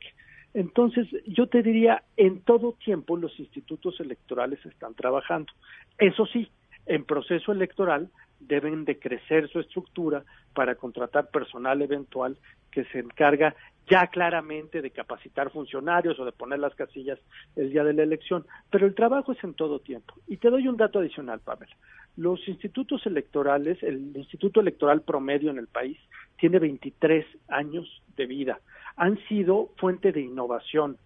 Entonces, 0.53 1.07
yo 1.25 1.47
te 1.47 1.63
diría, 1.63 2.03
en 2.15 2.41
todo 2.41 2.73
tiempo 2.73 3.17
los 3.17 3.39
institutos 3.39 3.99
electorales 3.99 4.63
están 4.65 4.93
trabajando. 4.93 5.51
Eso 5.97 6.25
sí, 6.27 6.49
en 6.85 7.05
proceso 7.05 7.51
electoral 7.51 8.09
deben 8.39 8.85
de 8.85 8.99
crecer 8.99 9.49
su 9.49 9.59
estructura 9.59 10.23
para 10.53 10.75
contratar 10.75 11.29
personal 11.29 11.81
eventual 11.81 12.37
que 12.71 12.83
se 12.85 12.99
encarga 12.99 13.55
ya 13.89 14.07
claramente 14.07 14.81
de 14.81 14.91
capacitar 14.91 15.51
funcionarios 15.51 16.17
o 16.19 16.25
de 16.25 16.31
poner 16.31 16.59
las 16.59 16.73
casillas 16.75 17.19
el 17.55 17.71
día 17.71 17.83
de 17.83 17.93
la 17.93 18.03
elección, 18.03 18.45
pero 18.69 18.85
el 18.85 18.95
trabajo 18.95 19.33
es 19.33 19.43
en 19.43 19.53
todo 19.53 19.79
tiempo. 19.79 20.13
Y 20.27 20.37
te 20.37 20.49
doy 20.49 20.67
un 20.67 20.77
dato 20.77 20.99
adicional, 20.99 21.39
Pamela. 21.41 21.75
Los 22.15 22.47
institutos 22.47 23.05
electorales, 23.05 23.81
el 23.81 24.15
Instituto 24.15 24.61
Electoral 24.61 25.01
promedio 25.01 25.49
en 25.49 25.57
el 25.57 25.67
país 25.67 25.97
tiene 26.37 26.59
23 26.59 27.25
años 27.49 28.03
de 28.15 28.25
vida. 28.25 28.59
Han 28.95 29.17
sido 29.27 29.69
fuente 29.77 30.11
de 30.11 30.21
innovación, 30.21 30.97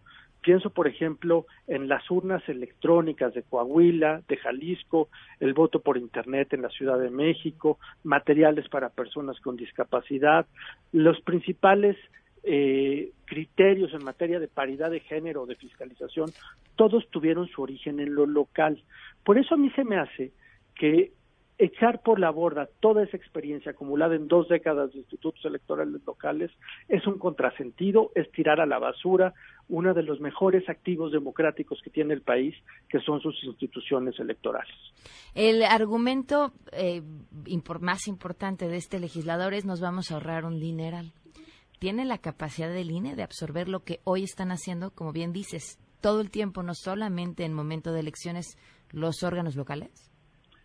Pienso, 0.47 0.69
por 0.69 0.87
ejemplo, 0.87 1.45
en 1.67 1.89
las 1.89 2.09
urnas 2.09 2.41
electrónicas 2.47 3.33
de 3.33 3.43
Coahuila, 3.43 4.21
de 4.29 4.37
Jalisco, 4.37 5.09
el 5.41 5.53
voto 5.53 5.81
por 5.81 5.97
Internet 5.97 6.53
en 6.53 6.61
la 6.61 6.69
Ciudad 6.69 6.97
de 6.97 7.09
México, 7.09 7.79
materiales 8.05 8.69
para 8.69 8.87
personas 8.87 9.37
con 9.41 9.57
discapacidad, 9.57 10.45
los 10.93 11.19
principales 11.19 11.97
eh, 12.43 13.11
criterios 13.25 13.93
en 13.93 14.05
materia 14.05 14.39
de 14.39 14.47
paridad 14.47 14.89
de 14.89 15.01
género 15.01 15.41
o 15.41 15.45
de 15.47 15.57
fiscalización, 15.57 16.31
todos 16.77 17.09
tuvieron 17.09 17.49
su 17.49 17.61
origen 17.61 17.99
en 17.99 18.15
lo 18.15 18.25
local. 18.25 18.81
Por 19.25 19.37
eso 19.37 19.55
a 19.55 19.57
mí 19.57 19.69
se 19.71 19.83
me 19.83 19.97
hace 19.97 20.31
que 20.75 21.11
echar 21.59 22.01
por 22.01 22.19
la 22.19 22.29
borda 22.29 22.69
toda 22.79 23.03
esa 23.03 23.17
experiencia 23.17 23.71
acumulada 23.71 24.15
en 24.15 24.27
dos 24.27 24.47
décadas 24.47 24.91
de 24.91 24.99
institutos 24.99 25.43
electorales 25.45 26.01
locales 26.05 26.51
es 26.87 27.05
un 27.07 27.17
contrasentido, 27.17 28.11
es 28.15 28.31
tirar 28.31 28.59
a 28.61 28.65
la 28.65 28.77
basura 28.77 29.33
uno 29.69 29.93
de 29.93 30.03
los 30.03 30.19
mejores 30.21 30.69
activos 30.69 31.11
democráticos 31.11 31.81
que 31.83 31.89
tiene 31.89 32.13
el 32.13 32.21
país, 32.21 32.55
que 32.89 32.99
son 32.99 33.19
sus 33.21 33.43
instituciones 33.43 34.19
electorales. 34.19 34.73
El 35.35 35.63
argumento 35.63 36.53
eh, 36.71 37.01
más 37.81 38.07
importante 38.07 38.67
de 38.67 38.77
este 38.77 38.99
legislador 38.99 39.53
es 39.53 39.65
nos 39.65 39.81
vamos 39.81 40.11
a 40.11 40.15
ahorrar 40.15 40.45
un 40.45 40.59
dineral. 40.59 41.11
¿Tiene 41.79 42.05
la 42.05 42.17
capacidad 42.17 42.69
del 42.69 42.91
INE 42.91 43.15
de 43.15 43.23
absorber 43.23 43.67
lo 43.67 43.81
que 43.81 43.99
hoy 44.03 44.23
están 44.23 44.51
haciendo, 44.51 44.91
como 44.91 45.11
bien 45.11 45.31
dices, 45.31 45.79
todo 46.01 46.21
el 46.21 46.31
tiempo, 46.31 46.63
no 46.63 46.73
solamente 46.73 47.45
en 47.45 47.53
momento 47.53 47.91
de 47.91 47.99
elecciones, 47.99 48.57
los 48.91 49.21
órganos 49.23 49.55
locales? 49.55 50.11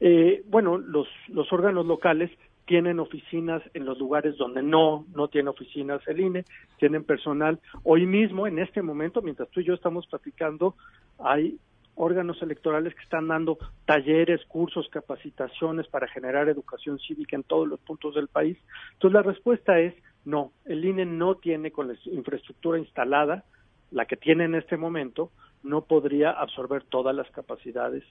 Eh, 0.05 0.43
bueno, 0.49 0.79
los, 0.79 1.07
los 1.29 1.53
órganos 1.53 1.87
locales 1.87 2.29
tienen 2.67 2.99
oficinas 2.99 3.63
en 3.73 3.85
los 3.85 4.01
lugares 4.01 4.37
donde 4.37 4.61
no, 4.61 5.07
no 5.15 5.29
tiene 5.29 5.51
oficinas 5.51 6.01
el 6.09 6.19
INE, 6.19 6.45
tienen 6.81 7.05
personal. 7.05 7.61
Hoy 7.85 8.05
mismo, 8.05 8.49
en 8.49 8.59
este 8.59 8.83
momento, 8.83 9.23
mientras 9.23 9.49
tú 9.51 9.61
y 9.61 9.65
yo 9.65 9.75
estamos 9.75 10.05
platicando, 10.09 10.75
hay 11.21 11.57
órganos 11.95 12.43
electorales 12.43 12.97
que 12.97 13.03
están 13.03 13.29
dando 13.29 13.59
talleres, 13.85 14.45
cursos, 14.47 14.89
capacitaciones 14.91 15.87
para 15.87 16.09
generar 16.09 16.49
educación 16.49 16.99
cívica 16.99 17.37
en 17.37 17.45
todos 17.45 17.69
los 17.69 17.79
puntos 17.79 18.17
del 18.17 18.27
país. 18.27 18.59
Entonces 18.95 19.15
la 19.15 19.23
respuesta 19.23 19.79
es 19.79 19.95
no, 20.25 20.51
el 20.65 20.85
INE 20.85 21.05
no 21.05 21.37
tiene 21.37 21.71
con 21.71 21.87
la 21.87 21.95
infraestructura 22.07 22.77
instalada, 22.77 23.45
la 23.93 24.07
que 24.07 24.17
tiene 24.17 24.47
en 24.47 24.57
este 24.57 24.77
momento, 24.77 25.31
no 25.63 25.83
podría 25.83 26.31
absorber 26.31 26.83
todas 26.83 27.15
las 27.15 27.31
capacidades, 27.31 28.03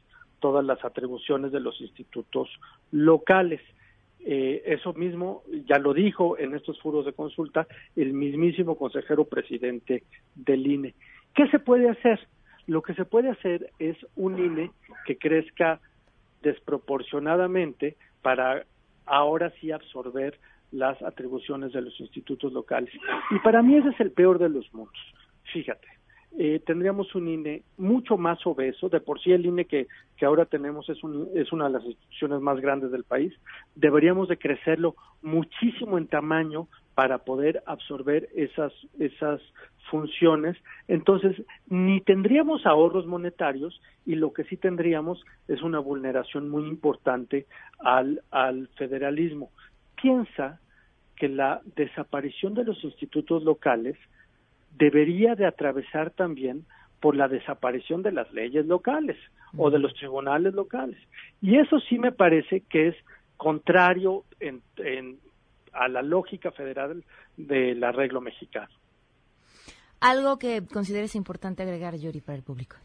todas 0.41 0.65
las 0.65 0.83
atribuciones 0.83 1.53
de 1.53 1.61
los 1.61 1.79
institutos 1.79 2.49
locales. 2.91 3.61
Eh, 4.23 4.61
eso 4.65 4.93
mismo 4.93 5.43
ya 5.65 5.79
lo 5.79 5.93
dijo 5.93 6.37
en 6.37 6.53
estos 6.53 6.79
foros 6.81 7.05
de 7.05 7.13
consulta 7.13 7.65
el 7.95 8.13
mismísimo 8.13 8.75
consejero 8.75 9.25
presidente 9.25 10.03
del 10.35 10.67
INE. 10.67 10.93
¿Qué 11.33 11.47
se 11.47 11.59
puede 11.59 11.89
hacer? 11.89 12.19
Lo 12.67 12.81
que 12.81 12.93
se 12.93 13.05
puede 13.05 13.29
hacer 13.29 13.71
es 13.79 13.97
un 14.15 14.37
INE 14.37 14.71
que 15.05 15.17
crezca 15.17 15.79
desproporcionadamente 16.41 17.95
para 18.21 18.65
ahora 19.05 19.51
sí 19.59 19.71
absorber 19.71 20.37
las 20.71 21.01
atribuciones 21.01 21.73
de 21.73 21.81
los 21.81 21.99
institutos 21.99 22.51
locales. 22.53 22.93
Y 23.31 23.39
para 23.39 23.61
mí 23.61 23.75
ese 23.75 23.89
es 23.89 23.99
el 23.99 24.11
peor 24.11 24.39
de 24.39 24.49
los 24.49 24.71
mundos. 24.73 25.01
Fíjate, 25.51 25.87
eh, 26.37 26.61
tendríamos 26.65 27.13
un 27.13 27.27
INE 27.27 27.63
mucho 27.77 28.17
más 28.17 28.45
obeso. 28.45 28.89
De 28.89 29.01
por 29.01 29.21
sí 29.21 29.31
el 29.31 29.45
INE 29.45 29.65
que, 29.65 29.87
que 30.17 30.25
ahora 30.25 30.45
tenemos 30.45 30.89
es, 30.89 31.03
un, 31.03 31.29
es 31.35 31.51
una 31.51 31.65
de 31.65 31.71
las 31.71 31.83
instituciones 31.83 32.41
más 32.41 32.59
grandes 32.59 32.91
del 32.91 33.03
país. 33.03 33.33
Deberíamos 33.75 34.27
de 34.29 34.37
crecerlo 34.37 34.95
muchísimo 35.21 35.97
en 35.97 36.07
tamaño 36.07 36.67
para 36.95 37.19
poder 37.19 37.63
absorber 37.65 38.29
esas, 38.35 38.73
esas 38.99 39.41
funciones. 39.89 40.57
Entonces, 40.87 41.41
ni 41.67 42.01
tendríamos 42.01 42.65
ahorros 42.65 43.05
monetarios 43.05 43.81
y 44.05 44.15
lo 44.15 44.33
que 44.33 44.43
sí 44.45 44.57
tendríamos 44.57 45.23
es 45.47 45.61
una 45.61 45.79
vulneración 45.79 46.49
muy 46.49 46.67
importante 46.67 47.45
al, 47.79 48.21
al 48.31 48.67
federalismo. 48.77 49.51
Piensa 50.01 50.59
que 51.15 51.27
la 51.29 51.61
desaparición 51.75 52.53
de 52.53 52.63
los 52.63 52.83
institutos 52.83 53.43
locales 53.43 53.97
debería 54.77 55.35
de 55.35 55.45
atravesar 55.45 56.11
también 56.11 56.65
por 56.99 57.15
la 57.15 57.27
desaparición 57.27 58.03
de 58.03 58.11
las 58.11 58.31
leyes 58.31 58.65
locales 58.65 59.17
o 59.57 59.69
de 59.69 59.79
los 59.79 59.93
tribunales 59.95 60.53
locales. 60.53 60.97
Y 61.41 61.57
eso 61.57 61.79
sí 61.79 61.97
me 61.97 62.11
parece 62.11 62.61
que 62.69 62.89
es 62.89 62.95
contrario 63.37 64.23
en, 64.39 64.61
a 65.73 65.87
la 65.87 66.03
lógica 66.03 66.51
federal 66.51 67.03
del 67.35 67.83
arreglo 67.83 68.21
mexicano. 68.21 68.69
Algo 69.99 70.37
que 70.37 70.63
consideres 70.71 71.15
importante 71.15 71.63
agregar, 71.63 71.95
Yuri, 71.95 72.21
para 72.21 72.37
el 72.37 72.43
público. 72.43 72.77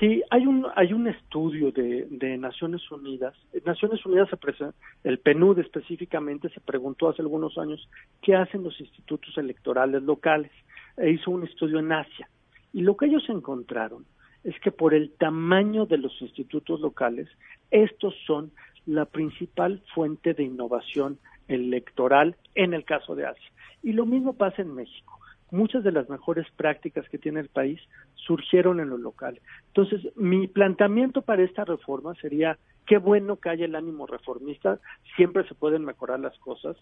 Sí, 0.00 0.22
hay 0.30 0.44
un 0.46 0.66
hay 0.74 0.92
un 0.92 1.06
estudio 1.06 1.70
de, 1.70 2.06
de 2.10 2.36
Naciones 2.36 2.82
Unidas. 2.90 3.34
Naciones 3.64 4.04
Unidas 4.04 4.28
se 4.28 4.72
el 5.04 5.18
PNUD 5.18 5.60
específicamente 5.60 6.48
se 6.48 6.60
preguntó 6.60 7.08
hace 7.08 7.22
algunos 7.22 7.56
años 7.58 7.88
qué 8.20 8.34
hacen 8.34 8.64
los 8.64 8.78
institutos 8.80 9.38
electorales 9.38 10.02
locales 10.02 10.50
e 10.96 11.10
hizo 11.10 11.30
un 11.30 11.44
estudio 11.44 11.78
en 11.78 11.92
Asia. 11.92 12.28
Y 12.72 12.82
lo 12.82 12.96
que 12.96 13.06
ellos 13.06 13.24
encontraron 13.28 14.04
es 14.42 14.58
que 14.60 14.70
por 14.70 14.94
el 14.94 15.10
tamaño 15.12 15.86
de 15.86 15.98
los 15.98 16.20
institutos 16.20 16.80
locales, 16.80 17.28
estos 17.70 18.14
son 18.26 18.52
la 18.86 19.06
principal 19.06 19.82
fuente 19.94 20.34
de 20.34 20.42
innovación 20.42 21.18
electoral 21.48 22.36
en 22.54 22.74
el 22.74 22.84
caso 22.84 23.14
de 23.14 23.26
Asia. 23.26 23.50
Y 23.82 23.92
lo 23.92 24.06
mismo 24.06 24.34
pasa 24.34 24.62
en 24.62 24.74
México. 24.74 25.18
Muchas 25.50 25.84
de 25.84 25.92
las 25.92 26.08
mejores 26.08 26.46
prácticas 26.56 27.08
que 27.08 27.18
tiene 27.18 27.40
el 27.40 27.48
país 27.48 27.80
surgieron 28.14 28.80
en 28.80 28.90
lo 28.90 28.98
local. 28.98 29.40
Entonces, 29.68 30.00
mi 30.16 30.46
planteamiento 30.48 31.22
para 31.22 31.42
esta 31.42 31.64
reforma 31.64 32.14
sería 32.16 32.58
Qué 32.86 32.98
bueno 32.98 33.36
que 33.36 33.48
haya 33.48 33.64
el 33.64 33.76
ánimo 33.76 34.06
reformista, 34.06 34.78
siempre 35.16 35.46
se 35.48 35.54
pueden 35.54 35.84
mejorar 35.84 36.20
las 36.20 36.38
cosas. 36.38 36.76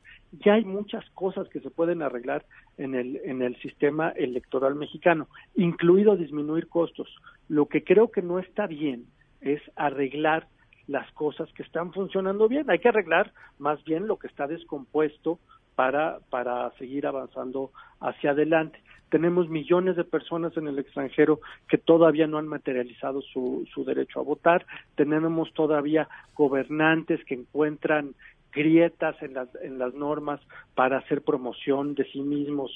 Ya 0.44 0.54
hay 0.54 0.64
muchas 0.64 1.08
cosas 1.10 1.48
que 1.48 1.60
se 1.60 1.70
pueden 1.70 2.02
arreglar 2.02 2.44
en 2.76 2.94
el, 2.94 3.20
en 3.24 3.42
el 3.42 3.56
sistema 3.60 4.10
electoral 4.10 4.74
mexicano, 4.74 5.28
incluido 5.54 6.16
disminuir 6.16 6.68
costos. 6.68 7.08
Lo 7.48 7.66
que 7.66 7.84
creo 7.84 8.10
que 8.10 8.22
no 8.22 8.38
está 8.38 8.66
bien 8.66 9.06
es 9.40 9.60
arreglar 9.76 10.48
las 10.88 11.10
cosas 11.12 11.52
que 11.52 11.62
están 11.62 11.92
funcionando 11.92 12.48
bien. 12.48 12.68
Hay 12.70 12.80
que 12.80 12.88
arreglar 12.88 13.32
más 13.58 13.82
bien 13.84 14.06
lo 14.06 14.18
que 14.18 14.26
está 14.26 14.46
descompuesto 14.46 15.38
para, 15.74 16.18
para 16.30 16.70
seguir 16.78 17.06
avanzando 17.06 17.70
hacia 18.00 18.30
adelante 18.30 18.78
tenemos 19.12 19.50
millones 19.50 19.96
de 19.96 20.04
personas 20.04 20.56
en 20.56 20.68
el 20.68 20.78
extranjero 20.78 21.40
que 21.68 21.76
todavía 21.76 22.26
no 22.26 22.38
han 22.38 22.48
materializado 22.48 23.20
su, 23.20 23.68
su 23.74 23.84
derecho 23.84 24.20
a 24.20 24.22
votar, 24.22 24.64
tenemos 24.94 25.52
todavía 25.52 26.08
gobernantes 26.34 27.22
que 27.26 27.34
encuentran 27.34 28.14
grietas 28.54 29.14
en 29.22 29.34
las, 29.34 29.48
en 29.62 29.78
las 29.78 29.92
normas 29.92 30.40
para 30.74 30.96
hacer 30.96 31.20
promoción 31.20 31.94
de 31.94 32.04
sí 32.06 32.22
mismos 32.22 32.70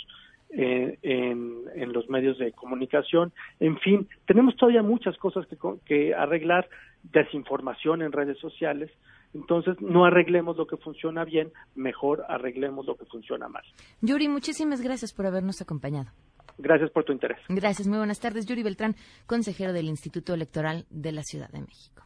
eh, 0.50 0.98
en, 1.00 1.62
en, 1.74 1.92
los 1.94 2.10
medios 2.10 2.36
de 2.38 2.52
comunicación. 2.52 3.32
En 3.58 3.78
fin, 3.78 4.06
tenemos 4.26 4.56
todavía 4.56 4.82
muchas 4.82 5.16
cosas 5.16 5.46
que, 5.46 5.56
que 5.86 6.14
arreglar, 6.14 6.68
desinformación 7.02 8.02
en 8.02 8.12
redes 8.12 8.38
sociales. 8.38 8.90
Entonces, 9.34 9.76
no 9.80 10.04
arreglemos 10.04 10.56
lo 10.56 10.66
que 10.66 10.76
funciona 10.76 11.24
bien, 11.24 11.52
mejor 11.74 12.24
arreglemos 12.28 12.86
lo 12.86 12.96
que 12.96 13.04
funciona 13.04 13.48
mal. 13.48 13.64
Yuri, 14.00 14.28
muchísimas 14.28 14.80
gracias 14.80 15.12
por 15.12 15.26
habernos 15.26 15.60
acompañado. 15.60 16.10
Gracias 16.58 16.90
por 16.90 17.04
tu 17.04 17.12
interés. 17.12 17.38
Gracias, 17.48 17.86
muy 17.86 17.98
buenas 17.98 18.18
tardes. 18.18 18.46
Yuri 18.46 18.62
Beltrán, 18.62 18.96
consejero 19.26 19.72
del 19.72 19.86
Instituto 19.86 20.32
Electoral 20.32 20.86
de 20.90 21.12
la 21.12 21.22
Ciudad 21.22 21.50
de 21.50 21.60
México. 21.60 22.02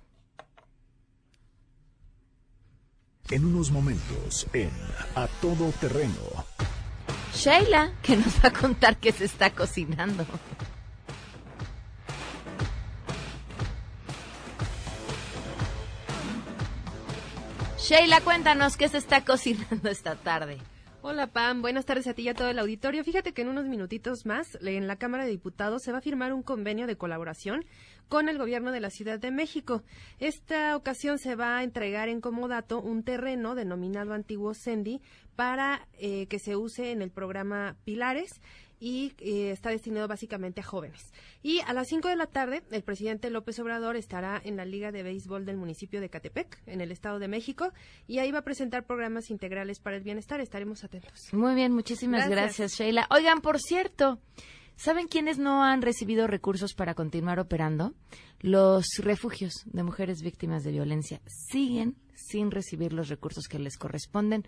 En 3.30 3.44
unos 3.44 3.70
momentos, 3.70 4.48
en 4.52 4.70
A 5.14 5.28
Todo 5.40 5.70
Terreno. 5.80 6.14
Sheila, 7.32 7.92
que 8.02 8.16
nos 8.16 8.44
va 8.44 8.48
a 8.48 8.52
contar 8.52 8.96
qué 8.96 9.12
se 9.12 9.26
está 9.26 9.50
cocinando. 9.50 10.24
Sheila, 17.90 18.20
cuéntanos 18.20 18.76
qué 18.76 18.86
se 18.86 18.98
está 18.98 19.24
cocinando 19.24 19.90
esta 19.90 20.14
tarde. 20.14 20.58
Hola 21.02 21.26
Pam, 21.26 21.60
buenas 21.60 21.86
tardes 21.86 22.06
a 22.06 22.14
ti 22.14 22.22
y 22.22 22.28
a 22.28 22.34
todo 22.34 22.48
el 22.48 22.60
auditorio. 22.60 23.02
Fíjate 23.02 23.32
que 23.32 23.42
en 23.42 23.48
unos 23.48 23.64
minutitos 23.64 24.26
más 24.26 24.56
en 24.62 24.86
la 24.86 24.94
Cámara 24.94 25.24
de 25.24 25.30
Diputados 25.30 25.82
se 25.82 25.90
va 25.90 25.98
a 25.98 26.00
firmar 26.00 26.32
un 26.32 26.44
convenio 26.44 26.86
de 26.86 26.96
colaboración 26.96 27.64
con 28.08 28.28
el 28.28 28.38
gobierno 28.38 28.70
de 28.70 28.78
la 28.78 28.90
Ciudad 28.90 29.18
de 29.18 29.32
México. 29.32 29.82
Esta 30.20 30.76
ocasión 30.76 31.18
se 31.18 31.34
va 31.34 31.58
a 31.58 31.64
entregar 31.64 32.08
en 32.08 32.20
comodato 32.20 32.80
un 32.80 33.02
terreno 33.02 33.56
denominado 33.56 34.14
Antiguo 34.14 34.54
Sendi 34.54 35.00
para 35.34 35.88
eh, 35.94 36.28
que 36.28 36.38
se 36.38 36.54
use 36.54 36.92
en 36.92 37.02
el 37.02 37.10
programa 37.10 37.74
Pilares 37.84 38.40
y 38.80 39.12
eh, 39.18 39.50
está 39.50 39.70
destinado 39.70 40.08
básicamente 40.08 40.62
a 40.62 40.64
jóvenes. 40.64 41.12
Y 41.42 41.60
a 41.60 41.74
las 41.74 41.88
5 41.88 42.08
de 42.08 42.16
la 42.16 42.26
tarde, 42.26 42.62
el 42.70 42.82
presidente 42.82 43.30
López 43.30 43.58
Obrador 43.58 43.96
estará 43.96 44.40
en 44.42 44.56
la 44.56 44.64
Liga 44.64 44.90
de 44.90 45.02
Béisbol 45.02 45.44
del 45.44 45.58
municipio 45.58 46.00
de 46.00 46.08
Catepec, 46.08 46.62
en 46.66 46.80
el 46.80 46.90
Estado 46.90 47.18
de 47.18 47.28
México, 47.28 47.72
y 48.06 48.18
ahí 48.18 48.32
va 48.32 48.38
a 48.38 48.44
presentar 48.44 48.86
programas 48.86 49.30
integrales 49.30 49.78
para 49.78 49.96
el 49.96 50.02
bienestar. 50.02 50.40
Estaremos 50.40 50.82
atentos. 50.82 51.28
Muy 51.32 51.54
bien, 51.54 51.72
muchísimas 51.72 52.28
gracias, 52.28 52.72
Sheila. 52.72 53.06
Oigan, 53.10 53.42
por 53.42 53.58
cierto, 53.60 54.18
¿saben 54.76 55.06
quiénes 55.06 55.38
no 55.38 55.62
han 55.62 55.82
recibido 55.82 56.26
recursos 56.26 56.72
para 56.72 56.94
continuar 56.94 57.38
operando? 57.38 57.94
Los 58.40 58.86
refugios 58.98 59.52
de 59.66 59.82
mujeres 59.82 60.22
víctimas 60.22 60.64
de 60.64 60.72
violencia 60.72 61.20
siguen 61.26 61.96
sin 62.14 62.50
recibir 62.50 62.94
los 62.94 63.08
recursos 63.08 63.46
que 63.46 63.58
les 63.58 63.76
corresponden 63.76 64.44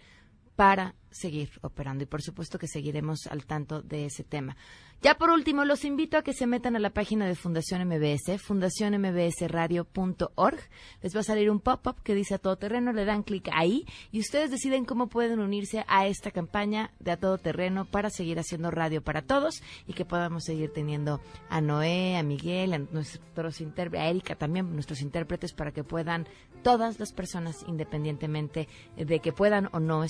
para 0.57 0.95
seguir 1.11 1.51
operando 1.63 2.05
y 2.05 2.07
por 2.07 2.23
supuesto 2.23 2.59
que 2.59 2.67
seguiremos 2.67 3.27
al 3.27 3.45
tanto 3.45 3.83
de 3.83 4.07
ese 4.07 4.25
tema. 4.25 4.57
Ya 5.03 5.17
por 5.17 5.29
último, 5.31 5.65
los 5.65 5.85
invito 5.85 6.17
a 6.17 6.23
que 6.23 6.33
se 6.33 6.47
metan 6.47 6.77
a 6.77 6.79
la 6.79 6.91
página 6.91 7.27
de 7.27 7.35
Fundación 7.35 7.89
MBS, 7.89 8.41
fundacionmbsradio.org. 8.41 10.61
Les 11.03 11.17
va 11.17 11.21
a 11.21 11.25
salir 11.25 11.51
un 11.51 11.59
pop-up 11.59 12.01
que 12.05 12.15
dice 12.15 12.37
a 12.37 12.39
todo 12.39 12.55
terreno, 12.55 12.93
le 12.93 13.05
dan 13.05 13.25
clic 13.25 13.49
ahí 13.53 13.85
y 14.13 14.21
ustedes 14.21 14.53
deciden 14.53 14.85
cómo 14.85 15.09
pueden 15.09 15.41
unirse 15.41 15.85
a 15.89 16.07
esta 16.07 16.31
campaña 16.31 16.93
de 17.01 17.11
a 17.11 17.17
todo 17.17 17.37
terreno 17.39 17.85
para 17.85 18.11
seguir 18.11 18.39
haciendo 18.39 18.71
radio 18.71 19.03
para 19.03 19.23
todos 19.23 19.61
y 19.89 19.93
que 19.93 20.05
podamos 20.05 20.45
seguir 20.45 20.73
teniendo 20.73 21.21
a 21.49 21.61
Noé, 21.61 22.17
a 22.17 22.23
Miguel, 22.23 22.73
a 22.73 22.79
nuestros 22.79 23.61
intérpretes, 23.61 24.07
a 24.07 24.09
Erika 24.09 24.37
también, 24.37 24.73
nuestros 24.73 25.03
intérpretes 25.03 25.53
para 25.53 25.73
que 25.73 25.83
puedan 25.83 26.29
todas 26.63 27.01
las 27.01 27.13
personas, 27.13 27.65
independientemente 27.67 28.69
de 28.97 29.19
que 29.19 29.33
puedan 29.33 29.69
o 29.73 29.81
no 29.81 30.05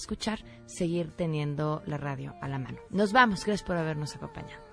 seguir 0.66 1.10
teniendo 1.12 1.82
la 1.86 1.96
radio 1.96 2.34
a 2.40 2.48
la 2.48 2.58
mano. 2.58 2.78
Nos 2.90 3.12
vamos, 3.12 3.44
gracias 3.44 3.66
por 3.66 3.76
habernos 3.76 4.14
acompañado. 4.16 4.71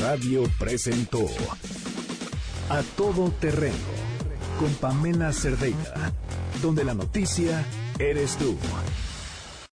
Radio 0.00 0.44
presentó 0.58 1.26
A 2.68 2.82
Todo 2.96 3.30
Terreno 3.30 3.74
con 4.58 4.72
Pamela 4.74 5.32
Cerdeira, 5.32 6.12
donde 6.60 6.84
la 6.84 6.94
noticia 6.94 7.64
eres 7.98 8.36
tú. 8.36 8.56